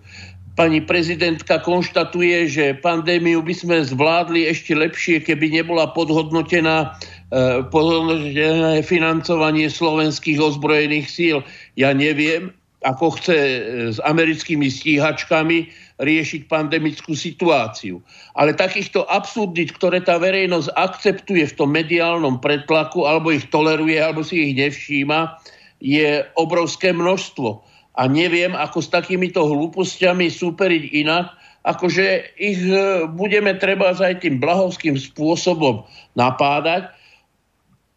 [0.54, 6.94] Pani prezidentka konštatuje, že pandémiu by sme zvládli ešte lepšie, keby nebola podhodnotená
[7.34, 11.36] e, podhodnotené financovanie slovenských ozbrojených síl.
[11.74, 12.54] Ja neviem,
[12.86, 13.60] ako chce e,
[13.90, 17.98] s americkými stíhačkami riešiť pandemickú situáciu.
[18.38, 24.22] Ale takýchto absurdít, ktoré tá verejnosť akceptuje v tom mediálnom pretlaku, alebo ich toleruje, alebo
[24.22, 25.34] si ich nevšíma,
[25.82, 31.30] je obrovské množstvo a neviem, ako s takýmito hlúpostiami súperiť inak,
[31.62, 35.86] akože ich e, budeme treba aj tým blahovským spôsobom
[36.18, 36.90] napádať.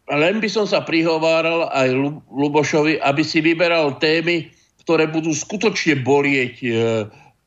[0.08, 1.92] Len by som sa prihováral aj
[2.32, 4.48] Lubošovi, aby si vyberal témy,
[4.86, 6.68] ktoré budú skutočne bolieť e,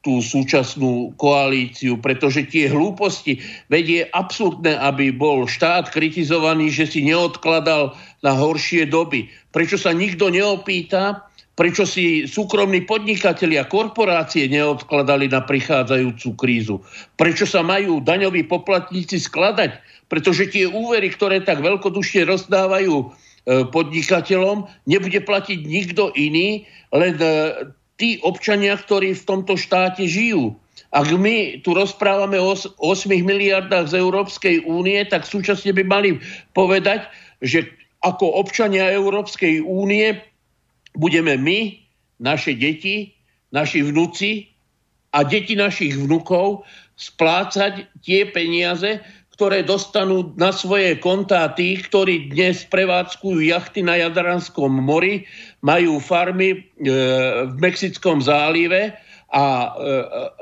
[0.01, 3.37] tú súčasnú koalíciu, pretože tie hlúposti,
[3.69, 7.93] veď je absurdné, aby bol štát kritizovaný, že si neodkladal
[8.25, 9.29] na horšie doby.
[9.53, 16.79] Prečo sa nikto neopýta, Prečo si súkromní podnikatelia, korporácie neodkladali na prichádzajúcu krízu?
[17.19, 19.75] Prečo sa majú daňoví poplatníci skladať?
[20.07, 23.05] Pretože tie úvery, ktoré tak veľkodušne rozdávajú e,
[23.67, 26.63] podnikateľom, nebude platiť nikto iný,
[26.95, 27.27] len e,
[27.99, 30.55] tí občania, ktorí v tomto štáte žijú.
[30.95, 32.79] Ak my tu rozprávame o 8
[33.11, 36.09] miliardách z Európskej únie, tak súčasne by mali
[36.55, 37.11] povedať,
[37.43, 37.67] že
[38.01, 40.30] ako občania Európskej únie
[40.95, 41.79] budeme my,
[42.21, 43.11] naše deti,
[43.49, 44.47] naši vnúci
[45.11, 46.63] a deti našich vnukov
[46.95, 49.01] splácať tie peniaze,
[49.33, 55.25] ktoré dostanú na svoje kontá tí, ktorí dnes prevádzkujú jachty na Jadranskom mori,
[55.65, 56.57] majú farmy e,
[57.49, 58.93] v Mexickom zálive
[59.33, 59.69] a e,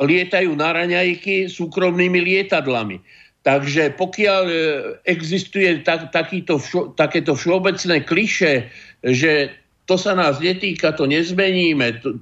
[0.03, 2.99] lietajú na raňajky súkromnými lietadlami.
[3.47, 4.55] Takže pokiaľ e,
[5.07, 6.59] existuje tak, takýto
[6.99, 8.67] takéto všeobecné kliše,
[8.99, 9.55] že
[9.89, 12.21] to sa nás netýka, to nezmeníme, to,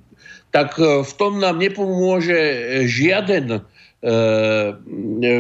[0.56, 2.39] tak e, v tom nám nepomôže
[2.88, 3.61] žiaden e,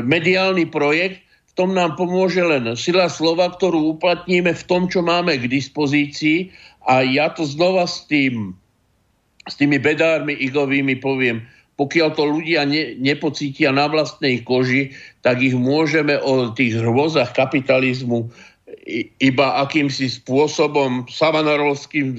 [0.03, 1.23] mediálny projekt.
[1.55, 6.51] V tom nám pomôže len sila slova, ktorú uplatníme v tom, čo máme k dispozícii.
[6.85, 8.53] A ja to znova s tým,
[9.47, 11.47] s tými bedármi igovými poviem,
[11.79, 14.91] pokiaľ to ľudia ne, nepocítia na vlastnej koži,
[15.23, 18.29] tak ich môžeme o tých hrôzach kapitalizmu
[19.19, 22.15] iba akýmsi spôsobom savanarovským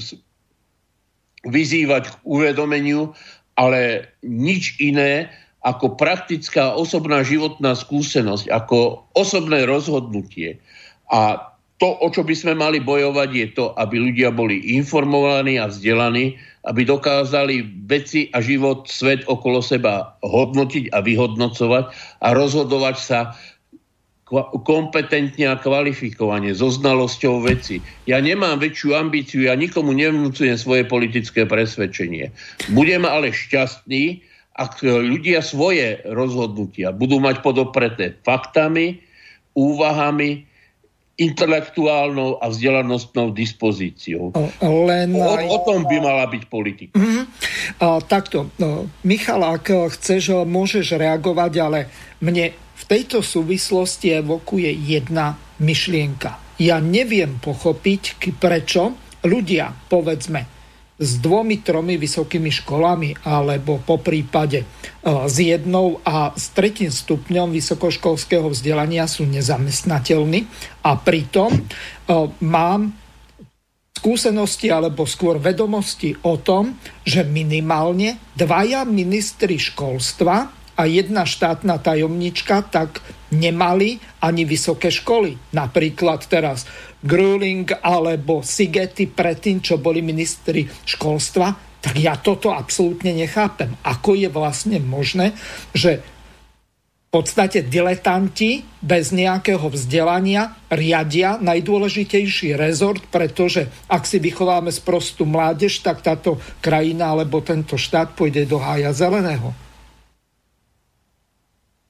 [1.49, 3.17] vyzývať k uvedomeniu,
[3.57, 5.33] ale nič iné
[5.65, 10.61] ako praktická osobná životná skúsenosť, ako osobné rozhodnutie.
[11.11, 11.41] A
[11.79, 16.35] to, o čo by sme mali bojovať, je to, aby ľudia boli informovaní a vzdelaní,
[16.67, 21.85] aby dokázali veci a život, svet okolo seba hodnotiť a vyhodnocovať
[22.23, 23.19] a rozhodovať sa
[24.63, 27.81] kompetentne a kvalifikovane, so znalosťou veci.
[28.05, 32.29] Ja nemám väčšiu ambíciu, ja nikomu nevnúcujem svoje politické presvedčenie.
[32.77, 34.21] Budem ale šťastný,
[34.59, 39.01] ak ľudia svoje rozhodnutia budú mať podopreté faktami,
[39.57, 40.45] úvahami,
[41.19, 44.31] intelektuálnou a vzdelanostnou dispozíciou.
[44.63, 45.09] Len...
[45.19, 46.95] O, o tom by mala byť politika.
[46.95, 47.25] Mm-hmm.
[47.83, 49.67] A, takto, no, Michal, ak
[49.99, 51.79] chceš, môžeš reagovať, ale
[52.23, 56.59] mne v tejto súvislosti evokuje jedna myšlienka.
[56.63, 58.95] Ja neviem pochopiť, prečo
[59.27, 60.59] ľudia, povedzme,
[60.99, 64.67] s dvomi, tromi vysokými školami alebo po prípade e,
[65.31, 70.51] s jednou a s tretím stupňom vysokoškolského vzdelania sú nezamestnateľní
[70.83, 71.63] a pritom e,
[72.43, 72.91] mám
[73.95, 76.75] skúsenosti alebo skôr vedomosti o tom,
[77.07, 83.03] že minimálne dvaja ministri školstva a jedna štátna tajomnička tak
[83.35, 85.35] nemali ani vysoké školy.
[85.51, 86.71] Napríklad teraz
[87.03, 91.51] Gruling alebo Sigety predtým, čo boli ministri školstva,
[91.83, 93.75] tak ja toto absolútne nechápem.
[93.83, 95.35] Ako je vlastne možné,
[95.75, 96.03] že
[97.09, 105.81] v podstate diletanti bez nejakého vzdelania riadia najdôležitejší rezort, pretože ak si vychováme sprostú mládež,
[105.81, 109.68] tak táto krajina alebo tento štát pôjde do hája zeleného.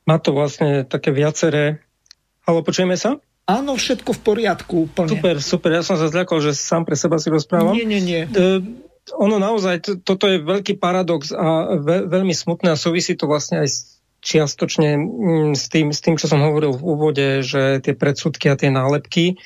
[0.09, 1.85] Má to vlastne také viaceré...
[2.49, 3.21] Halo, počujeme sa?
[3.45, 5.13] Áno, všetko v poriadku úplne.
[5.13, 5.71] Super, super.
[5.77, 7.77] Ja som sa zľakol, že sám pre seba si rozprávam.
[7.77, 8.25] Nie, nie, nie.
[8.25, 8.65] E,
[9.13, 13.61] ono naozaj, to, toto je veľký paradox a ve, veľmi smutné a súvisí to vlastne
[13.61, 13.77] aj s
[14.25, 18.57] čiastočne mm, s tým, s tým, čo som hovoril v úvode, že tie predsudky a
[18.57, 19.37] tie nálepky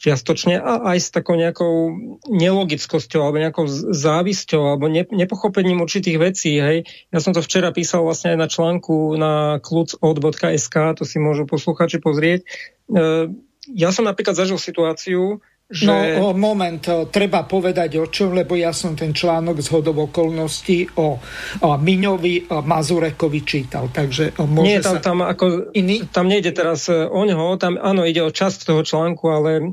[0.00, 1.92] čiastočne a aj s takou nejakou
[2.24, 6.56] nelogickosťou alebo nejakou závisťou alebo ne, nepochopením určitých vecí.
[6.56, 6.88] Hej.
[7.12, 12.00] Ja som to včera písal vlastne aj na článku na klucod.sk, to si môžu posluchači
[12.00, 12.48] pozrieť.
[12.88, 13.28] E,
[13.76, 15.86] ja som napríklad zažil situáciu, že...
[15.86, 16.82] No, moment,
[17.14, 21.14] treba povedať o čom, lebo ja som ten článok z hodov okolností o,
[21.62, 25.00] o Miňovi Mazurekovi čítal, takže môže Nie, tam, sa...
[25.00, 26.02] tam, ako, iný?
[26.10, 29.70] tam nejde teraz o ňoho, tam áno, ide o časť toho článku, ale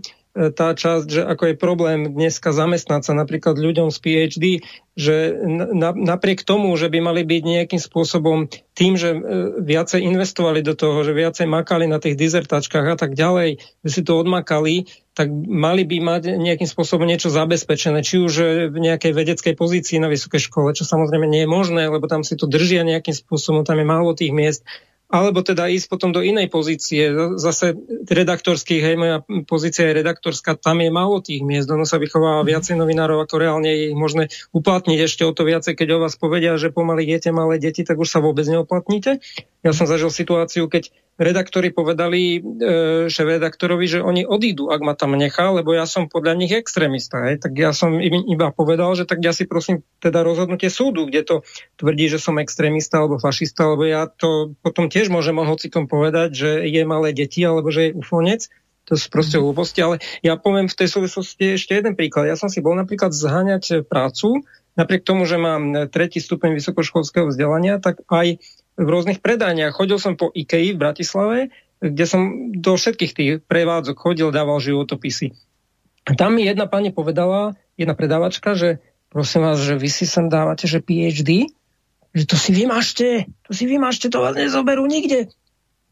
[0.53, 4.45] tá časť, že ako je problém dneska zamestnať sa napríklad ľuďom z PhD,
[4.97, 5.33] že
[5.73, 9.19] na, napriek tomu, že by mali byť nejakým spôsobom tým, že e,
[9.61, 14.01] viacej investovali do toho, že viacej makali na tých dizertačkách a tak ďalej, že si
[14.01, 18.33] to odmakali, tak mali by mať nejakým spôsobom niečo zabezpečené, či už
[18.69, 22.37] v nejakej vedeckej pozícii na vysokej škole, čo samozrejme nie je možné, lebo tam si
[22.37, 24.61] to držia nejakým spôsobom, tam je málo tých miest
[25.07, 27.07] alebo teda ísť potom do inej pozície,
[27.39, 27.79] zase
[28.11, 29.17] redaktorských, hej, moja
[29.47, 32.49] pozícia je redaktorská, tam je málo tých miest, ono sa vychováva mhm.
[32.51, 36.19] viacej novinárov, ako reálne je ich možné uplatniť ešte o to viacej, keď o vás
[36.19, 39.23] povedia, že pomaly jete malé deti, tak už sa vôbec neuplatníte.
[39.63, 42.39] Ja som zažil situáciu, keď redaktori povedali e,
[43.09, 47.25] šéf-redaktorovi, že oni odídu, ak ma tam nechá, lebo ja som podľa nich extrémista.
[47.25, 47.41] Hej.
[47.41, 51.25] Tak ja som im iba povedal, že tak ja si prosím teda rozhodnutie súdu, kde
[51.25, 51.35] to
[51.81, 56.51] tvrdí, že som extrémista alebo fašista, lebo ja to potom tiež môžem hocikom povedať, že
[56.69, 58.45] je malé deti alebo že je ufonec.
[58.87, 59.43] To sú proste mhm.
[59.43, 62.29] hlúposti, ale ja poviem v tej súvislosti ešte jeden príklad.
[62.29, 67.81] Ja som si bol napríklad zháňať prácu, napriek tomu, že mám tretí stupeň vysokoškolského vzdelania,
[67.81, 68.37] tak aj
[68.77, 69.73] v rôznych predaniach.
[69.73, 71.37] Chodil som po IKEA v Bratislave,
[71.81, 75.33] kde som do všetkých tých prevádzok chodil, dával životopisy.
[76.15, 78.79] Tam mi jedna pani povedala, jedna predávačka, že
[79.11, 81.51] prosím vás, že vy si sem dávate, že PhD,
[82.15, 85.29] že to si vymažte, to si vymažte, to vás nezoberú nikde.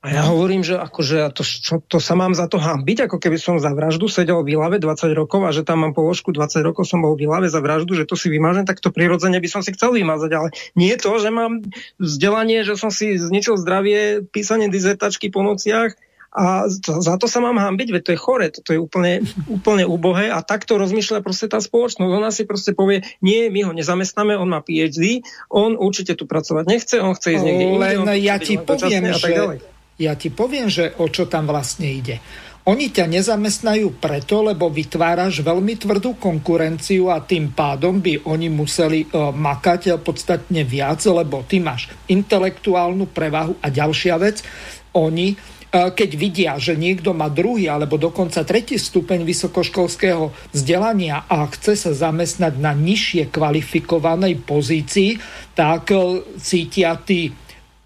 [0.06, 3.42] A ja hovorím, že akože to, čo, to sa mám za to hambiť, ako keby
[3.42, 6.86] som za vraždu sedel v Ilave 20 rokov a že tam mám položku 20 rokov
[6.86, 9.66] som bol v Ilave za vraždu, že to si vymažem, tak to prirodzene by som
[9.66, 11.66] si chcel vymazať, ale nie to, že mám
[11.98, 15.98] vzdelanie, že som si zničil zdravie, písanie dizertačky po nociach
[16.36, 20.28] a za to sa mám hambiť, veď to je chore, to je úplne, úplne ubohé
[20.28, 22.12] a takto rozmýšľa proste tá spoločnosť.
[22.12, 26.66] Ona si proste povie, nie, my ho nezamestnáme, on má PhD, on určite tu pracovať
[26.68, 29.64] nechce, on chce ísť niekde Len inde, ja ti poviem, že
[29.96, 32.20] Ja ti poviem, že o čo tam vlastne ide.
[32.66, 39.06] Oni ťa nezamestnajú preto, lebo vytváraš veľmi tvrdú konkurenciu a tým pádom by oni museli
[39.06, 44.42] uh, makať podstatne viac, lebo ty máš intelektuálnu prevahu a ďalšia vec,
[44.98, 51.46] oni uh, keď vidia, že niekto má druhý alebo dokonca tretí stupeň vysokoškolského vzdelania a
[51.46, 55.22] chce sa zamestnať na nižšie kvalifikovanej pozícii,
[55.54, 55.94] tak
[56.42, 57.45] cítia tí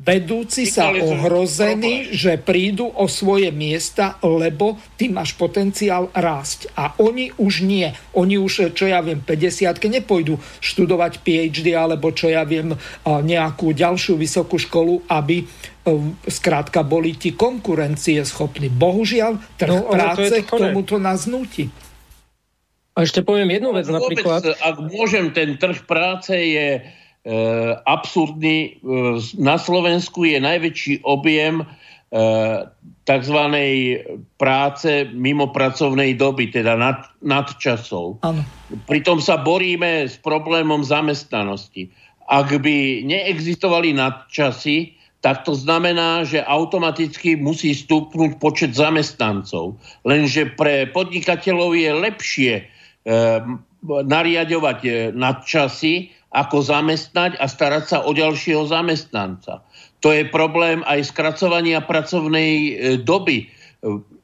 [0.10, 6.74] vedúci sa ohrození, že prídu o svoje miesta, lebo ty máš potenciál rásť.
[6.74, 7.94] A oni už nie.
[8.18, 12.74] Oni už, čo ja viem, 50 nepôjdu študovať PhD alebo čo ja viem,
[13.06, 15.46] nejakú ďalšiu vysokú školu, aby
[16.26, 18.70] skrátka boli ti konkurencie schopní.
[18.70, 21.70] Bohužiaľ, trh no, práce to k tomuto nás nutí.
[22.94, 24.60] A ešte poviem jednu vec no, napríklad.
[24.60, 27.09] Ak môžem, ten trh práce je E,
[27.86, 28.58] absurdný.
[28.60, 28.70] E,
[29.38, 31.66] na Slovensku je najväčší objem e,
[33.06, 33.40] tzv.
[34.42, 38.22] práce mimo pracovnej doby, teda nad, nadčasov.
[38.26, 38.42] Ano.
[38.90, 41.90] Pritom sa boríme s problémom zamestnanosti.
[42.30, 49.76] Ak by neexistovali nadčasy, tak to znamená, že automaticky musí stúpnuť počet zamestnancov.
[50.08, 52.64] Lenže pre podnikateľov je lepšie e,
[53.84, 59.66] nariadovať nadčasy, ako zamestnať a starať sa o ďalšieho zamestnanca.
[60.06, 63.46] To je problém aj skracovania pracovnej e, doby e,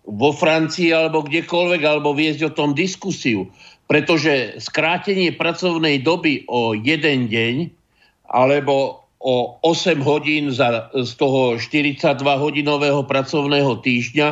[0.05, 3.49] vo Francii alebo kdekoľvek, alebo viesť o tom diskusiu.
[3.89, 7.73] Pretože skrátenie pracovnej doby o jeden deň
[8.29, 14.29] alebo o 8 hodín za, z toho 42-hodinového pracovného týždňa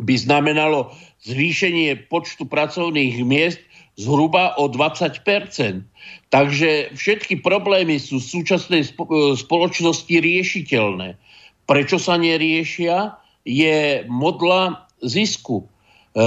[0.00, 0.88] by znamenalo
[1.28, 3.60] zvýšenie počtu pracovných miest
[3.96, 5.92] zhruba o 20%
[6.32, 8.90] Takže všetky problémy sú v súčasnej e,
[9.36, 11.20] spoločnosti riešiteľné.
[11.68, 13.20] Prečo sa neriešia?
[13.44, 15.68] Je modla zisku.
[16.16, 16.24] E,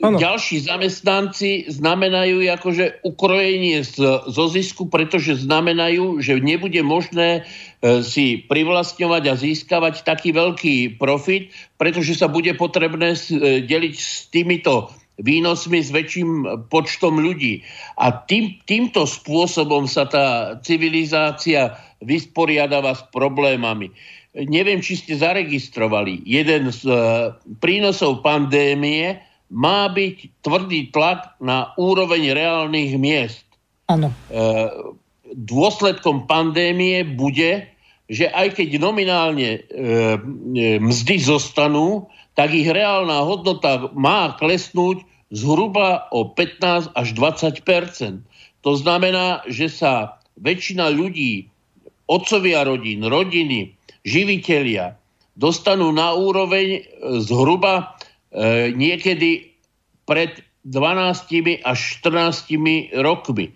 [0.00, 7.42] ďalší zamestnanci znamenajú akože ukrojenie z, zo zisku, pretože znamenajú, že nebude možné
[7.82, 13.18] e, si privlastňovať a získavať taký veľký profit, pretože sa bude potrebné
[13.66, 17.62] deliť s týmito výnosmi s väčším počtom ľudí.
[18.00, 23.92] A tým, týmto spôsobom sa tá civilizácia vysporiadáva s problémami.
[24.32, 26.22] Neviem, či ste zaregistrovali.
[26.22, 29.18] Jeden z uh, prínosov pandémie
[29.50, 33.42] má byť tvrdý tlak na úroveň reálnych miest.
[33.90, 34.14] Áno.
[34.30, 34.94] Uh,
[35.34, 37.66] dôsledkom pandémie bude,
[38.10, 39.58] že aj keď nominálne e,
[40.82, 48.22] mzdy zostanú, tak ich reálna hodnota má klesnúť zhruba o 15 až 20%
[48.60, 51.48] To znamená, že sa väčšina ľudí,
[52.10, 54.98] otcovia rodín, rodiny, živitelia,
[55.38, 56.80] dostanú na úroveň e,
[57.22, 57.94] zhruba
[58.34, 59.54] e, niekedy
[60.04, 63.54] pred 12 až 14 rokmi.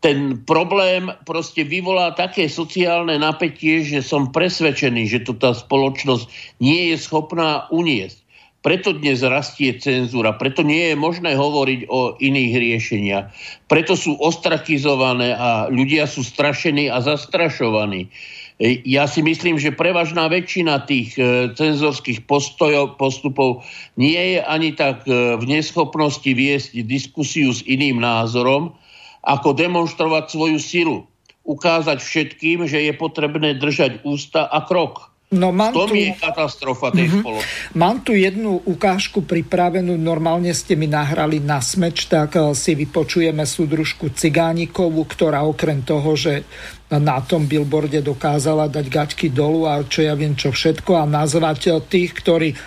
[0.00, 6.94] Ten problém proste vyvolá také sociálne napätie, že som presvedčený, že to tá spoločnosť nie
[6.94, 8.24] je schopná uniesť.
[8.60, 13.26] Preto dnes rastie cenzúra, preto nie je možné hovoriť o iných riešeniach.
[13.72, 18.12] Preto sú ostrakizované a ľudia sú strašení a zastrašovaní.
[18.60, 23.64] E, ja si myslím, že prevažná väčšina tých e, cenzorských postojov, postupov
[23.96, 28.76] nie je ani tak e, v neschopnosti viesť diskusiu s iným názorom,
[29.24, 31.08] ako demonstrovať svoju silu.
[31.48, 35.09] Ukázať všetkým, že je potrebné držať ústa a krok.
[35.30, 35.94] No, mám to tu...
[35.94, 37.22] je katastrofa tej mm-hmm.
[37.22, 37.78] spoločnosti.
[37.78, 43.46] Mám tu jednu ukážku pripravenú, normálne ste mi nahrali na smeč, tak eh, si vypočujeme
[43.46, 46.42] súdružku Cigánikovú, ktorá okrem toho, že
[46.90, 51.60] na tom billboarde dokázala dať gaťky dolu a čo ja viem čo všetko a nazvať
[51.70, 52.58] eh, tých, ktorí eh,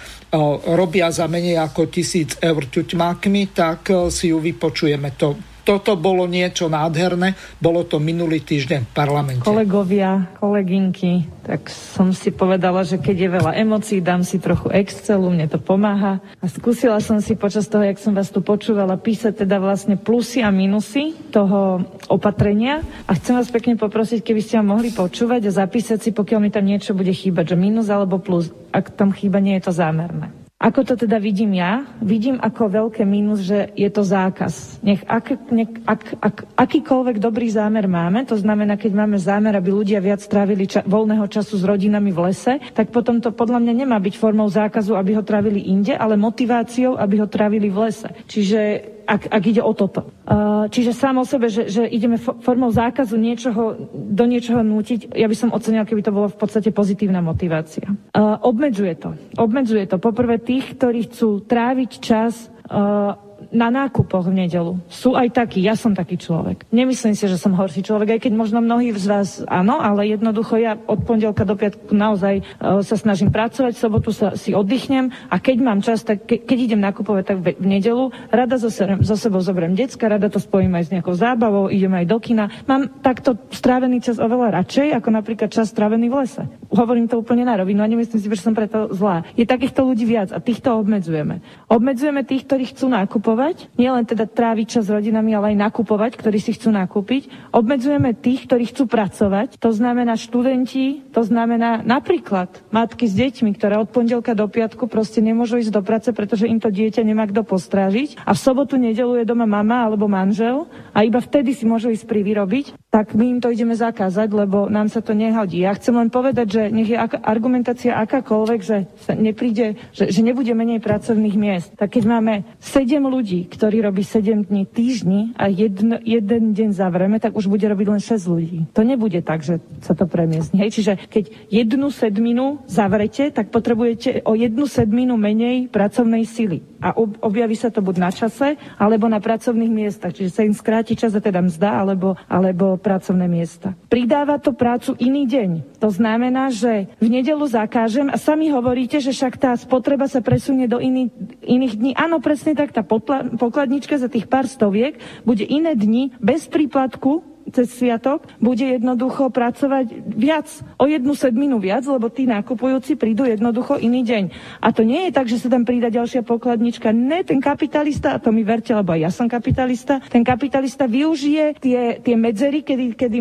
[0.71, 5.11] robia za menej ako tisíc eur ťuťmákmi, tak si ju vypočujeme.
[5.19, 7.33] To toto bolo niečo nádherné.
[7.57, 9.47] Bolo to minulý týždeň v parlamente.
[9.47, 15.31] Kolegovia, kolegynky, tak som si povedala, že keď je veľa emócií, dám si trochu Excelu,
[15.31, 16.19] mne to pomáha.
[16.43, 20.43] A skúsila som si počas toho, jak som vás tu počúvala, písať teda vlastne plusy
[20.43, 22.83] a minusy toho opatrenia.
[23.07, 26.51] A chcem vás pekne poprosiť, keby ste ma mohli počúvať a zapísať si, pokiaľ mi
[26.51, 28.51] tam niečo bude chýbať, že minus alebo plus.
[28.75, 30.42] Ak tam chýba, nie je to zámerné.
[30.63, 31.83] Ako to teda vidím ja?
[31.99, 34.79] Vidím ako veľké mínus, že je to zákaz.
[34.79, 39.75] Nech, ak, nech ak, ak, akýkoľvek dobrý zámer máme, to znamená, keď máme zámer, aby
[39.75, 43.73] ľudia viac trávili ča- voľného času s rodinami v lese, tak potom to podľa mňa
[43.83, 48.07] nemá byť formou zákazu, aby ho trávili inde, ale motiváciou, aby ho trávili v lese.
[48.31, 48.59] Čiže
[49.03, 50.07] ak, ak ide o toto.
[50.23, 55.27] Uh, čiže sám o sebe, že, že ideme formou zákazu niečoho, do niečoho nútiť, ja
[55.27, 57.85] by som ocenila, keby to bolo v podstate pozitívna motivácia.
[58.15, 59.15] Uh, obmedzuje to.
[59.35, 59.99] Obmedzuje to.
[59.99, 63.15] Poprvé tých, ktorí chcú tráviť čas uh,
[63.53, 64.81] na nákupoch v nedelu.
[64.89, 66.65] Sú aj takí, ja som taký človek.
[66.73, 70.57] Nemyslím si, že som horší človek, aj keď možno mnohí z vás áno, ale jednoducho
[70.57, 75.13] ja od pondelka do piatku naozaj uh, sa snažím pracovať, v sobotu sa si oddychnem
[75.29, 78.73] a keď mám čas, tak ke, keď idem nakupovať, tak v, v nedelu rada zo,
[78.73, 82.49] zo sebou zoberiem decka, rada to spojím aj s nejakou zábavou, idem aj do kina.
[82.65, 86.43] Mám takto strávený čas oveľa radšej, ako napríklad čas strávený v lese.
[86.73, 89.21] Hovorím to úplne na rovinu a nemyslím si, že som preto zlá.
[89.37, 91.45] Je takýchto ľudí viac a týchto obmedzujeme.
[91.69, 96.11] Obmedzujeme tých, ktorí chcú nakupovať nakupovať, nielen teda tráviť čas s rodinami, ale aj nakupovať,
[96.15, 97.51] ktorí si chcú nakúpiť.
[97.51, 103.75] Obmedzujeme tých, ktorí chcú pracovať, to znamená študenti, to znamená napríklad matky s deťmi, ktoré
[103.75, 107.43] od pondelka do piatku proste nemôžu ísť do práce, pretože im to dieťa nemá kto
[107.43, 108.23] postrážiť.
[108.23, 112.07] A v sobotu, nedelu je doma mama alebo manžel a iba vtedy si môžu ísť
[112.07, 115.65] privyrobiť, tak my im to ideme zakázať, lebo nám sa to nehodí.
[115.65, 120.53] Ja chcem len povedať, že nech je argumentácia akákoľvek, že sa nepríde, že, že nebude
[120.53, 121.73] menej pracovných miest.
[121.73, 127.17] Tak keď máme 7 ľudí, ktorí robí 7 dní týždni a jedno, jeden deň zavreme,
[127.17, 128.69] tak už bude robiť len 6 ľudí.
[128.77, 130.61] To nebude tak, že sa to premiestne.
[130.61, 130.77] Hej?
[130.77, 136.61] Čiže keď jednu sedminu zavrete, tak potrebujete o jednu sedminu menej pracovnej sily.
[136.77, 140.13] A objaví sa to buď na čase, alebo na pracovných miestach.
[140.13, 143.79] Čiže sa im skráti čas a teda mzda, alebo, alebo pracovné miesta.
[143.87, 145.79] Pridáva to prácu iný deň.
[145.79, 150.67] To znamená, že v nedelu zakážem a sami hovoríte, že však tá spotreba sa presunie
[150.67, 151.07] do iný,
[151.39, 151.91] iných dní.
[151.95, 157.32] Áno, presne tak, tá potla, pokladnička za tých pár stoviek bude iné dni bez príplatku
[157.51, 160.47] cez sviatok bude jednoducho pracovať viac,
[160.79, 164.23] o jednu sedminu viac, lebo tí nákupujúci prídu jednoducho iný deň.
[164.63, 166.95] A to nie je tak, že sa tam prída ďalšia pokladnička.
[166.95, 171.59] Ne, ten kapitalista, a to mi verte, lebo aj ja som kapitalista, ten kapitalista využije
[171.59, 173.17] tie, tie medzery, kedy, kedy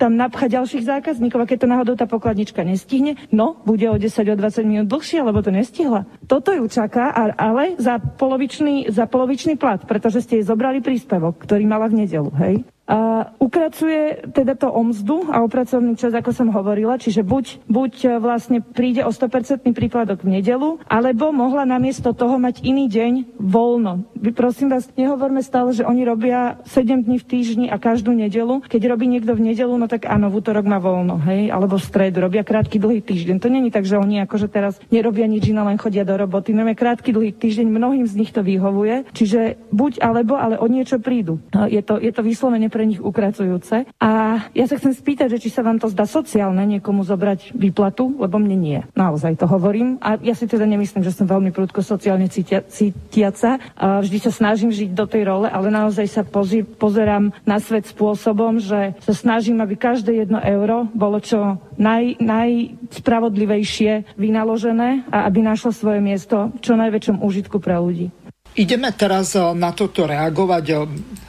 [0.00, 4.08] tam napcha ďalších zákazníkov a keď to náhodou tá pokladnička nestihne, no, bude o 10,
[4.08, 6.08] o 20 minút dlhšie, lebo to nestihla.
[6.26, 11.64] Toto ju čaká, ale za polovičný, za polovičný plat, pretože ste jej zobrali príspevok, ktorý
[11.68, 12.64] mala v nedelu, hej?
[12.92, 14.84] A ukracuje teda to o
[15.32, 19.64] a o pracovný čas, ako som hovorila, čiže buď, buď e, vlastne príde o 100%
[19.72, 24.04] prípadok v nedelu, alebo mohla namiesto toho mať iný deň voľno.
[24.36, 28.60] Prosím vás, nehovorme stále, že oni robia 7 dní v týždni a každú nedelu.
[28.68, 31.88] Keď robí niekto v nedelu, no tak áno, v útorok má voľno, hej, alebo v
[31.88, 33.40] stredu, robia krátky dlhý týždeň.
[33.40, 36.52] To není tak, že oni akože teraz nerobia nič iné, len chodia do roboty.
[36.52, 41.00] No krátky dlhý týždeň, mnohým z nich to vyhovuje, čiže buď alebo, ale o niečo
[41.00, 41.40] prídu.
[41.70, 43.86] Je to, je to vyslovene pre nich ukracujúce.
[43.98, 44.10] A
[44.52, 48.38] ja sa chcem spýtať, že či sa vám to zdá sociálne niekomu zobrať výplatu, lebo
[48.38, 48.80] mne nie.
[48.94, 49.98] Naozaj to hovorím.
[50.02, 53.58] A ja si teda nemyslím, že som veľmi prudko sociálne cítia, cítiaca.
[53.76, 57.88] A vždy sa snažím žiť do tej role, ale naozaj sa pozi, pozerám na svet
[57.90, 65.42] spôsobom, že sa snažím, aby každé jedno euro bolo čo naj, najspravodlivejšie vynaložené a aby
[65.42, 68.21] našlo svoje miesto čo najväčšom úžitku pre ľudí.
[68.52, 70.64] Ideme teraz eh, na toto reagovať.
[70.68, 70.76] Eh,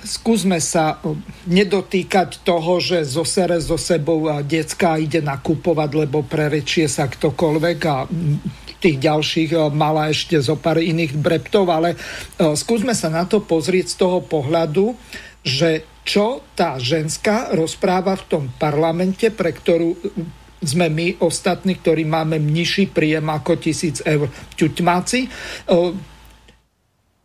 [0.04, 1.16] skúsme sa eh,
[1.48, 8.08] nedotýkať toho, že zo sere so sebou decka ide nakupovať, lebo prerečie sa ktokoľvek a
[8.84, 11.96] tých ďalších mala ešte zo pár iných breptov, ale
[12.36, 14.92] skúsme sa na to pozrieť z toho pohľadu,
[15.40, 19.96] že čo tá ženská rozpráva v tom parlamente, pre ktorú
[20.60, 24.28] sme my ostatní, ktorí máme nižší príjem ako tisíc eur
[24.60, 25.32] ťuťmáci,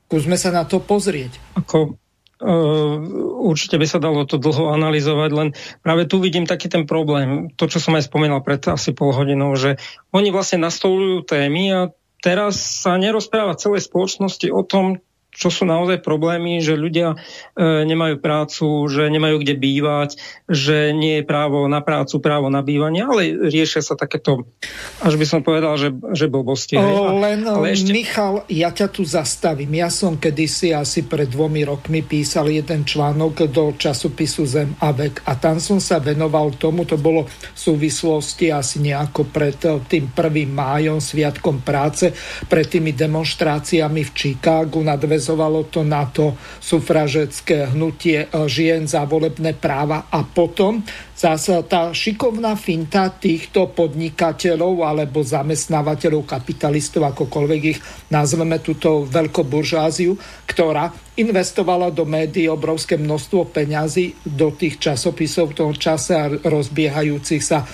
[0.08, 1.36] Skúsme sa na to pozrieť.
[1.60, 2.00] Ako,
[2.38, 3.02] Uh,
[3.50, 5.48] určite by sa dalo to dlho analyzovať, len
[5.82, 7.50] práve tu vidím taký ten problém.
[7.58, 9.74] To, čo som aj spomínal pred asi pol hodinou, že
[10.14, 11.80] oni vlastne nastolujú témy a
[12.22, 15.02] teraz sa nerozpráva celej spoločnosti o tom,
[15.38, 20.18] čo sú naozaj problémy, že ľudia e, nemajú prácu, že nemajú kde bývať,
[20.50, 24.50] že nie je právo na prácu, právo na bývanie, ale riešia sa takéto,
[24.98, 26.74] až by som povedal, že, že blbosti.
[26.74, 27.94] O, len, ale ešte...
[27.94, 29.78] Michal, ja ťa tu zastavím.
[29.78, 35.22] Ja som kedysi asi pred dvomi rokmi písal jeden článok do časopisu Zem a vek
[35.22, 40.50] a tam som sa venoval tomu, to bolo v súvislosti asi nejako pred tým prvým
[40.50, 42.10] májom, Sviatkom práce,
[42.50, 48.88] pred tými demonstráciami v Chicagu na dve organizovalo to na to sufražecké hnutie e, žien
[48.88, 50.08] za volebné práva.
[50.08, 50.80] A potom
[51.12, 60.16] zase tá šikovná finta týchto podnikateľov alebo zamestnávateľov, kapitalistov, akokoľvek ich nazveme túto veľkoburžáziu,
[60.48, 60.88] ktorá
[61.20, 67.60] investovala do médií obrovské množstvo peňazí do tých časopisov v tom čase a rozbiehajúcich sa
[67.60, 67.66] e,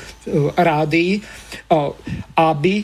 [0.59, 1.23] rádií, e,
[2.35, 2.75] aby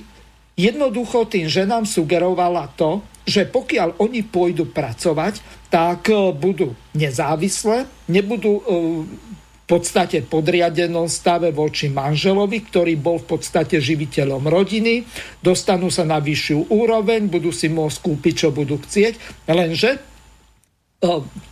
[0.55, 9.79] jednoducho tým ženám sugerovala to, že pokiaľ oni pôjdu pracovať, tak budú nezávislé, nebudú v
[9.79, 15.07] podstate podriadenom stave voči manželovi, ktorý bol v podstate živiteľom rodiny,
[15.39, 20.03] dostanú sa na vyššiu úroveň, budú si môcť kúpiť, čo budú chcieť, lenže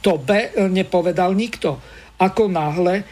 [0.02, 1.78] to B nepovedal nikto.
[2.18, 3.06] Ako náhle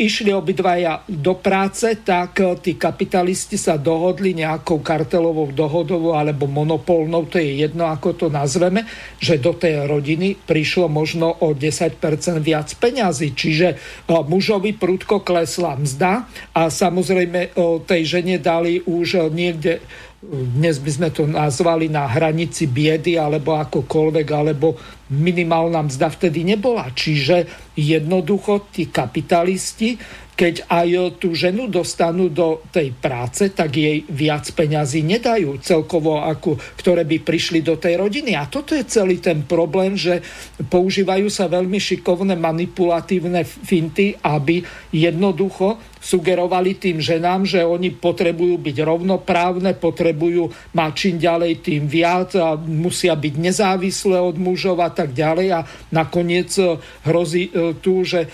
[0.00, 7.36] išli obidvaja do práce, tak tí kapitalisti sa dohodli nejakou kartelovou dohodovou alebo monopolnou, to
[7.36, 8.88] je jedno, ako to nazveme,
[9.20, 12.00] že do tej rodiny prišlo možno o 10%
[12.40, 13.36] viac peňazí.
[13.36, 13.76] Čiže
[14.08, 16.24] mužovi prudko klesla mzda
[16.56, 17.52] a samozrejme
[17.84, 19.84] tej žene dali už niekde
[20.20, 24.76] dnes by sme to nazvali na hranici biedy alebo akokoľvek, alebo
[25.08, 26.92] minimálna mzda vtedy nebola.
[26.92, 29.96] Čiže jednoducho tí kapitalisti
[30.40, 36.56] keď aj tú ženu dostanú do tej práce, tak jej viac peňazí nedajú celkovo, ako,
[36.80, 38.32] ktoré by prišli do tej rodiny.
[38.40, 40.24] A toto je celý ten problém, že
[40.64, 44.64] používajú sa veľmi šikovné manipulatívne finty, aby
[44.96, 52.32] jednoducho sugerovali tým ženám, že oni potrebujú byť rovnoprávne, potrebujú mať čím ďalej tým viac
[52.40, 55.60] a musia byť nezávislé od mužov a tak ďalej a
[55.92, 58.28] nakoniec e, hrozí e, tu, že e,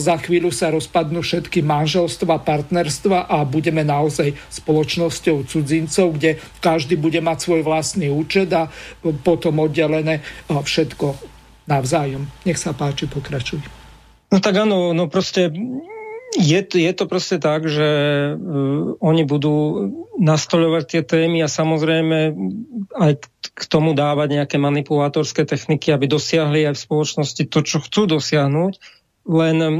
[0.00, 7.20] za chvíľu sa rozpadnú všetky manželstva, partnerstva a budeme naozaj spoločnosťou cudzincov, kde každý bude
[7.20, 8.72] mať svoj vlastný účet a
[9.04, 11.20] potom oddelené všetko
[11.68, 12.24] navzájom.
[12.48, 13.60] Nech sa páči, pokračuj.
[14.30, 15.50] No tak áno, no proste
[16.38, 17.88] je, je to proste tak, že
[18.34, 19.56] uh, oni budú
[20.20, 22.36] nastoľovať tie témy a samozrejme
[22.94, 23.12] aj
[23.50, 28.74] k tomu dávať nejaké manipulátorské techniky, aby dosiahli aj v spoločnosti to, čo chcú dosiahnuť.
[29.30, 29.74] Len um,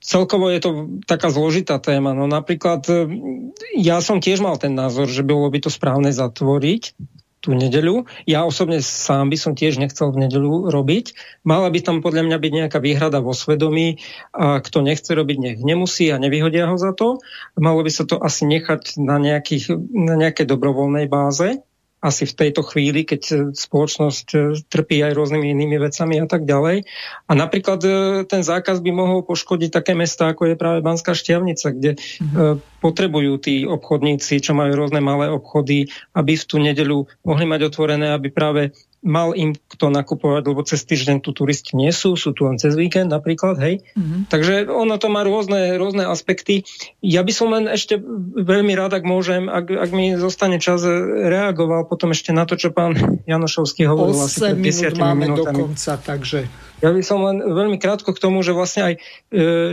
[0.00, 0.70] celkovo je to
[1.04, 2.16] taká zložitá téma.
[2.16, 6.96] No napríklad um, ja som tiež mal ten názor, že bolo by to správne zatvoriť,
[7.42, 8.06] tú nedeľu.
[8.24, 11.18] Ja osobne sám by som tiež nechcel v nedeľu robiť.
[11.42, 13.98] Mala by tam podľa mňa byť nejaká výhrada vo svedomí
[14.30, 17.18] a kto nechce robiť, nech nemusí a nevyhodia ho za to.
[17.58, 21.58] Malo by sa to asi nechať na, nejakých, na nejakej dobrovoľnej báze
[22.02, 26.82] asi v tejto chvíli, keď spoločnosť e, trpí aj rôznymi inými vecami a tak ďalej.
[27.30, 27.90] A napríklad e,
[28.26, 32.82] ten zákaz by mohol poškodiť také mesta, ako je práve Banská Štiavnica, kde mm-hmm.
[32.82, 35.86] potrebujú tí obchodníci, čo majú rôzne malé obchody,
[36.18, 40.84] aby v tú nedeľu mohli mať otvorené, aby práve mal im kto nakupovať, lebo cez
[40.84, 43.80] týždeň tu turisti nie sú, sú tu len cez víkend napríklad, hej.
[43.96, 44.28] Mm-hmm.
[44.28, 46.68] Takže ono to má rôzne, rôzne aspekty.
[47.00, 47.96] Ja by som len ešte
[48.36, 52.68] veľmi rád, ak môžem, ak, ak mi zostane čas, reagoval potom ešte na to, čo
[52.68, 52.92] pán
[53.24, 55.56] Janošovský hovoril 8 asi pred minút máme minútami.
[55.56, 56.40] dokonca, takže...
[56.82, 59.00] Ja by som len veľmi krátko k tomu, že vlastne aj e,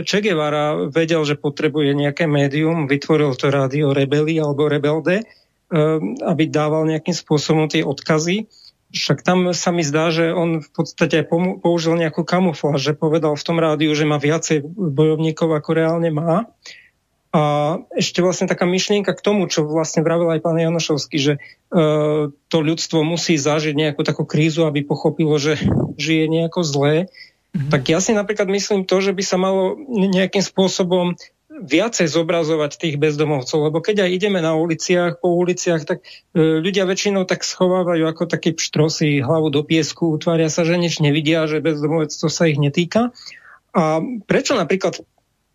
[0.06, 5.26] Che Guevara vedel, že potrebuje nejaké médium, vytvoril to rádio Rebeli alebo Rebelde,
[6.22, 8.50] aby dával nejakým spôsobom tie odkazy
[8.90, 11.22] však tam sa mi zdá, že on v podstate
[11.62, 16.50] použil nejakú kamufláž, že povedal v tom rádiu, že má viacej bojovníkov, ako reálne má.
[17.30, 17.42] A
[17.94, 21.40] ešte vlastne taká myšlienka k tomu, čo vlastne vravil aj pán Janošovský, že e,
[22.34, 25.54] to ľudstvo musí zažiť nejakú takú krízu, aby pochopilo, že
[25.94, 26.94] žije nejako zlé.
[27.54, 27.70] Mm-hmm.
[27.70, 31.14] Tak ja si napríklad myslím to, že by sa malo nejakým spôsobom
[31.60, 36.88] viacej zobrazovať tých bezdomovcov, lebo keď aj ideme na uliciach, po uliciach, tak e, ľudia
[36.88, 41.60] väčšinou tak schovávajú ako takí pštrosy hlavu do piesku, utvária sa, že nič nevidia, že
[41.60, 43.12] bezdomovectvo sa ich netýka.
[43.76, 45.04] A prečo napríklad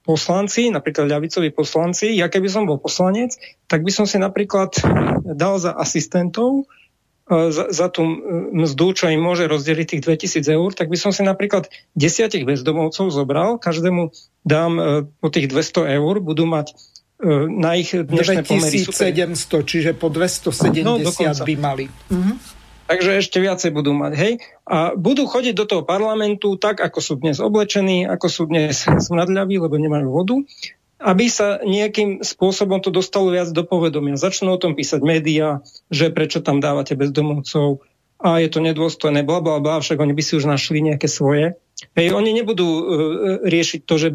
[0.05, 3.33] poslanci, napríklad ľavicoví poslanci, ja keby som bol poslanec,
[3.65, 4.77] tak by som si napríklad
[5.25, 6.69] dal za asistentov
[7.25, 8.05] za, za tú
[8.53, 13.09] mzdu, čo im môže rozdeliť tých 2000 eur, tak by som si napríklad desiatich bezdomovcov
[13.09, 14.13] zobral, každému
[14.45, 16.77] dám e, po tých 200 eur, budú mať
[17.17, 21.01] e, na ich dnešné pomery 2700, čiže po 270 no,
[21.41, 21.85] by mali.
[22.13, 22.33] Mhm.
[22.85, 24.33] Takže ešte viacej budú mať, hej.
[24.69, 29.57] A budú chodiť do toho parlamentu tak, ako sú dnes oblečení, ako sú dnes smradľaví,
[29.57, 30.37] lebo nemajú vodu,
[31.05, 34.17] aby sa nejakým spôsobom to dostalo viac do povedomia.
[34.17, 35.61] Začnú o tom písať médiá,
[35.93, 37.85] že prečo tam dávate bezdomovcov
[38.17, 41.61] a je to nedôstojné, bla, bla, bla, však oni by si už našli nejaké svoje.
[41.93, 42.81] Hej, oni nebudú uh,
[43.43, 44.09] riešiť to, že,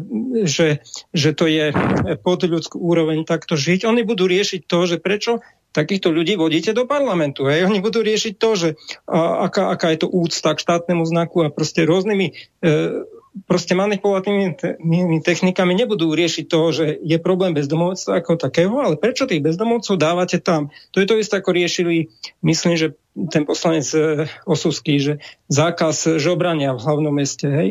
[0.49, 0.67] že,
[1.13, 1.71] že to je
[2.19, 3.85] pod ľudskú úroveň takto žiť.
[3.85, 7.47] Oni budú riešiť to, že prečo takýchto ľudí vodíte do parlamentu.
[7.47, 7.69] Hej.
[7.69, 8.69] Oni budú riešiť to, že
[9.07, 13.05] a, aká, aká je to úcta k štátnemu znaku a proste rôznymi uh,
[13.47, 19.39] proste manipulatívnymi technikami nebudú riešiť to, že je problém bezdomovectva ako takého, ale prečo tých
[19.39, 20.67] bezdomovcov dávate tam?
[20.91, 22.11] To je to isté, ako riešili,
[22.43, 22.99] myslím, že
[23.31, 25.13] ten poslanec e, Osusky, že
[25.47, 27.69] zákaz žobrania v hlavnom meste, hej?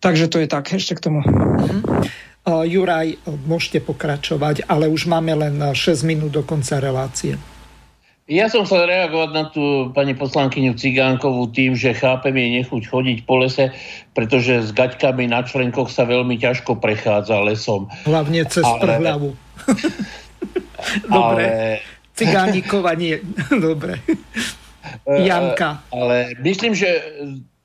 [0.00, 1.20] Takže to je tak, ešte k tomu.
[2.40, 7.36] Uh, Juraj, môžete pokračovať, ale už máme len 6 minút do konca relácie.
[8.30, 13.18] Ja som chcel reagovať na tú pani poslankyňu Cigánkovú tým, že chápem jej nechuť chodiť
[13.26, 13.74] po lese,
[14.14, 17.90] pretože s gaťkami na členkoch sa veľmi ťažko prechádza lesom.
[18.06, 18.78] Hlavne cez Ale...
[18.86, 19.30] prhľavu.
[21.10, 21.42] Dobre.
[21.42, 21.82] Ale...
[22.14, 23.18] Cigánikova nie.
[23.66, 23.98] Dobre.
[25.10, 25.82] E, Janka.
[25.90, 27.02] Ale myslím, že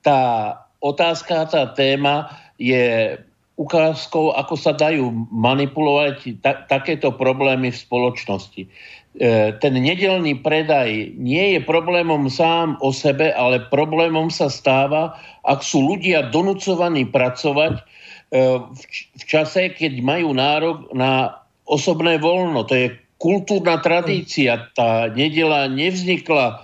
[0.02, 0.50] tá
[0.82, 3.22] otázka, tá téma je
[3.56, 8.68] ukázkou, ako sa dajú manipulovať ta- takéto problémy v spoločnosti.
[9.16, 15.16] E, ten nedelný predaj nie je problémom sám o sebe, ale problémom sa stáva,
[15.48, 17.84] ak sú ľudia donúcovaní pracovať e,
[18.92, 21.32] v čase, keď majú nárok na
[21.64, 22.68] osobné voľno.
[22.68, 24.68] To je kultúrna tradícia.
[24.76, 26.56] Tá nedela nevznikla e,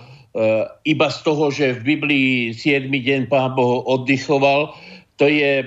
[0.92, 2.92] iba z toho, že v Biblii 7.
[2.92, 4.76] deň Pán Boh oddychoval.
[5.16, 5.64] To je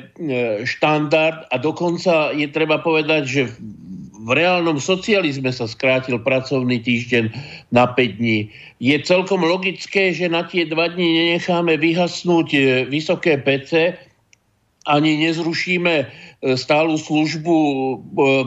[0.70, 3.42] štandard a dokonca je treba povedať, že
[4.26, 7.30] v reálnom socializme sa skrátil pracovný týždeň
[7.70, 8.50] na 5 dní.
[8.82, 13.94] Je celkom logické, že na tie dva dní nenecháme vyhasnúť e, vysoké PC,
[14.90, 16.06] ani nezrušíme e,
[16.58, 17.94] stálu službu e,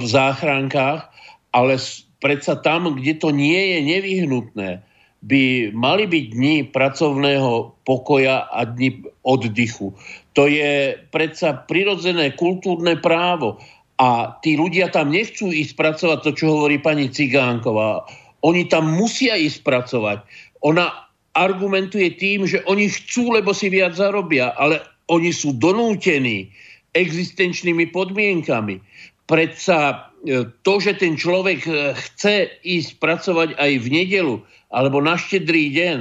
[0.03, 1.07] v záchrankách,
[1.55, 1.79] ale
[2.19, 4.83] predsa tam, kde to nie je nevyhnutné,
[5.23, 9.95] by mali byť dni pracovného pokoja a dni oddychu.
[10.39, 13.59] To je predsa prirodzené kultúrne právo.
[13.99, 18.07] A tí ľudia tam nechcú ísť pracovať to, čo hovorí pani Cigánková.
[18.47, 20.23] Oni tam musia ísť pracovať.
[20.63, 20.87] Ona
[21.35, 26.51] argumentuje tým, že oni chcú, lebo si viac zarobia, ale oni sú donútení
[26.95, 28.79] existenčnými podmienkami.
[29.27, 29.79] Predsa
[30.27, 34.35] e, to, že ten človek e, chce ísť pracovať aj v nedelu
[34.75, 35.99] alebo na štedrý deň,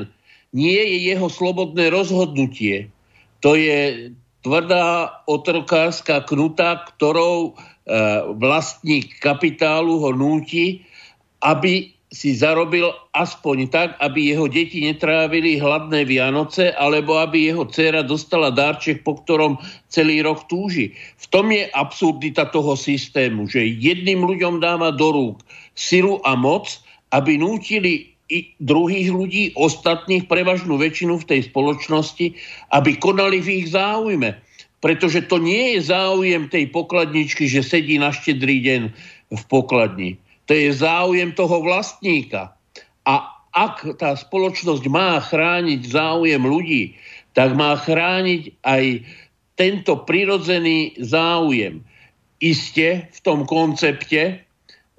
[0.55, 2.87] nie je jeho slobodné rozhodnutie.
[3.45, 4.11] To je
[4.41, 7.55] tvrdá otrokárska knuta, ktorou
[8.35, 10.83] vlastník kapitálu ho núti,
[11.39, 12.87] aby si zarobil
[13.19, 19.19] aspoň tak, aby jeho deti netrávili hladné Vianoce, alebo aby jeho dcera dostala dárček, po
[19.19, 19.59] ktorom
[19.91, 20.95] celý rok túži.
[21.19, 25.43] V tom je absurdita toho systému, že jedným ľuďom dáva do rúk
[25.75, 26.79] silu a moc,
[27.11, 32.35] aby nútili i druhých ľudí, ostatných, prevažnú väčšinu v tej spoločnosti,
[32.71, 34.35] aby konali v ich záujme.
[34.77, 38.81] Pretože to nie je záujem tej pokladničky, že sedí na štedrý deň
[39.33, 40.21] v pokladni.
[40.47, 42.53] To je záujem toho vlastníka.
[43.03, 46.93] A ak tá spoločnosť má chrániť záujem ľudí,
[47.33, 48.83] tak má chrániť aj
[49.57, 51.81] tento prirodzený záujem.
[52.37, 54.45] Isté v tom koncepte,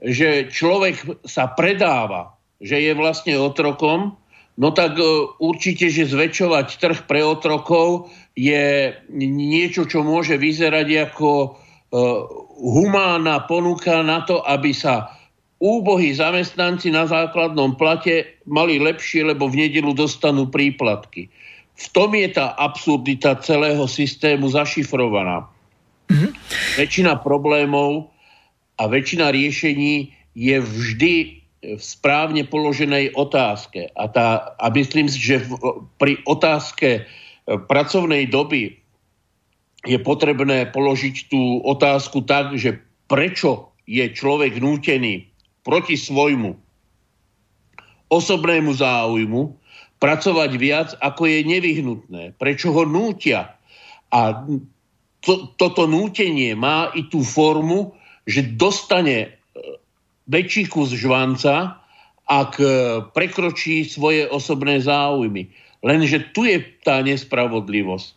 [0.03, 4.19] že človek sa predáva, že je vlastne otrokom,
[4.59, 5.07] no tak e,
[5.39, 11.49] určite, že zväčšovať trh pre otrokov je niečo, čo môže vyzerať ako e,
[12.63, 15.11] humánna ponuka na to, aby sa
[15.59, 21.27] úbohí zamestnanci na základnom plate mali lepšie, lebo v nedelu dostanú príplatky.
[21.79, 25.51] V tom je tá absurdita celého systému zašifrovaná.
[26.07, 26.31] Mm-hmm.
[26.79, 28.15] Väčšina problémov
[28.79, 31.15] a väčšina riešení je vždy
[31.59, 33.91] v správne položenej otázke.
[33.99, 35.59] A, tá, a myslím si, že v,
[35.99, 37.03] pri otázke
[37.49, 38.77] pracovnej doby
[39.89, 45.25] je potrebné položiť tú otázku tak, že prečo je človek nútený
[45.65, 46.53] proti svojmu
[48.09, 49.57] osobnému záujmu
[49.99, 52.23] pracovať viac, ako je nevyhnutné.
[52.37, 53.57] Prečo ho nútia.
[54.09, 54.45] A
[55.21, 57.93] to, toto nútenie má i tú formu,
[58.25, 59.29] že dostane e,
[60.31, 61.83] väčší kus žvanca,
[62.29, 62.67] ak e,
[63.13, 65.51] prekročí svoje osobné záujmy.
[65.83, 68.09] Lenže tu je tá nespravodlivosť.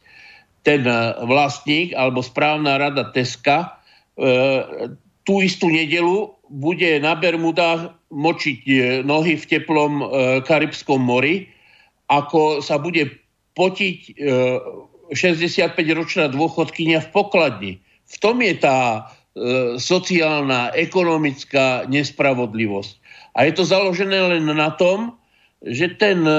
[0.65, 3.77] Ten eh, vlastník alebo správna rada Teska
[4.17, 9.93] e, tú istú nedelu bude na Bermudách močiť eh, nohy v teplom
[10.45, 11.49] Karibskom mori,
[12.09, 13.09] ako sa bude
[13.53, 14.11] potiť e,
[15.11, 17.73] 65-ročná dôchodkynia v pokladni.
[18.07, 19.07] V tom je tá
[19.79, 22.91] sociálna, ekonomická nespravodlivosť.
[23.35, 25.15] A je to založené len na tom,
[25.61, 26.33] že ten e,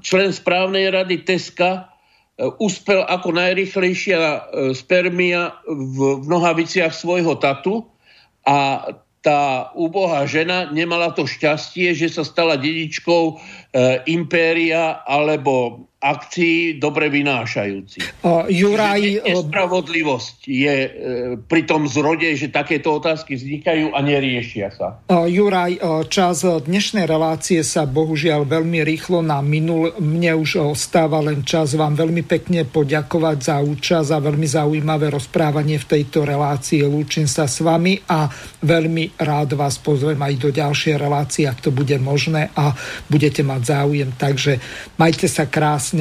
[0.00, 4.38] člen správnej rady Teska e, uspel ako najrychlejšia e,
[4.72, 7.84] spermia v nohaviciach svojho tatu
[8.48, 8.88] a
[9.24, 13.34] tá úbohá žena nemala to šťastie, že sa stala dedičkou e,
[14.12, 18.20] impéria alebo akcií dobre vynášajúci.
[18.20, 19.24] Uh, Juraj...
[19.24, 20.90] Nespravodlivosť je e,
[21.40, 25.00] pri tom zrode, že takéto otázky vznikajú a neriešia sa.
[25.08, 29.96] Uh, Juraj, uh, čas dnešnej relácie sa bohužiaľ veľmi rýchlo na minul.
[29.96, 35.80] Mne už ostáva len čas vám veľmi pekne poďakovať za účasť a veľmi zaujímavé rozprávanie
[35.80, 36.84] v tejto relácii.
[36.84, 38.28] Lúčim sa s vami a
[38.60, 42.74] veľmi rád vás pozvem aj do ďalšej relácie, ak to bude možné a
[43.06, 44.10] budete mať záujem.
[44.12, 44.58] Takže
[44.98, 45.93] majte sa krásne,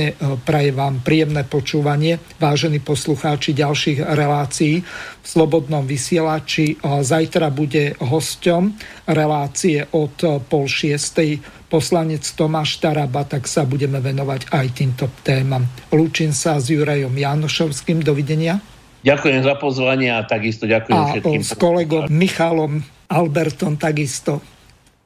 [0.43, 6.77] praje vám príjemné počúvanie, vážení poslucháči ďalších relácií v Slobodnom vysielači.
[6.81, 8.73] Zajtra bude hosťom
[9.09, 11.39] relácie od pol šiestej
[11.69, 15.65] poslanec Tomáš Taraba, tak sa budeme venovať aj týmto témam.
[15.89, 18.05] Lúčim sa s Jurajom Janošovským.
[18.05, 18.61] Dovidenia.
[19.01, 21.41] Ďakujem za pozvanie a takisto ďakujem a všetkým.
[21.41, 24.39] s kolegom Michalom Albertom takisto.